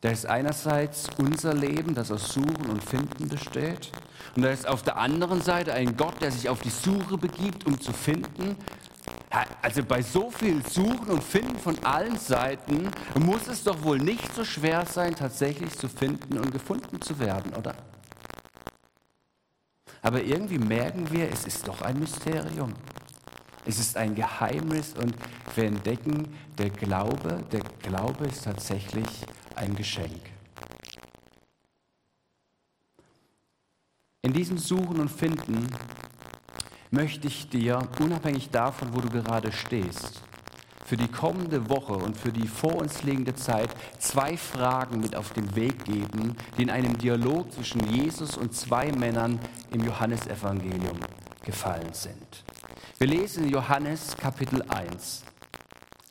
Da 0.00 0.08
ist 0.08 0.24
einerseits 0.24 1.08
unser 1.18 1.52
Leben, 1.52 1.94
das 1.94 2.10
aus 2.10 2.32
Suchen 2.32 2.70
und 2.70 2.82
Finden 2.82 3.28
besteht. 3.28 3.92
Und 4.34 4.42
da 4.42 4.50
ist 4.50 4.66
auf 4.66 4.82
der 4.82 4.96
anderen 4.96 5.42
Seite 5.42 5.74
ein 5.74 5.94
Gott, 5.94 6.22
der 6.22 6.32
sich 6.32 6.48
auf 6.48 6.60
die 6.60 6.70
Suche 6.70 7.18
begibt, 7.18 7.66
um 7.66 7.78
zu 7.78 7.92
finden. 7.92 8.56
Also 9.60 9.84
bei 9.84 10.00
so 10.00 10.30
viel 10.30 10.66
Suchen 10.66 11.10
und 11.10 11.22
Finden 11.22 11.58
von 11.58 11.78
allen 11.84 12.18
Seiten 12.18 12.90
muss 13.18 13.46
es 13.46 13.62
doch 13.62 13.82
wohl 13.82 13.98
nicht 13.98 14.34
so 14.34 14.42
schwer 14.42 14.86
sein, 14.86 15.14
tatsächlich 15.14 15.76
zu 15.76 15.86
finden 15.86 16.38
und 16.38 16.50
gefunden 16.50 17.02
zu 17.02 17.18
werden, 17.18 17.52
oder? 17.54 17.74
Aber 20.00 20.22
irgendwie 20.22 20.58
merken 20.58 21.10
wir, 21.10 21.30
es 21.30 21.44
ist 21.44 21.68
doch 21.68 21.82
ein 21.82 21.98
Mysterium. 21.98 22.72
Es 23.68 23.78
ist 23.78 23.98
ein 23.98 24.14
Geheimnis 24.14 24.94
und 24.94 25.14
wir 25.54 25.64
entdecken, 25.64 26.26
der 26.56 26.70
Glaube, 26.70 27.44
der 27.52 27.60
Glaube 27.82 28.24
ist 28.24 28.44
tatsächlich 28.44 29.06
ein 29.56 29.76
Geschenk. 29.76 30.22
In 34.22 34.32
diesem 34.32 34.56
Suchen 34.56 34.98
und 35.00 35.10
Finden 35.10 35.66
möchte 36.90 37.28
ich 37.28 37.50
dir, 37.50 37.86
unabhängig 38.00 38.48
davon, 38.48 38.94
wo 38.94 39.02
du 39.02 39.10
gerade 39.10 39.52
stehst, 39.52 40.22
für 40.86 40.96
die 40.96 41.08
kommende 41.08 41.68
Woche 41.68 41.92
und 41.92 42.16
für 42.16 42.32
die 42.32 42.48
vor 42.48 42.76
uns 42.76 43.02
liegende 43.02 43.34
Zeit 43.34 43.68
zwei 43.98 44.38
Fragen 44.38 45.00
mit 45.00 45.14
auf 45.14 45.34
den 45.34 45.54
Weg 45.54 45.84
geben, 45.84 46.36
die 46.56 46.62
in 46.62 46.70
einem 46.70 46.96
Dialog 46.96 47.52
zwischen 47.52 47.86
Jesus 47.92 48.38
und 48.38 48.54
zwei 48.54 48.90
Männern 48.92 49.38
im 49.70 49.84
Johannesevangelium 49.84 50.96
gefallen 51.44 51.92
sind. 51.92 52.44
Wir 53.00 53.06
lesen 53.06 53.48
Johannes 53.48 54.16
Kapitel 54.16 54.60
1. 54.62 55.22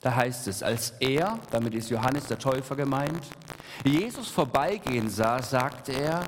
Da 0.01 0.15
heißt 0.15 0.47
es, 0.47 0.63
als 0.63 0.91
er, 1.01 1.37
damit 1.51 1.73
ist 1.73 1.89
Johannes 1.89 2.27
der 2.27 2.39
Täufer 2.39 2.77
gemeint, 2.77 3.27
Jesus 3.83 4.29
vorbeigehen 4.29 5.09
sah, 5.09 5.43
sagte 5.43 5.91
er, 5.91 6.23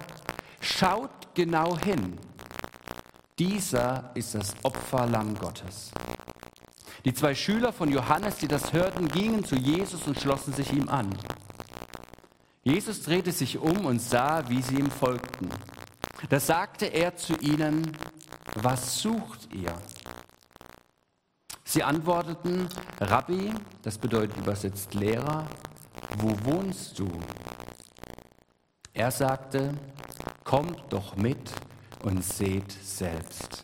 schaut 0.59 1.33
genau 1.33 1.77
hin. 1.77 2.17
Dieser 3.37 4.11
ist 4.15 4.35
das 4.35 4.53
Opferlamm 4.63 5.33
Gottes. 5.35 5.91
Die 7.05 7.13
zwei 7.13 7.35
Schüler 7.35 7.71
von 7.71 7.89
Johannes, 7.89 8.35
die 8.35 8.49
das 8.49 8.73
hörten, 8.73 9.07
gingen 9.07 9.45
zu 9.45 9.55
Jesus 9.55 10.07
und 10.07 10.19
schlossen 10.19 10.51
sich 10.51 10.73
ihm 10.73 10.89
an. 10.89 11.17
Jesus 12.63 13.03
drehte 13.03 13.31
sich 13.31 13.57
um 13.59 13.85
und 13.85 14.01
sah, 14.01 14.43
wie 14.49 14.61
sie 14.61 14.75
ihm 14.75 14.91
folgten. 14.91 15.47
Da 16.27 16.37
sagte 16.37 16.87
er 16.87 17.15
zu 17.15 17.37
ihnen, 17.37 17.95
was 18.55 18.99
sucht 18.99 19.53
ihr? 19.53 19.73
Sie 21.71 21.83
antworteten, 21.83 22.67
Rabbi, 22.99 23.53
das 23.83 23.95
bedeutet 23.99 24.35
übersetzt 24.37 24.95
Lehrer, 24.95 25.45
wo 26.17 26.29
wohnst 26.43 26.97
du? 26.97 27.07
Er 28.91 29.11
sagte, 29.11 29.75
kommt 30.43 30.81
doch 30.89 31.15
mit 31.15 31.51
und 32.01 32.25
seht 32.25 32.71
selbst. 32.71 33.63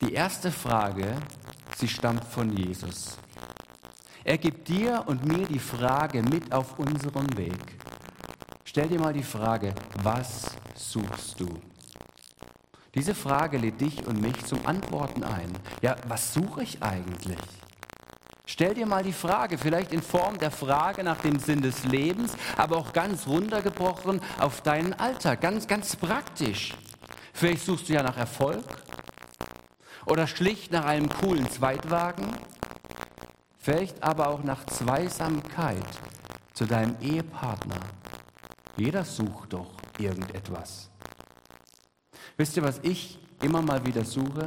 Die 0.00 0.14
erste 0.14 0.50
Frage, 0.50 1.16
sie 1.76 1.88
stammt 1.88 2.24
von 2.24 2.56
Jesus. 2.56 3.18
Er 4.24 4.38
gibt 4.38 4.66
dir 4.68 5.04
und 5.04 5.26
mir 5.26 5.46
die 5.46 5.58
Frage 5.58 6.22
mit 6.22 6.50
auf 6.50 6.78
unserem 6.78 7.36
Weg. 7.36 7.76
Stell 8.64 8.88
dir 8.88 8.98
mal 8.98 9.12
die 9.12 9.22
Frage, 9.22 9.74
was 10.02 10.46
suchst 10.74 11.38
du? 11.38 11.60
Diese 12.96 13.14
Frage 13.14 13.58
lädt 13.58 13.82
dich 13.82 14.06
und 14.06 14.22
mich 14.22 14.42
zum 14.46 14.66
Antworten 14.66 15.22
ein. 15.22 15.52
Ja, 15.82 15.96
was 16.08 16.32
suche 16.32 16.62
ich 16.62 16.82
eigentlich? 16.82 17.36
Stell 18.46 18.72
dir 18.72 18.86
mal 18.86 19.02
die 19.02 19.12
Frage, 19.12 19.58
vielleicht 19.58 19.92
in 19.92 20.00
Form 20.00 20.38
der 20.38 20.50
Frage 20.50 21.04
nach 21.04 21.18
dem 21.18 21.38
Sinn 21.38 21.60
des 21.60 21.84
Lebens, 21.84 22.32
aber 22.56 22.78
auch 22.78 22.94
ganz 22.94 23.26
runtergebrochen 23.26 24.22
auf 24.40 24.62
deinen 24.62 24.94
Alltag, 24.94 25.42
ganz, 25.42 25.66
ganz 25.66 25.94
praktisch. 25.94 26.72
Vielleicht 27.34 27.66
suchst 27.66 27.90
du 27.90 27.92
ja 27.92 28.02
nach 28.02 28.16
Erfolg 28.16 28.64
oder 30.06 30.26
schlicht 30.26 30.72
nach 30.72 30.86
einem 30.86 31.10
coolen 31.10 31.50
Zweitwagen, 31.50 32.34
vielleicht 33.58 34.02
aber 34.02 34.28
auch 34.28 34.42
nach 34.42 34.64
Zweisamkeit 34.64 35.84
zu 36.54 36.64
deinem 36.64 36.96
Ehepartner. 37.02 37.80
Jeder 38.78 39.04
sucht 39.04 39.52
doch 39.52 39.72
irgendetwas. 39.98 40.88
Wisst 42.38 42.56
ihr, 42.58 42.62
was 42.62 42.80
ich 42.82 43.18
immer 43.40 43.62
mal 43.62 43.86
wieder 43.86 44.04
suche? 44.04 44.46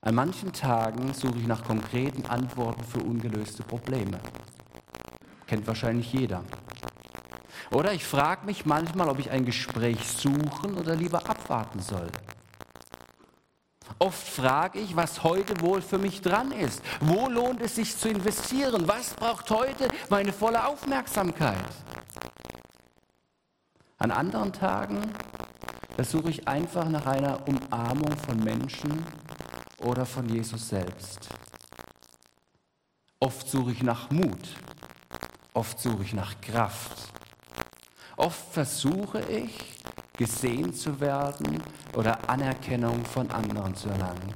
An 0.00 0.14
manchen 0.14 0.52
Tagen 0.52 1.12
suche 1.12 1.38
ich 1.38 1.46
nach 1.48 1.64
konkreten 1.64 2.24
Antworten 2.26 2.84
für 2.84 3.00
ungelöste 3.00 3.64
Probleme. 3.64 4.20
Kennt 5.48 5.66
wahrscheinlich 5.66 6.12
jeder. 6.12 6.44
Oder 7.72 7.92
ich 7.92 8.04
frage 8.04 8.46
mich 8.46 8.64
manchmal, 8.64 9.08
ob 9.08 9.18
ich 9.18 9.30
ein 9.30 9.44
Gespräch 9.44 10.06
suchen 10.06 10.76
oder 10.78 10.94
lieber 10.94 11.28
abwarten 11.28 11.80
soll. 11.80 12.06
Oft 13.98 14.28
frage 14.28 14.78
ich, 14.78 14.94
was 14.94 15.24
heute 15.24 15.60
wohl 15.62 15.82
für 15.82 15.98
mich 15.98 16.20
dran 16.20 16.52
ist. 16.52 16.80
Wo 17.00 17.28
lohnt 17.28 17.60
es 17.60 17.74
sich 17.74 17.96
zu 17.96 18.08
investieren? 18.08 18.86
Was 18.86 19.14
braucht 19.14 19.50
heute 19.50 19.88
meine 20.10 20.32
volle 20.32 20.64
Aufmerksamkeit? 20.64 21.56
An 23.98 24.12
anderen 24.12 24.52
Tagen 24.52 25.00
suche 26.04 26.30
ich 26.30 26.46
einfach 26.46 26.88
nach 26.88 27.06
einer 27.06 27.46
Umarmung 27.48 28.16
von 28.18 28.42
Menschen 28.44 29.04
oder 29.78 30.04
von 30.04 30.28
Jesus 30.28 30.68
selbst. 30.68 31.28
Oft 33.18 33.48
suche 33.48 33.72
ich 33.72 33.82
nach 33.82 34.10
Mut, 34.10 34.48
oft 35.54 35.80
suche 35.80 36.02
ich 36.02 36.12
nach 36.12 36.38
Kraft. 36.40 37.10
Oft 38.16 38.52
versuche 38.52 39.20
ich, 39.30 39.76
gesehen 40.16 40.72
zu 40.72 41.00
werden 41.00 41.62
oder 41.94 42.28
Anerkennung 42.28 43.04
von 43.04 43.30
anderen 43.30 43.74
zu 43.74 43.88
erlangen. 43.88 44.34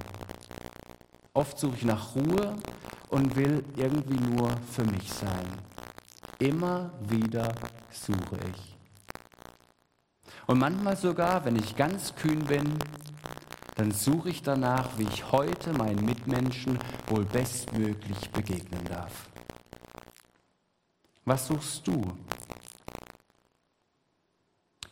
Oft 1.32 1.58
suche 1.58 1.76
ich 1.76 1.84
nach 1.84 2.14
Ruhe 2.14 2.56
und 3.08 3.36
will 3.36 3.64
irgendwie 3.76 4.18
nur 4.18 4.50
für 4.70 4.84
mich 4.84 5.12
sein. 5.12 5.46
Immer 6.38 6.90
wieder 7.08 7.54
suche 7.90 8.38
ich. 8.50 8.69
Und 10.50 10.58
manchmal 10.58 10.96
sogar, 10.96 11.44
wenn 11.44 11.54
ich 11.54 11.76
ganz 11.76 12.16
kühn 12.16 12.44
bin, 12.44 12.76
dann 13.76 13.92
suche 13.92 14.30
ich 14.30 14.42
danach, 14.42 14.98
wie 14.98 15.04
ich 15.04 15.30
heute 15.30 15.72
meinen 15.72 16.04
Mitmenschen 16.04 16.76
wohl 17.06 17.24
bestmöglich 17.24 18.30
begegnen 18.32 18.84
darf. 18.86 19.28
Was 21.24 21.46
suchst 21.46 21.86
du? 21.86 22.02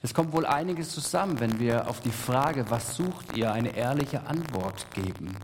Es 0.01 0.15
kommt 0.15 0.33
wohl 0.33 0.47
einiges 0.47 0.95
zusammen, 0.95 1.41
wenn 1.41 1.59
wir 1.59 1.89
auf 1.89 2.03
die 2.03 2.13
Frage, 2.13 2.71
was 2.71 2.95
sucht 2.95 3.37
ihr, 3.37 3.51
eine 3.51 3.77
ehrliche 3.77 4.29
Antwort 4.29 4.87
geben. 4.95 5.35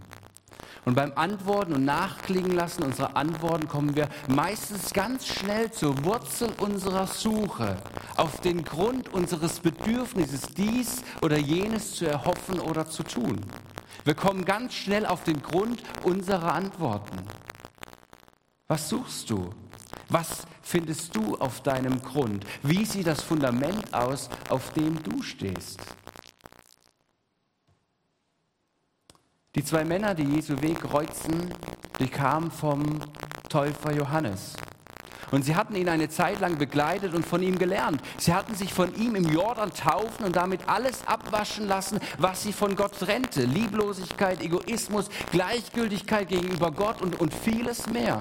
Und 0.84 0.94
beim 0.96 1.12
Antworten 1.14 1.72
und 1.72 1.84
Nachklingen 1.84 2.52
lassen 2.52 2.82
unserer 2.82 3.16
Antworten 3.16 3.68
kommen 3.68 3.96
wir 3.96 4.08
meistens 4.28 4.92
ganz 4.92 5.26
schnell 5.26 5.70
zur 5.70 6.04
Wurzel 6.04 6.50
unserer 6.58 7.06
Suche, 7.06 7.78
auf 8.16 8.40
den 8.42 8.64
Grund 8.64 9.12
unseres 9.12 9.60
Bedürfnisses, 9.60 10.42
dies 10.54 11.02
oder 11.22 11.38
jenes 11.38 11.94
zu 11.96 12.06
erhoffen 12.06 12.60
oder 12.60 12.86
zu 12.86 13.02
tun. 13.02 13.40
Wir 14.04 14.14
kommen 14.14 14.44
ganz 14.44 14.74
schnell 14.74 15.06
auf 15.06 15.24
den 15.24 15.40
Grund 15.40 15.82
unserer 16.02 16.52
Antworten. 16.52 17.16
Was 18.68 18.90
suchst 18.90 19.30
du? 19.30 19.50
Was 20.10 20.46
findest 20.60 21.16
du 21.16 21.36
auf 21.36 21.62
deinem 21.62 22.02
Grund? 22.02 22.44
Wie 22.62 22.84
sieht 22.84 23.06
das 23.06 23.22
Fundament 23.22 23.94
aus, 23.94 24.28
auf 24.50 24.72
dem 24.74 25.02
du 25.02 25.22
stehst? 25.22 25.80
Die 29.54 29.64
zwei 29.64 29.84
Männer, 29.84 30.16
die 30.16 30.24
Jesu 30.24 30.60
Weg 30.62 30.80
kreuzen, 30.80 31.54
die 32.00 32.08
kamen 32.08 32.50
vom 32.50 32.98
Täufer 33.48 33.92
Johannes. 33.92 34.54
Und 35.30 35.44
sie 35.44 35.54
hatten 35.54 35.76
ihn 35.76 35.88
eine 35.88 36.08
Zeit 36.08 36.40
lang 36.40 36.58
begleitet 36.58 37.14
und 37.14 37.24
von 37.24 37.40
ihm 37.40 37.56
gelernt. 37.56 38.00
Sie 38.18 38.34
hatten 38.34 38.56
sich 38.56 38.74
von 38.74 38.92
ihm 38.96 39.14
im 39.14 39.24
Jordan 39.24 39.72
taufen 39.72 40.26
und 40.26 40.34
damit 40.34 40.68
alles 40.68 41.06
abwaschen 41.06 41.68
lassen, 41.68 42.00
was 42.18 42.42
sie 42.42 42.52
von 42.52 42.74
Gott 42.74 42.98
trennte. 42.98 43.44
Lieblosigkeit, 43.44 44.42
Egoismus, 44.42 45.08
Gleichgültigkeit 45.30 46.28
gegenüber 46.28 46.72
Gott 46.72 47.00
und, 47.00 47.20
und 47.20 47.32
vieles 47.32 47.86
mehr. 47.86 48.20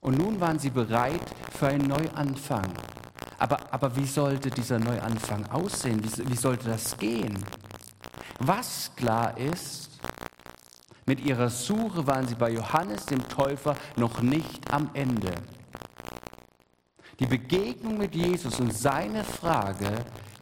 Und 0.00 0.18
nun 0.18 0.38
waren 0.38 0.58
sie 0.58 0.70
bereit 0.70 1.22
für 1.58 1.68
einen 1.68 1.88
Neuanfang. 1.88 2.72
Aber, 3.38 3.58
aber 3.70 3.96
wie 3.96 4.06
sollte 4.06 4.50
dieser 4.50 4.78
Neuanfang 4.78 5.46
aussehen? 5.46 6.02
Wie, 6.04 6.30
wie 6.30 6.36
sollte 6.36 6.68
das 6.68 6.96
gehen? 6.98 7.42
Was 8.38 8.90
klar 8.96 9.38
ist, 9.38 9.90
mit 11.06 11.20
ihrer 11.20 11.48
Suche 11.48 12.06
waren 12.06 12.26
sie 12.26 12.34
bei 12.34 12.50
Johannes 12.50 13.06
dem 13.06 13.26
Täufer 13.28 13.76
noch 13.96 14.20
nicht 14.20 14.72
am 14.72 14.90
Ende. 14.92 15.32
Die 17.18 17.26
Begegnung 17.26 17.96
mit 17.96 18.14
Jesus 18.14 18.60
und 18.60 18.74
seine 18.74 19.24
Frage 19.24 19.90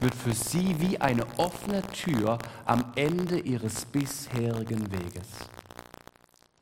wird 0.00 0.14
für 0.14 0.32
sie 0.32 0.74
wie 0.80 1.00
eine 1.00 1.24
offene 1.36 1.82
Tür 1.82 2.38
am 2.64 2.92
Ende 2.96 3.38
ihres 3.38 3.84
bisherigen 3.84 4.90
Weges. 4.90 5.28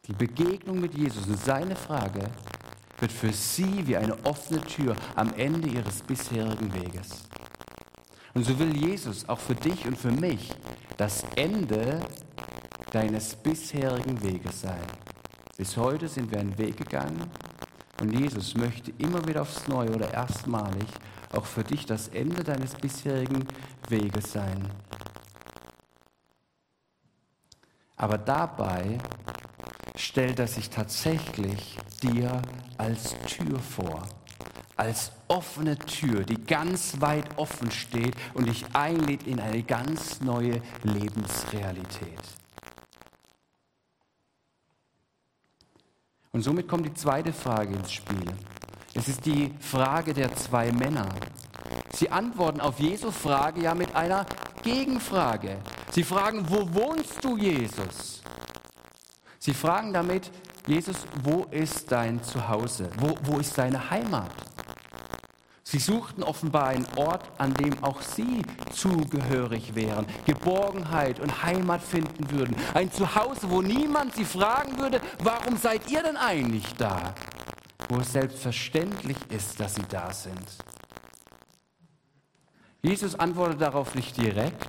Die 0.06 0.12
Begegnung 0.12 0.80
mit 0.80 0.94
Jesus 0.94 1.26
und 1.26 1.38
seine 1.38 1.76
Frage 1.76 2.28
wird 2.98 3.12
für 3.12 3.32
sie 3.32 3.86
wie 3.86 3.96
eine 3.96 4.16
offene 4.24 4.60
Tür 4.60 4.96
am 5.16 5.32
Ende 5.34 5.68
ihres 5.68 6.02
bisherigen 6.02 6.74
Weges. 6.74 7.28
Und 8.34 8.44
so 8.44 8.58
will 8.58 8.74
Jesus 8.74 9.28
auch 9.28 9.38
für 9.38 9.54
dich 9.54 9.84
und 9.86 9.98
für 9.98 10.10
mich 10.10 10.52
das 10.96 11.24
Ende 11.36 12.00
deines 12.90 13.34
bisherigen 13.34 14.22
Weges 14.22 14.62
sein. 14.62 14.86
Bis 15.56 15.76
heute 15.76 16.08
sind 16.08 16.30
wir 16.30 16.40
einen 16.40 16.56
Weg 16.56 16.76
gegangen 16.78 17.30
und 18.00 18.18
Jesus 18.18 18.54
möchte 18.54 18.92
immer 18.98 19.26
wieder 19.26 19.42
aufs 19.42 19.68
Neue 19.68 19.94
oder 19.94 20.12
erstmalig 20.12 20.86
auch 21.32 21.44
für 21.44 21.64
dich 21.64 21.86
das 21.86 22.08
Ende 22.08 22.42
deines 22.42 22.74
bisherigen 22.74 23.46
Weges 23.88 24.32
sein. 24.32 24.68
Aber 27.96 28.18
dabei 28.18 28.98
stellt 29.96 30.38
er 30.38 30.48
sich 30.48 30.70
tatsächlich 30.70 31.78
dir 32.02 32.42
als 32.76 33.14
Tür 33.26 33.58
vor, 33.60 34.02
als 34.82 35.12
offene 35.28 35.78
Tür, 35.78 36.24
die 36.24 36.44
ganz 36.44 37.00
weit 37.00 37.38
offen 37.38 37.70
steht 37.70 38.16
und 38.34 38.48
dich 38.48 38.64
einlädt 38.72 39.28
in 39.28 39.38
eine 39.38 39.62
ganz 39.62 40.20
neue 40.20 40.60
Lebensrealität. 40.82 42.18
Und 46.32 46.42
somit 46.42 46.66
kommt 46.66 46.84
die 46.84 46.94
zweite 46.94 47.32
Frage 47.32 47.74
ins 47.74 47.92
Spiel. 47.92 48.26
Es 48.92 49.06
ist 49.06 49.24
die 49.24 49.54
Frage 49.60 50.14
der 50.14 50.34
zwei 50.34 50.72
Männer. 50.72 51.14
Sie 51.92 52.10
antworten 52.10 52.60
auf 52.60 52.80
Jesu 52.80 53.12
Frage 53.12 53.62
ja 53.62 53.76
mit 53.76 53.94
einer 53.94 54.26
Gegenfrage. 54.64 55.58
Sie 55.92 56.02
fragen, 56.02 56.44
wo 56.48 56.74
wohnst 56.74 57.22
du, 57.22 57.36
Jesus? 57.36 58.20
Sie 59.38 59.54
fragen 59.54 59.92
damit, 59.92 60.32
Jesus, 60.66 60.96
wo 61.22 61.44
ist 61.52 61.92
dein 61.92 62.20
Zuhause? 62.24 62.90
Wo, 62.98 63.16
wo 63.22 63.38
ist 63.38 63.56
deine 63.56 63.90
Heimat? 63.90 64.32
Sie 65.72 65.78
suchten 65.78 66.22
offenbar 66.22 66.66
einen 66.66 66.86
Ort, 66.96 67.24
an 67.38 67.54
dem 67.54 67.82
auch 67.82 68.02
sie 68.02 68.42
zugehörig 68.74 69.74
wären, 69.74 70.04
Geborgenheit 70.26 71.18
und 71.18 71.44
Heimat 71.44 71.80
finden 71.80 72.30
würden. 72.30 72.54
Ein 72.74 72.92
Zuhause, 72.92 73.48
wo 73.48 73.62
niemand 73.62 74.14
sie 74.14 74.26
fragen 74.26 74.78
würde, 74.78 75.00
warum 75.20 75.56
seid 75.56 75.90
ihr 75.90 76.02
denn 76.02 76.18
eigentlich 76.18 76.74
da? 76.74 77.14
Wo 77.88 78.00
es 78.00 78.12
selbstverständlich 78.12 79.16
ist, 79.30 79.58
dass 79.60 79.76
sie 79.76 79.84
da 79.88 80.12
sind. 80.12 80.46
Jesus 82.82 83.14
antwortet 83.14 83.62
darauf 83.62 83.94
nicht 83.94 84.14
direkt. 84.18 84.68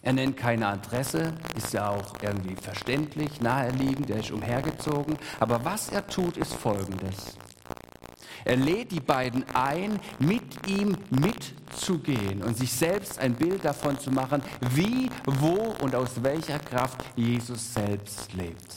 Er 0.00 0.12
nennt 0.12 0.36
keine 0.36 0.68
Adresse, 0.68 1.34
ist 1.56 1.72
ja 1.72 1.88
auch 1.88 2.14
irgendwie 2.22 2.54
verständlich, 2.54 3.40
naheliegend, 3.40 4.10
er 4.10 4.20
ist 4.20 4.30
umhergezogen. 4.30 5.18
Aber 5.40 5.64
was 5.64 5.88
er 5.88 6.06
tut, 6.06 6.36
ist 6.36 6.54
Folgendes. 6.54 7.36
Er 8.46 8.56
lädt 8.56 8.92
die 8.92 9.00
beiden 9.00 9.44
ein, 9.54 9.98
mit 10.20 10.68
ihm 10.68 10.96
mitzugehen 11.10 12.44
und 12.44 12.56
sich 12.56 12.72
selbst 12.72 13.18
ein 13.18 13.34
Bild 13.34 13.64
davon 13.64 13.98
zu 13.98 14.12
machen, 14.12 14.40
wie, 14.70 15.10
wo 15.24 15.74
und 15.82 15.96
aus 15.96 16.22
welcher 16.22 16.60
Kraft 16.60 17.04
Jesus 17.16 17.74
selbst 17.74 18.32
lebt. 18.34 18.74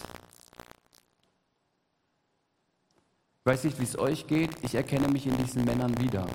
Ich 3.37 3.45
weiß 3.45 3.63
nicht, 3.65 3.79
wie 3.79 3.83
es 3.83 3.97
euch 3.99 4.25
geht, 4.25 4.49
ich 4.63 4.73
erkenne 4.73 5.07
mich 5.07 5.27
in 5.27 5.37
diesen 5.37 5.63
Männern 5.65 5.95
wieder. 6.01 6.25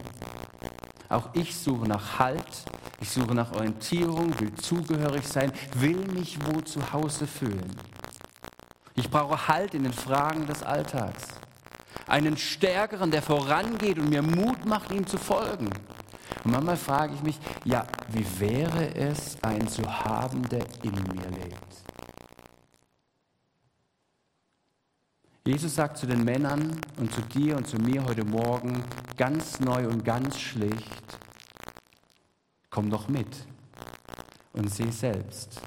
Auch 1.09 1.31
ich 1.35 1.57
suche 1.57 1.89
nach 1.89 2.21
Halt, 2.21 2.65
ich 3.01 3.11
suche 3.11 3.35
nach 3.35 3.51
Orientierung, 3.51 4.39
will 4.39 4.55
zugehörig 4.55 5.27
sein, 5.27 5.51
will 5.75 6.07
mich 6.07 6.39
wo 6.47 6.61
zu 6.61 6.93
Hause 6.93 7.27
fühlen. 7.27 7.75
Ich 8.95 9.11
brauche 9.11 9.49
Halt 9.49 9.75
in 9.75 9.83
den 9.83 9.93
Fragen 9.93 10.47
des 10.47 10.63
Alltags 10.63 11.44
einen 12.07 12.37
Stärkeren, 12.37 13.11
der 13.11 13.23
vorangeht 13.23 13.99
und 13.99 14.09
mir 14.09 14.23
Mut 14.23 14.65
macht, 14.65 14.93
ihm 14.93 15.07
zu 15.07 15.19
folgen. 15.19 15.71
Und 16.45 16.51
manchmal 16.53 16.77
frage 16.77 17.15
ich 17.15 17.23
mich, 17.23 17.39
ja, 17.65 17.87
wie 18.11 18.27
wäre 18.39 18.95
es, 18.95 19.43
einen 19.43 19.69
zu 19.69 19.83
haben, 19.83 20.49
der 20.49 20.67
in 20.83 20.93
mir 20.93 21.31
lebt? 21.31 21.85
Jesus 25.47 25.75
sagt 25.75 25.99
zu 25.99 26.07
den 26.07 26.25
Männern 26.25 26.81
und 26.97 27.13
zu 27.13 27.21
dir 27.21 27.57
und 27.57 27.67
zu 27.67 27.77
mir 27.77 28.03
heute 28.05 28.25
Morgen 28.25 28.83
ganz 29.17 29.61
neu 29.61 29.87
und 29.89 30.03
ganz 30.03 30.41
schlicht, 30.41 31.19
komm 32.71 32.91
doch 32.91 33.09
mit 33.09 33.29
und 34.55 34.73
seh 34.73 34.91
selbst. 34.91 35.61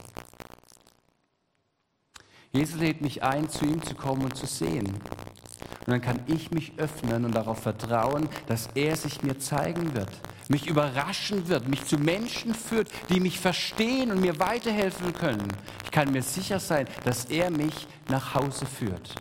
Jesus 2.52 2.80
lädt 2.80 3.02
mich 3.02 3.24
ein, 3.24 3.50
zu 3.50 3.66
ihm 3.66 3.84
zu 3.84 3.96
kommen 3.96 4.24
und 4.24 4.36
zu 4.36 4.46
sehen. 4.46 4.88
Und 4.88 5.94
dann 5.94 6.02
kann 6.02 6.20
ich 6.28 6.52
mich 6.52 6.74
öffnen 6.78 7.24
und 7.24 7.34
darauf 7.34 7.60
vertrauen, 7.60 8.28
dass 8.48 8.70
er 8.76 8.96
sich 8.96 9.24
mir 9.24 9.40
zeigen 9.40 9.96
wird, 9.96 10.12
mich 10.50 10.68
überraschen 10.68 11.48
wird, 11.48 11.68
mich 11.68 11.86
zu 11.86 11.98
Menschen 11.98 12.54
führt, 12.54 12.90
die 13.10 13.20
mich 13.20 13.40
verstehen 13.40 14.12
und 14.12 14.20
mir 14.20 14.38
weiterhelfen 14.40 15.14
können. 15.14 15.48
Ich 15.86 15.92
kann 15.92 16.12
mir 16.12 16.24
sicher 16.24 16.60
sein, 16.60 16.88
dass 17.06 17.26
er 17.26 17.50
mich 17.50 17.88
nach 18.10 18.36
Hause 18.36 18.66
führt. 18.66 19.16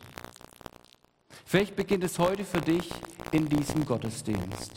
Vielleicht 1.44 1.76
beginnt 1.76 2.02
es 2.02 2.18
heute 2.18 2.44
für 2.44 2.60
dich 2.60 2.90
in 3.30 3.48
diesem 3.48 3.86
Gottesdienst. 3.86 4.72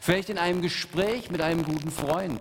Vielleicht 0.00 0.30
in 0.30 0.38
einem 0.38 0.62
Gespräch 0.62 1.32
mit 1.32 1.40
einem 1.40 1.64
guten 1.64 1.90
Freund. 1.90 2.40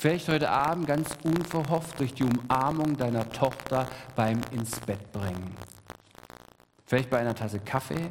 Vielleicht 0.00 0.28
heute 0.30 0.48
Abend 0.48 0.86
ganz 0.86 1.10
unverhofft 1.24 2.00
durch 2.00 2.14
die 2.14 2.22
Umarmung 2.22 2.96
deiner 2.96 3.28
Tochter 3.28 3.86
beim 4.16 4.40
ins 4.50 4.80
Bett 4.80 5.12
bringen. 5.12 5.54
Vielleicht 6.86 7.10
bei 7.10 7.18
einer 7.18 7.34
Tasse 7.34 7.60
Kaffee, 7.60 8.08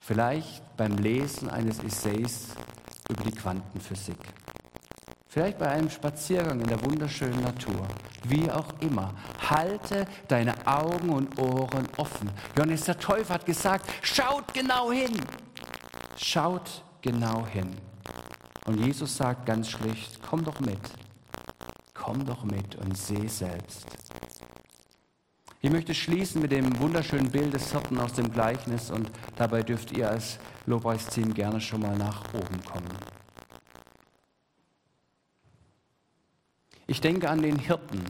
vielleicht 0.00 0.76
beim 0.76 0.96
Lesen 0.96 1.48
eines 1.48 1.78
Essays 1.84 2.48
über 3.08 3.22
die 3.22 3.30
Quantenphysik, 3.30 4.18
vielleicht 5.28 5.56
bei 5.56 5.68
einem 5.68 5.88
Spaziergang 5.88 6.58
in 6.58 6.66
der 6.66 6.82
wunderschönen 6.82 7.40
Natur, 7.40 7.86
wie 8.24 8.50
auch 8.50 8.72
immer. 8.80 9.14
Halte 9.48 10.04
deine 10.26 10.54
Augen 10.66 11.10
und 11.10 11.38
Ohren 11.38 11.86
offen. 11.96 12.28
Johannes 12.56 12.86
der 12.86 12.98
Täufer 12.98 13.34
hat 13.34 13.46
gesagt, 13.46 13.88
schaut 14.02 14.52
genau 14.52 14.90
hin. 14.90 15.14
Schaut 16.16 16.82
genau 17.02 17.46
hin. 17.46 17.70
Und 18.64 18.84
Jesus 18.84 19.16
sagt 19.16 19.46
ganz 19.46 19.70
schlicht, 19.70 20.20
komm 20.28 20.44
doch 20.44 20.60
mit. 20.60 20.80
Komm 21.92 22.24
doch 22.24 22.44
mit 22.44 22.76
und 22.76 22.96
seh 22.96 23.28
selbst. 23.28 23.86
Ich 25.60 25.70
möchte 25.70 25.94
schließen 25.94 26.42
mit 26.42 26.52
dem 26.52 26.78
wunderschönen 26.78 27.30
Bild 27.30 27.54
des 27.54 27.72
Hirten 27.72 27.98
aus 27.98 28.12
dem 28.12 28.30
Gleichnis 28.30 28.90
und 28.90 29.10
dabei 29.36 29.62
dürft 29.62 29.92
ihr 29.92 30.10
als 30.10 30.38
Lobpreisteam 30.66 31.32
gerne 31.32 31.60
schon 31.60 31.80
mal 31.80 31.96
nach 31.96 32.22
oben 32.34 32.62
kommen. 32.64 32.98
Ich 36.86 37.00
denke 37.00 37.30
an 37.30 37.40
den 37.40 37.58
Hirten 37.58 38.04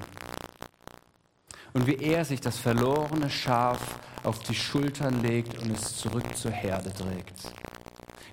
und 1.74 1.86
wie 1.86 1.94
er 1.96 2.24
sich 2.24 2.40
das 2.40 2.58
verlorene 2.58 3.30
Schaf 3.30 4.00
auf 4.24 4.40
die 4.40 4.54
Schultern 4.54 5.22
legt 5.22 5.56
und 5.58 5.70
es 5.70 5.96
zurück 5.96 6.36
zur 6.36 6.50
Herde 6.50 6.92
trägt. 6.92 7.52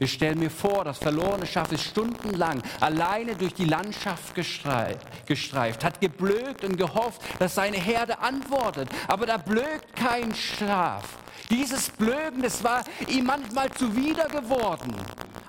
Ich 0.01 0.13
stelle 0.13 0.33
mir 0.35 0.49
vor, 0.49 0.83
das 0.83 0.97
verlorene 0.97 1.45
Schaf 1.45 1.71
ist 1.71 1.83
stundenlang 1.83 2.59
alleine 2.79 3.35
durch 3.35 3.53
die 3.53 3.65
Landschaft 3.65 4.33
gestreift, 4.33 5.83
hat 5.83 6.01
geblökt 6.01 6.63
und 6.63 6.75
gehofft, 6.75 7.21
dass 7.37 7.53
seine 7.53 7.77
Herde 7.77 8.17
antwortet. 8.17 8.89
Aber 9.07 9.27
da 9.27 9.37
blökt 9.37 9.95
kein 9.95 10.33
Schaf. 10.33 11.03
Dieses 11.51 11.91
Blöken, 11.91 12.41
das 12.41 12.63
war 12.63 12.83
ihm 13.09 13.25
manchmal 13.25 13.69
zuwider 13.73 14.25
geworden. 14.25 14.95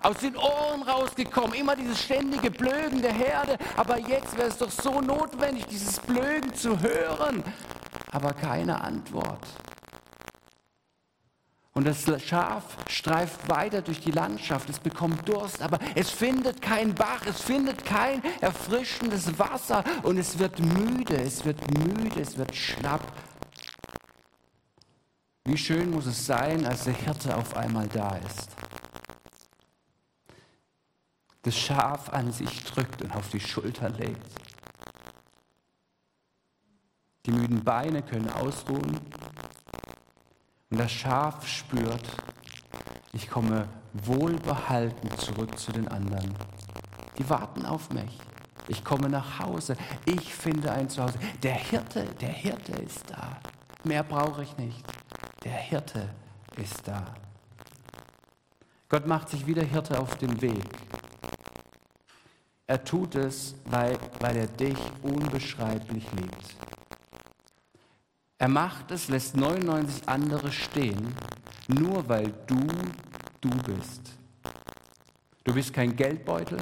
Aus 0.03 0.18
den 0.18 0.36
Ohren 0.36 0.82
rausgekommen, 0.82 1.55
immer 1.55 1.74
dieses 1.74 2.03
ständige 2.03 2.50
Blöken 2.50 3.00
der 3.00 3.14
Herde. 3.14 3.57
Aber 3.78 3.98
jetzt 4.00 4.36
wäre 4.36 4.48
es 4.48 4.59
doch 4.59 4.70
so 4.70 5.00
notwendig, 5.00 5.64
dieses 5.64 5.98
Blöken 5.98 6.55
zu 6.55 6.78
hören. 6.78 7.42
Aber 8.11 8.34
keine 8.34 8.78
Antwort. 8.82 9.46
Und 11.74 11.86
das 11.86 12.04
Schaf 12.22 12.76
streift 12.88 13.48
weiter 13.48 13.80
durch 13.80 14.00
die 14.00 14.10
Landschaft, 14.10 14.68
es 14.68 14.78
bekommt 14.78 15.26
Durst, 15.26 15.62
aber 15.62 15.78
es 15.94 16.10
findet 16.10 16.60
keinen 16.60 16.94
Bach, 16.94 17.24
es 17.26 17.40
findet 17.40 17.86
kein 17.86 18.22
erfrischendes 18.42 19.38
Wasser 19.38 19.82
und 20.02 20.18
es 20.18 20.38
wird 20.38 20.58
müde, 20.58 21.16
es 21.16 21.46
wird 21.46 21.58
müde, 21.78 22.20
es 22.20 22.36
wird 22.36 22.54
schlapp. 22.54 23.00
Wie 25.44 25.56
schön 25.56 25.90
muss 25.90 26.04
es 26.04 26.26
sein, 26.26 26.66
als 26.66 26.84
der 26.84 26.92
Hirte 26.92 27.34
auf 27.36 27.56
einmal 27.56 27.88
da 27.88 28.16
ist. 28.16 28.50
Das 31.40 31.56
Schaf 31.56 32.10
an 32.10 32.30
sich 32.32 32.64
drückt 32.64 33.02
und 33.02 33.16
auf 33.16 33.30
die 33.30 33.40
Schulter 33.40 33.88
legt. 33.88 34.26
Die 37.24 37.32
müden 37.32 37.64
Beine 37.64 38.02
können 38.02 38.28
ausruhen 38.28 39.00
und 40.72 40.78
das 40.78 40.90
Schaf 40.90 41.46
spürt, 41.46 42.08
ich 43.12 43.28
komme 43.28 43.68
wohlbehalten 43.92 45.10
zurück 45.18 45.58
zu 45.58 45.70
den 45.70 45.86
anderen. 45.86 46.34
Die 47.18 47.28
warten 47.28 47.66
auf 47.66 47.90
mich. 47.90 48.18
Ich 48.68 48.82
komme 48.82 49.10
nach 49.10 49.38
Hause. 49.38 49.76
Ich 50.06 50.34
finde 50.34 50.72
ein 50.72 50.88
Zuhause. 50.88 51.18
Der 51.42 51.52
Hirte, 51.52 52.06
der 52.22 52.30
Hirte 52.30 52.72
ist 52.72 53.10
da. 53.10 53.38
Mehr 53.84 54.02
brauche 54.02 54.44
ich 54.44 54.56
nicht. 54.56 54.82
Der 55.44 55.52
Hirte 55.52 56.08
ist 56.56 56.88
da. 56.88 57.04
Gott 58.88 59.06
macht 59.06 59.28
sich 59.28 59.46
wieder 59.46 59.64
Hirte 59.64 60.00
auf 60.00 60.16
den 60.16 60.40
Weg. 60.40 60.64
Er 62.66 62.82
tut 62.82 63.16
es, 63.16 63.56
weil, 63.66 63.98
weil 64.20 64.38
er 64.38 64.46
dich 64.46 64.78
unbeschreiblich 65.02 66.06
liebt. 66.12 66.56
Er 68.43 68.49
macht 68.49 68.90
es, 68.90 69.07
lässt 69.07 69.36
99 69.36 70.09
andere 70.09 70.51
stehen, 70.51 71.14
nur 71.68 72.09
weil 72.09 72.34
du 72.49 72.66
du 73.40 73.51
bist. 73.51 74.18
Du 75.45 75.55
bist 75.55 75.72
kein 75.72 75.95
Geldbeutel, 75.95 76.59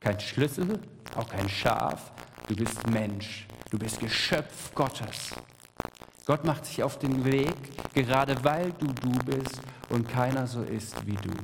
kein 0.00 0.18
Schlüssel, 0.18 0.80
auch 1.16 1.28
kein 1.28 1.50
Schaf. 1.50 2.12
Du 2.48 2.56
bist 2.56 2.86
Mensch. 2.88 3.46
Du 3.70 3.78
bist 3.78 4.00
Geschöpf 4.00 4.74
Gottes. 4.74 5.34
Gott 6.24 6.46
macht 6.46 6.64
sich 6.64 6.82
auf 6.82 6.98
den 6.98 7.26
Weg, 7.26 7.54
gerade 7.92 8.42
weil 8.42 8.72
du 8.72 8.86
du 8.86 9.10
bist 9.18 9.60
und 9.90 10.08
keiner 10.08 10.46
so 10.46 10.62
ist 10.62 11.06
wie 11.06 11.16
du. 11.16 11.34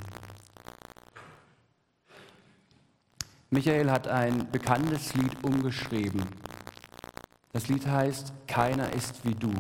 Michael 3.51 3.91
hat 3.91 4.09
ein 4.09 4.51
bekanntes 4.51 5.13
Lied 5.13 5.45
umgeschrieben. 5.45 6.23
Das 7.53 7.69
Lied 7.69 7.87
heißt 7.87 8.33
Keiner 8.47 8.93
ist 8.93 9.25
wie 9.25 9.35
du. 9.35 9.53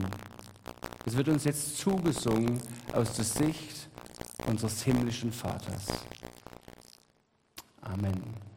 Es 1.04 1.16
wird 1.16 1.28
uns 1.28 1.44
jetzt 1.44 1.78
zugesungen 1.78 2.60
aus 2.92 3.14
der 3.14 3.24
Sicht 3.24 3.88
unseres 4.46 4.82
himmlischen 4.82 5.32
Vaters. 5.32 5.86
Amen. 7.80 8.49